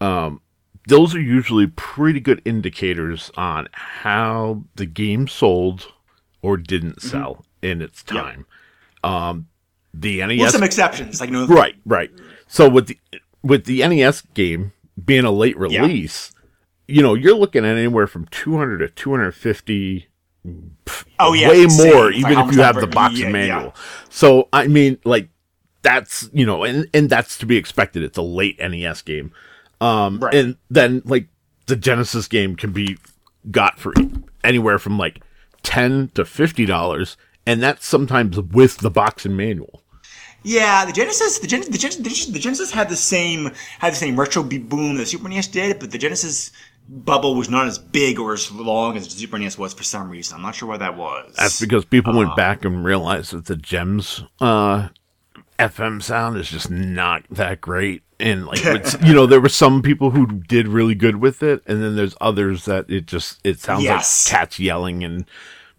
[0.00, 0.40] um,
[0.88, 5.92] those are usually pretty good indicators on how the game sold
[6.42, 8.22] or didn't sell in its Yep.
[8.24, 8.46] time.
[9.02, 9.46] Um,
[9.94, 12.10] the NES with some exceptions, like know, Right, right.
[12.46, 12.98] So with the
[13.42, 14.72] with the NES game
[15.02, 16.32] being a late release,
[16.86, 20.06] you know, you're looking at anywhere from 200 to 250
[21.18, 23.48] Oh yeah, way more even if you have the box yeah, and yeah.
[23.48, 23.74] manual.
[24.08, 25.28] So I mean like
[25.82, 28.02] that's, you know, and and that's to be expected.
[28.02, 29.32] It's a late NES game.
[29.80, 30.34] Um Right.
[30.34, 31.28] and then like
[31.66, 32.96] the Genesis game can be
[33.50, 33.92] got for
[34.44, 35.22] anywhere from like
[35.62, 37.16] 10 to 50 dollars
[37.46, 39.82] and that's sometimes with the box and manual.
[40.42, 43.92] Yeah, the Genesis, the Genesis, the Genesis, the Genesis, the Genesis had the same had
[43.92, 46.50] the same retro boom that the Super NES did, but the Genesis
[46.88, 50.08] bubble was not as big or as long as the Super NES was for some
[50.10, 50.36] reason.
[50.36, 51.34] I'm not sure why that was.
[51.36, 54.88] That's because people went back and realized that the Gems uh,
[55.58, 58.02] FM sound is just not that great.
[58.18, 58.62] And like,
[59.04, 62.16] you know, there were some people who did really good with it, and then there's
[62.20, 64.26] others that it just it sounds Yes.
[64.26, 65.26] like cats yelling and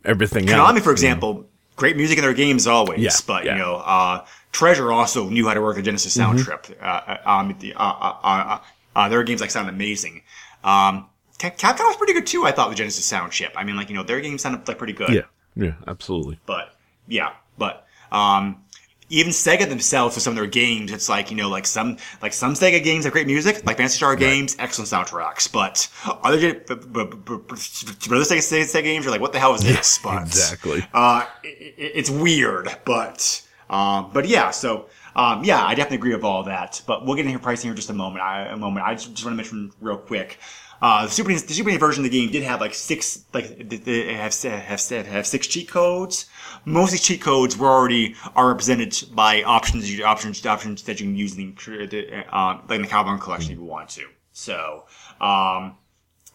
[0.06, 0.82] everything Konami, else.
[0.84, 3.54] for example, great music in their games always, Yeah, but yeah.
[3.54, 6.46] you know, uh, Treasure also knew how to work the Genesis sound Mm-hmm.
[6.46, 6.80] trip.
[6.82, 7.80] Uh, uh, um, the, uh,
[8.24, 8.60] uh,
[8.96, 10.22] uh, their games like sound amazing.
[10.64, 11.08] Um,
[11.40, 12.46] Ca- Capcom was pretty good too.
[12.46, 13.54] I thought the Genesis sound chip.
[13.56, 15.10] I mean, like you know, their games sounded like pretty good.
[15.14, 15.22] Yeah,
[15.56, 16.40] yeah, absolutely.
[16.46, 16.76] But
[17.08, 18.64] yeah, but um,
[19.12, 22.34] even Sega themselves with some of their games, it's like you know, like some like
[22.34, 25.52] some Sega games have great music, like Phantasy Star games, excellent soundtracks.
[25.52, 25.88] But
[26.24, 29.62] other but, but, but, but other Sega, Sega, games are like, what the hell is
[29.62, 30.00] this?
[30.04, 30.86] But exactly.
[30.94, 34.88] uh, it- it's weird, but um, but yeah, so.
[35.14, 37.76] Um, yeah, I definitely agree with all that, but we'll get into pricing here in
[37.76, 38.24] just a moment.
[38.24, 38.86] I, a moment.
[38.86, 40.40] I just, just want to mention real quick.
[40.82, 43.70] Uh, the Super the Super NES version of the game did have like six, like
[43.70, 46.26] they- have have have, six cheat codes.
[46.66, 51.06] Most of these cheat codes were already are represented by options, options, options that you
[51.06, 54.08] can use in the, uh, like in the Cowabunga collection if you want to.
[54.32, 54.86] So,
[55.20, 55.78] um,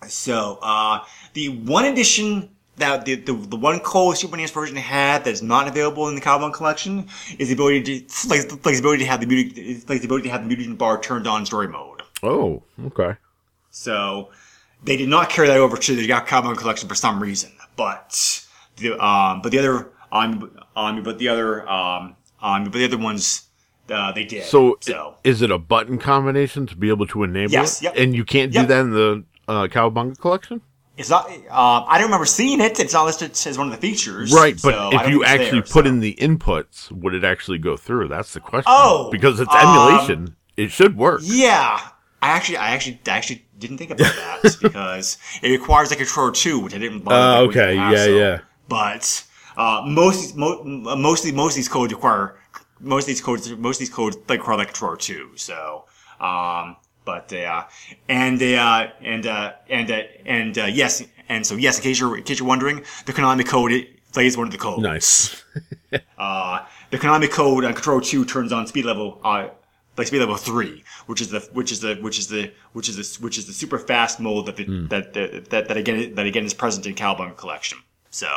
[0.06, 1.01] so uh,
[1.32, 5.43] the one edition that the, the the one code Super NES version had that is
[5.43, 7.09] not available in the Cowabunga collection
[7.39, 10.24] is the ability to like, like the ability to have the music like the ability
[10.24, 12.02] to have the mutant bar turned on story mode.
[12.23, 13.16] Oh, okay.
[13.77, 14.31] So
[14.82, 17.53] they did not carry that over to the Cowabunga collection for some reason.
[17.77, 18.44] But
[18.77, 22.98] the um, but the other um, um but the other um um but the other
[22.98, 23.48] ones
[23.90, 24.44] uh, they did.
[24.44, 27.85] So, so is it a button combination to be able to enable Yes, it?
[27.85, 27.94] yep.
[27.97, 28.69] And you can't do Yep.
[28.69, 30.61] that in the uh, Cowabunga collection?
[30.97, 31.31] it's not.
[31.31, 32.81] Um, I don't remember seeing it.
[32.81, 34.32] It's not listed as one of the features.
[34.32, 35.90] Right, but don't if you actually there, put so.
[35.90, 38.09] in the inputs, would it actually go through?
[38.09, 38.65] That's the question.
[38.74, 41.20] Oh, because it's um, emulation, it should work.
[41.23, 41.78] Yeah,
[42.23, 46.33] I actually, I actually, I actually didn't think about that because it requires a controller
[46.33, 47.01] too, which I didn't.
[47.05, 48.15] bother Uh, with okay, the yeah, hassle.
[48.19, 48.39] yeah.
[48.69, 49.24] But
[49.57, 52.37] uh, most, mo- mostly, most of these codes require
[52.81, 55.31] most of these codes, most of these codes like require like controller too.
[55.37, 55.85] So,
[56.20, 57.65] um, but uh,
[58.09, 62.16] and uh, and uh, and uh, and uh, yes, and so yes, in case you're
[62.19, 64.83] in case you're wondering, the Konami code it plays one of the codes.
[64.83, 65.43] Nice.
[66.19, 69.49] Uh, the Konami code on Control Two turns on speed level uh,
[69.97, 72.97] like speed level three, which is the which is the which is the which is
[72.97, 76.27] the which is the super fast mode that the, that, that that that again that
[76.27, 77.78] again is present in Cowabunga Collection.
[78.10, 78.28] So,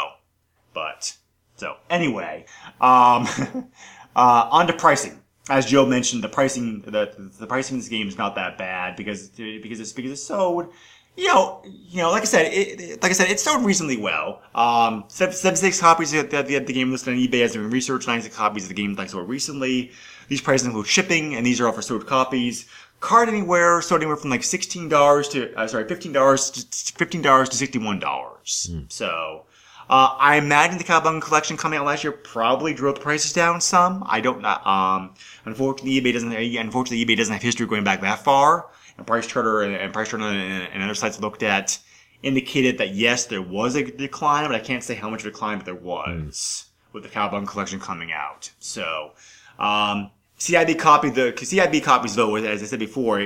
[0.74, 1.16] but
[1.56, 2.46] so anyway,
[2.80, 3.28] um,
[4.16, 5.22] uh, on to pricing.
[5.50, 8.96] As Joe mentioned, the pricing the the pricing of this game is not that bad
[8.96, 10.72] because because it's because it's sold.
[11.18, 13.98] You know, you know, like I said, it, it- like I said, it sold reasonably
[13.98, 14.42] well.
[14.56, 18.08] Um, sev- 76 copies of the, the, the game listed on eBay as been researched.
[18.08, 19.92] 96 copies of the game like sold recently.
[20.30, 22.68] These prices include shipping, and these are all for sold copies.
[23.00, 27.22] Card anywhere sold anywhere from like sixteen dollars to uh, sorry, fifteen dollars to fifteen
[27.22, 28.70] dollars to sixty one dollars.
[28.90, 29.46] So.
[29.92, 33.60] Uh, I imagine the Cowabunga collection coming out last year probably drove the prices down
[33.60, 34.04] some.
[34.06, 34.50] I don't know.
[34.64, 35.16] Um,
[35.46, 36.32] unfortunately, eBay doesn't.
[36.32, 38.68] Unfortunately, eBay doesn't have history going back that far.
[39.00, 41.80] And Price Charter and, and Price Charter and, and other sites looked at
[42.22, 45.66] indicated that yes, there was a decline, but I can't say how much decline, but
[45.66, 48.52] there was with the Cowabunga collection coming out.
[48.60, 49.12] So,
[49.58, 53.20] um, CIB copy the CIB copies though, as I said before,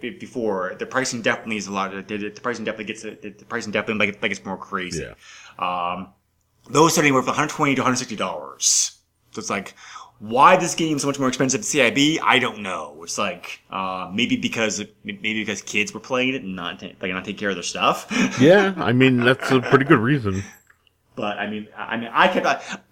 [0.00, 1.92] before the pricing definitely is a lot.
[2.08, 5.04] The, the pricing definitely gets the pricing definitely like, like it's more crazy.
[5.04, 5.14] Yeah.
[5.58, 6.08] Um,
[6.68, 8.98] those starting with 120 to 160 dollars.
[9.30, 9.74] So it's like,
[10.18, 12.18] why this game is so much more expensive than CIB?
[12.22, 12.98] I don't know.
[13.02, 17.24] It's like uh, maybe because maybe because kids were playing it and not like not
[17.24, 18.06] taking care of their stuff.
[18.40, 20.42] Yeah, I mean that's a pretty good reason.
[21.14, 22.46] But I mean, I mean, I kept,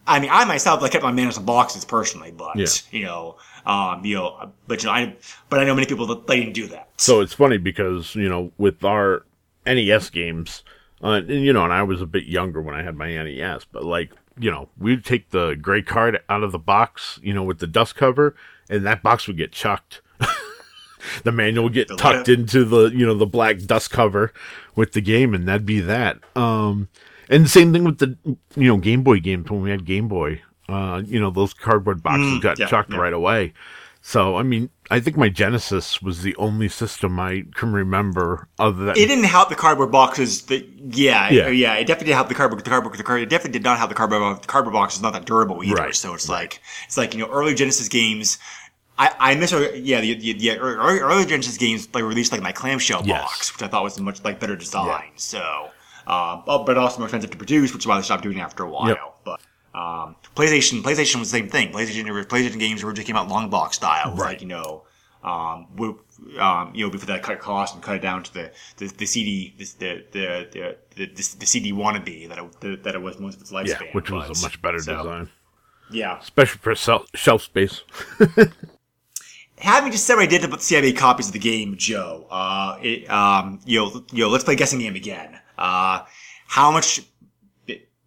[0.07, 2.67] I mean, I myself, like, kept my man in some boxes personally, but Yeah.
[2.91, 3.37] you know,
[3.67, 5.15] um, you know, but you know, I,
[5.51, 6.89] but I know many people that they didn't do that.
[6.97, 9.27] So it's funny because you know with our
[9.67, 10.63] NES games,
[11.03, 13.67] uh, and, you know, and I was a bit younger when I had my NES,
[13.71, 17.43] but like you know, we'd take the gray card out of the box, you know,
[17.43, 18.35] with the dust cover,
[18.69, 20.01] and that box would get chucked.
[21.23, 24.32] the manual would get tucked into the you know the black dust cover
[24.74, 26.19] with the game, and that'd be that.
[26.36, 26.89] Um,
[27.28, 28.16] and the same thing with the
[28.56, 30.43] you know Game Boy games when we had Game Boy.
[30.69, 32.98] Uh, you know those cardboard boxes got Mm, yeah, chucked yeah.
[32.98, 33.52] right away.
[34.07, 38.85] So I mean, I think my Genesis was the only system I can remember other
[38.85, 40.43] than It didn't help the cardboard boxes.
[40.43, 41.49] That yeah, Yeah.
[41.49, 42.63] yeah, It definitely did help the cardboard.
[42.63, 42.99] The cardboard.
[42.99, 43.23] The card.
[43.23, 44.43] It definitely did not help the cardboard.
[44.43, 45.75] The cardboard box is not that durable either.
[45.75, 48.37] Right, So it's like it's like you know early Genesis games.
[48.99, 52.53] I, I miss yeah the, the, the early, early Genesis games like released like my
[52.53, 53.23] clamshell Yes.
[53.23, 55.13] box, which I thought was a much like better design.
[55.17, 55.71] So,
[56.07, 58.43] um, but but also more expensive to produce, which is why they stopped doing it
[58.43, 58.89] after a while.
[58.89, 58.99] Yep.
[59.25, 59.41] But
[59.75, 61.73] um, PlayStation PlayStation was the same thing.
[61.73, 64.33] PlayStation PlayStation games originally came out long box style, Right.
[64.35, 64.85] like you know
[65.25, 65.89] um, we,
[66.39, 69.07] um, you know, before that cut cost and cut it down to the the, the
[69.07, 73.37] CD, the the the, the, the, the CD wannabe that it, that it was most
[73.37, 73.81] of its lifespan.
[73.81, 75.31] yeah, which was but- a much better so, design,
[75.91, 76.19] Yeah.
[76.21, 76.75] especially for
[77.15, 77.83] shelf space.
[79.59, 82.77] Having just said what I did about the CIB copies of the game, Joe, uh,
[82.83, 85.39] it, um, you know, you know, let's play guessing game again.
[85.57, 86.01] Uh,
[86.49, 87.01] how much,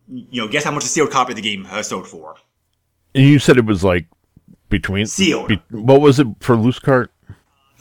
[0.07, 2.35] you know, guess how much a sealed copy of the game uh, sold for?
[3.13, 4.05] You said it was like
[4.69, 5.47] between Sealed.
[5.47, 7.11] be- what was it for loose cart?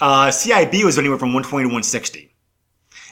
[0.00, 2.34] Uh, CIB was anywhere from 120 to 160.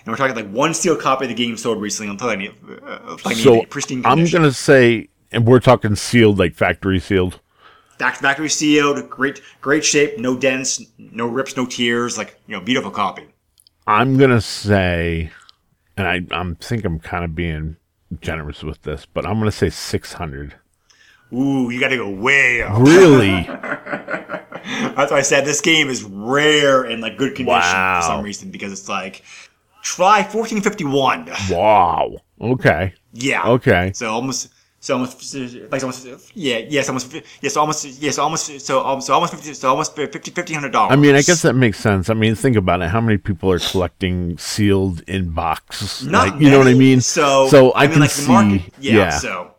[0.05, 2.53] And we're talking like one sealed copy of the game sold recently on Play,
[2.87, 4.37] uh, Play So pristine condition.
[4.37, 7.41] I'm gonna say, and we're talking sealed, like factory sealed.
[7.99, 12.91] Factory sealed, great, great shape, no dents, no rips, no tears, like you know, beautiful
[12.91, 13.27] copy.
[13.87, 15.31] I'm gonna say,
[15.97, 17.77] and I I'm think I'm kind of being
[18.21, 20.55] generous with this, but I'm gonna say 600.
[21.33, 22.79] Ooh, you got to go way up.
[22.81, 23.43] Really?
[24.95, 28.01] That's why I said this game is rare and like good condition Wow.
[28.01, 29.23] for some reason because it's like
[29.83, 31.31] try 1451.
[31.51, 32.17] wow.
[32.41, 32.95] Okay.
[33.13, 33.49] Yeah.
[33.49, 33.91] Okay.
[33.95, 34.53] So almost.
[34.85, 35.35] So almost,
[35.73, 39.71] like almost, yeah, yes, almost, yes, almost, yes, almost, so almost, so almost, 50, so
[39.71, 40.93] almost 50, 1500 dollars.
[40.93, 42.11] I mean, I guess that makes sense.
[42.11, 42.91] I mean, think about it.
[42.91, 46.03] How many people are collecting sealed in box?
[46.03, 46.81] Not like, you know what I many.
[46.81, 47.01] mean?
[47.01, 48.27] So, so I, mean, can like see.
[48.27, 49.11] the market, yeah, yeah.
[49.11, 49.55] So,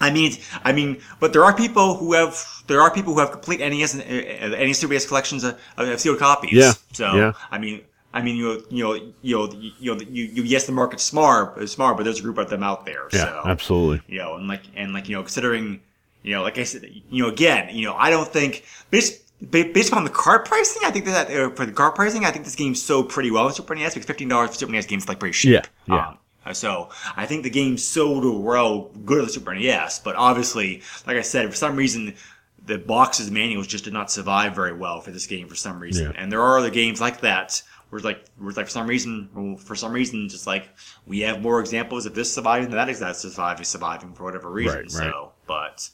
[0.00, 0.32] I mean,
[0.64, 3.92] I mean, but there are people who have there are people who have complete NES
[3.92, 6.52] and uh, NES Super NES collections of, of sealed copies.
[6.52, 7.32] Yeah, So, yeah.
[7.50, 7.82] I mean,
[8.12, 11.68] I mean, you you know, you know, you know, you, you yes, the market's smart,
[11.68, 13.08] smart, but there's a group of them out there.
[13.12, 14.02] yeah, so, absolutely.
[14.08, 15.80] you know, and like and like you know, considering
[16.22, 19.70] you know, like I said, you know, again, you know, I don't think based ba-
[19.72, 22.44] based upon the card pricing, I think that uh, for the card pricing, I think
[22.44, 25.04] this game sold pretty well in Super NES because fifteen dollars for Super NES games
[25.04, 25.52] is like pretty cheap.
[25.52, 26.08] Yeah, yeah.
[26.08, 30.16] Um, uh, so I think the game sold well good on the Super NES, but
[30.16, 32.14] obviously, like I said, for some reason.
[32.62, 36.12] The boxes manuals just did not survive very well for this game for some reason,
[36.12, 36.20] Yeah.
[36.22, 38.86] and there are other games like that where it's like, where it's like for some
[38.86, 40.68] reason, for some reason, just like
[41.06, 44.76] we have more examples of this surviving than that exact surviving, surviving for whatever reason.
[44.76, 45.12] Right, right.
[45.12, 45.90] So, but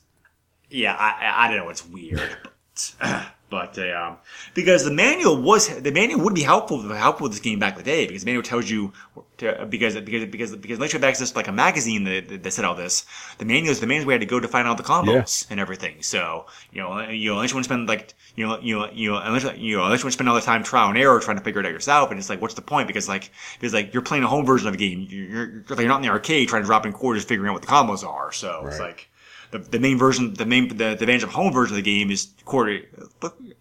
[0.71, 2.95] yeah, I, I I don't know, it's weird, but
[3.49, 4.17] But uh, um,
[4.55, 7.79] because the manual was the manual would be helpful helpful with this game back in
[7.79, 8.93] the day because the manual tells you
[9.39, 12.51] to, because because because because unless you have access to like a magazine that, that
[12.51, 13.07] said all this,
[13.39, 16.03] the manuals the manuals we had to go to find out the combos and everything.
[16.03, 18.91] So you know you know unless you want to spend like you know you know
[18.91, 20.99] you know unless you know unless you want to spend all the time trial and
[20.99, 22.89] error trying to figure it out yourself, and it's like what's the point?
[22.89, 25.89] Because like because like you're playing a home version of a game, you're, you're, you're
[25.89, 28.33] not in the arcade trying to drop in quarters figuring out what the combos are.
[28.33, 29.09] So it's like
[29.51, 32.11] the, the main version, the main the, the advantage of home version of the game
[32.11, 32.83] is quarter,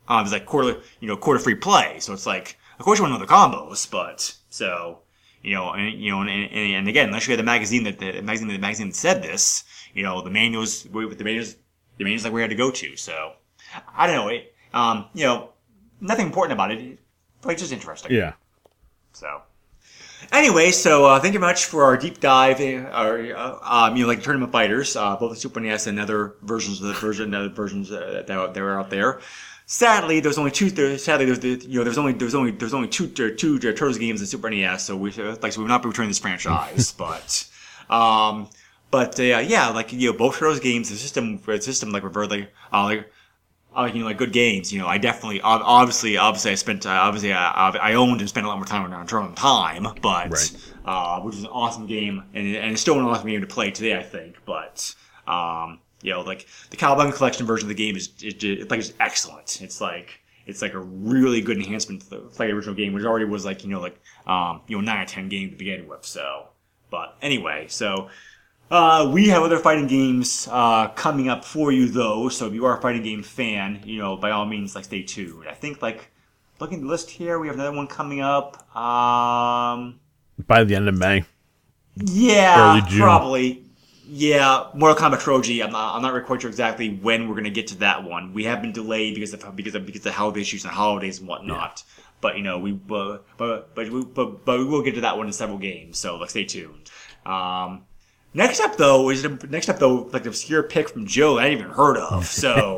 [0.07, 1.97] um, it's like quarter, you know, quarter free play.
[1.99, 4.99] So it's like, of course you want to know the combos, but so
[5.41, 7.99] you know, and you know, and, and, and again, unless you had the magazine that
[7.99, 9.63] the magazine the magazine that said this,
[9.93, 11.55] you know, the manuals with the manuals,
[11.97, 12.95] the manuals like we had to go to.
[12.95, 13.33] So
[13.95, 15.49] I don't know, it, um, you know,
[16.01, 16.99] nothing important about it,
[17.41, 18.11] but it's just interesting.
[18.11, 18.33] Yeah.
[19.13, 19.41] So.
[20.31, 24.03] Anyway, so uh, thank you much for our deep dive, uh, our, uh, um, you
[24.03, 27.33] know, like tournament fighters, uh, both the Super NES and other versions of the version,
[27.33, 29.19] other versions uh, that, that were out there.
[29.67, 30.69] Sadly, there's only two.
[30.69, 33.57] There, sadly, there's the, you know there's only there's only there's only two two, two
[33.57, 36.19] Turtles games in Super NES, so we like so we will not be returning this
[36.19, 37.47] franchise, but
[37.89, 38.47] um,
[38.91, 42.51] but uh, yeah, like you know both Turtles games, the system the system like like
[42.71, 43.11] uh, like
[43.75, 44.71] uh, you know, like good games.
[44.71, 48.45] You know, I definitely, obviously, obviously, I spent, uh, obviously, I, I owned and spent
[48.45, 50.51] a lot more time on Turtle Time, but Right.
[50.85, 53.71] uh, which is an awesome game, and, and it's still an awesome game to play
[53.71, 54.37] today, I think.
[54.45, 54.93] But
[55.27, 58.79] um, you know, like the Cowabunga Collection version of the game is, it, it, like,
[58.79, 59.61] it's excellent.
[59.61, 63.25] It's like it's like a really good enhancement to the play original game, which already
[63.25, 65.87] was like you know like um, you know nine out of ten game to begin
[65.87, 66.05] with.
[66.05, 66.47] So,
[66.91, 68.09] but anyway, so
[68.71, 72.29] uh, we have other fighting games uh, coming up for you, though.
[72.29, 75.03] So if you are a fighting game fan, you know, by all means, like stay
[75.03, 75.47] tuned.
[75.47, 76.09] I think, like,
[76.59, 78.75] looking at the list here, we have another one coming up.
[78.75, 79.99] Um,
[80.47, 81.25] By the end of May.
[81.95, 83.63] yeah, probably.
[84.07, 85.63] Yeah, Mortal Kombat Troji.
[85.63, 85.95] I'm not.
[85.95, 88.33] I'm not quite sure exactly when we're gonna get to that one.
[88.33, 91.27] We have been delayed because of because of because of health issues and holidays and
[91.27, 91.83] whatnot.
[92.21, 95.17] But you know, we uh, but but we but, but we will get to that
[95.17, 95.97] one in several games.
[95.97, 96.91] So like, stay tuned.
[97.25, 97.85] Um,
[98.35, 101.49] next up though is next up though like the obscure pick from Joe that I
[101.49, 102.25] even heard of.
[102.29, 102.77] So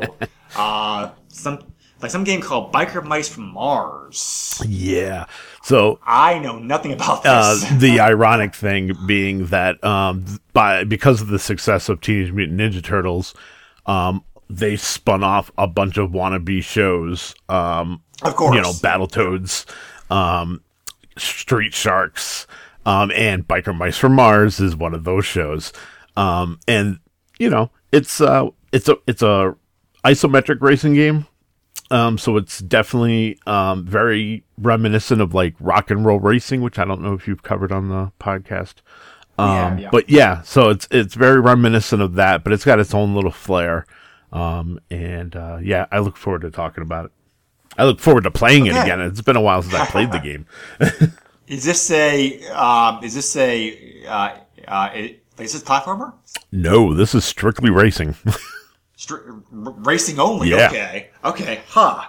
[0.56, 1.58] uh, some
[2.00, 4.62] like some game called Biker Mice from Mars.
[4.66, 5.26] Yeah.
[5.62, 7.30] So I know nothing about this.
[7.32, 12.58] uh, the ironic thing being that um, by because of the success of Teenage Mutant
[12.60, 13.34] Ninja Turtles,
[13.86, 17.34] um, they spun off a bunch of wannabe shows.
[17.48, 18.54] Um, Of course.
[18.54, 19.66] you know, Battletoads,
[20.10, 20.62] um,
[21.18, 22.46] Street Sharks,
[22.88, 25.74] um, and Biker Mice from Mars is one of those shows.
[26.16, 26.98] Um, and
[27.38, 29.54] you know, it's uh, it's a it's a
[30.06, 31.26] isometric racing game.
[31.90, 36.86] Um, so it's definitely um, very reminiscent of like rock and roll racing, which I
[36.86, 38.76] don't know if you've covered on the podcast.
[39.36, 39.88] Um, Yeah, yeah.
[39.92, 43.30] But yeah, so it's it's very reminiscent of that, but it's got its own little
[43.30, 43.84] flair.
[44.32, 47.12] Um, and uh, yeah, I look forward to talking about it.
[47.76, 49.00] I look forward to playing it again.
[49.02, 50.46] It's been a while since I played the game.
[51.48, 56.12] Is this a um, is this a uh, uh, is this platformer?
[56.52, 58.14] No, this is strictly racing.
[58.96, 60.50] Str- r- racing only.
[60.50, 60.66] Yeah.
[60.68, 61.10] Okay.
[61.24, 61.60] Okay.
[61.68, 62.04] Huh.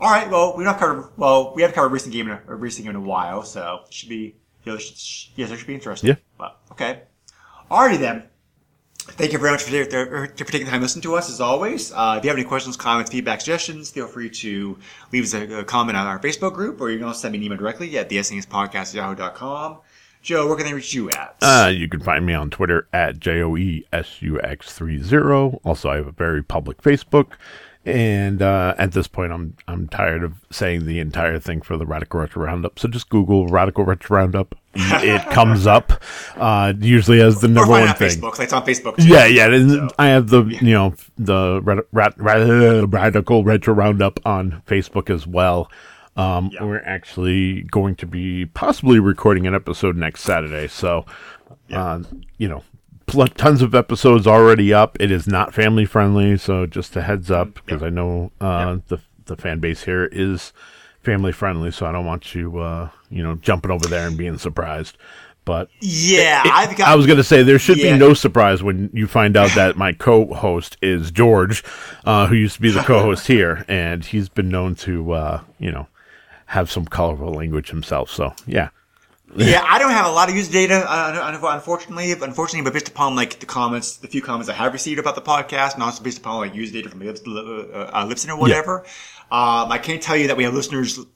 [0.00, 0.28] All right.
[0.30, 1.12] Well, we don't cover.
[1.16, 3.80] Well, we haven't covered racing game in a, a racing game in a while, so
[3.86, 4.36] it should be.
[4.64, 6.08] You know, it should, yes, it should be interesting.
[6.08, 6.16] Yeah.
[6.36, 7.02] But okay.
[7.70, 8.24] Alrighty then.
[9.02, 11.40] Thank you very much for, for, for taking the time to listen to us, as
[11.40, 11.92] always.
[11.92, 14.78] Uh, if you have any questions, comments, feedback, suggestions, feel free to
[15.12, 17.38] leave us a, a comment on our Facebook group, or you can also send me
[17.38, 19.78] an email directly at the SNESpodcast at yahoo.com.
[20.22, 21.36] Joe, where can they reach you at?
[21.40, 25.02] Uh, you can find me on Twitter at J O E S U X three
[25.02, 25.60] zero.
[25.64, 27.32] Also, I have a very public Facebook,
[27.86, 31.86] and uh, at this point, I'm I'm tired of saying the entire thing for the
[31.86, 32.78] Radical Retro Roundup.
[32.78, 34.56] So just Google Radical Retro Roundup.
[34.74, 35.92] It comes up
[36.36, 38.08] uh, usually as the number one on thing.
[38.08, 38.38] Facebook.
[38.40, 38.96] It's on Facebook.
[38.96, 39.08] Too.
[39.08, 39.52] Yeah, yeah.
[39.52, 45.10] and I have the you know the rat, rat, rat, radical retro roundup on Facebook
[45.10, 45.70] as well.
[46.16, 51.06] Um, We're actually going to be possibly recording an episode next Saturday, so
[51.72, 52.02] uh,
[52.36, 52.62] you know,
[53.06, 54.96] pl- tons of episodes already up.
[55.00, 59.00] It is not family friendly, so just a heads up because I know uh, the
[59.26, 60.52] the fan base here is
[61.02, 64.38] family friendly, so I don't want you uh, you know jumping over there and being
[64.38, 64.96] surprised.
[65.46, 66.88] But Yeah, it- I've got.
[66.88, 67.94] I was going to say there should Yeah.
[67.94, 71.64] be no surprise when you find out that my co-host is George,
[72.04, 75.72] uh, who used to be the co-host here, and he's been known to, uh, you
[75.72, 75.88] know,
[76.46, 78.10] have some colorful language himself.
[78.10, 78.68] So yeah,
[79.34, 82.12] yeah, I don't have a lot of user data, uh, un- unfortunately.
[82.12, 85.22] Unfortunately, but based upon like the comments, the few comments I have received about the
[85.22, 87.30] podcast, and also based upon like user data from Lips, uh,
[87.92, 88.84] uh, Lipson or whatever,
[89.32, 91.06] um, I can't tell you that we have listeners who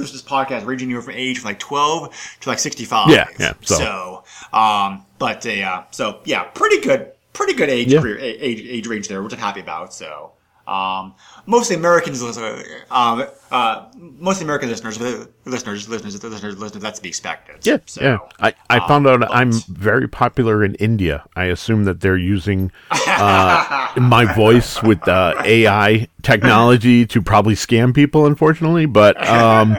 [0.00, 3.10] listen to this podcast ranging anywhere from age from like twelve to like sixty-five.
[3.10, 4.24] Yeah, yeah, so- So,
[4.58, 8.02] um, but uh, so yeah, pretty good, pretty good age Yeah.
[8.04, 9.94] age age range there, which I'm happy about.
[9.94, 10.32] So.
[10.66, 11.14] Um,
[11.46, 15.88] mostly Americans, uh, um, uh, mostly American listeners, listeners, listeners,
[16.24, 16.82] listeners, listeners.
[16.82, 17.66] That's to be expected.
[17.66, 18.18] Yeah, So, yeah.
[18.40, 21.24] I, I um, found out but- I'm very popular in India.
[21.36, 27.94] I assume that they're using uh, my voice with uh, AI technology to probably scam
[27.94, 28.86] people, unfortunately.
[28.86, 29.76] But um,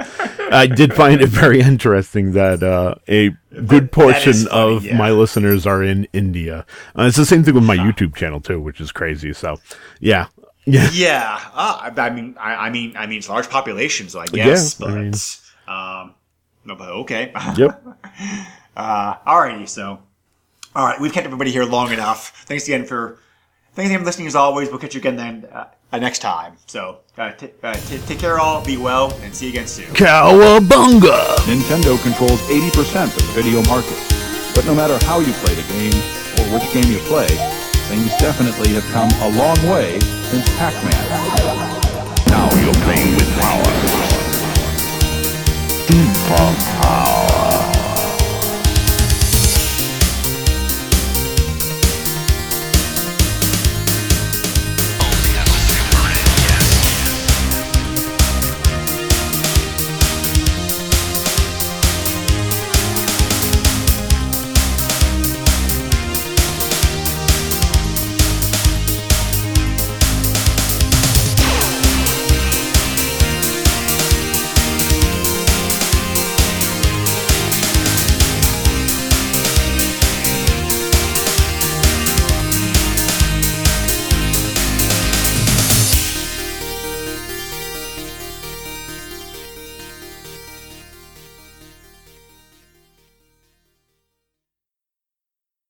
[0.51, 3.31] I did find it very interesting that uh, a
[3.65, 4.97] good portion funny, of yeah.
[4.97, 6.65] my listeners are in India.
[6.97, 9.33] Uh, it's the same thing with my YouTube channel too, which is crazy.
[9.33, 9.59] So,
[9.99, 10.27] yeah,
[10.65, 10.89] yeah.
[10.93, 14.19] Yeah, uh, I, I mean, I, I mean, I mean, it's a large population, so
[14.19, 14.81] I guess.
[14.81, 15.13] I but, mean-
[15.67, 16.13] um,
[16.65, 17.31] no, but okay.
[17.57, 17.83] Yep.
[18.75, 19.99] Uh, alrighty, so,
[20.75, 22.43] all right, we've kept everybody here long enough.
[22.45, 23.19] Thanks again for,
[23.73, 24.69] thanks again for listening as always.
[24.69, 26.57] We'll catch you again then uh, uh, next time.
[26.65, 28.65] So, uh, t- uh, t- take care, all.
[28.65, 29.85] Be well, and see you again soon.
[29.93, 31.35] Cowabunga!
[31.47, 33.97] Nintendo controls 80% of the video market.
[34.53, 35.93] But no matter how you play the game,
[36.39, 37.27] or which game you play,
[37.87, 39.99] things definitely have come a long way
[40.29, 41.05] since Pac-Man.
[42.27, 43.63] Now you're playing with power.
[45.87, 47.44] Super power.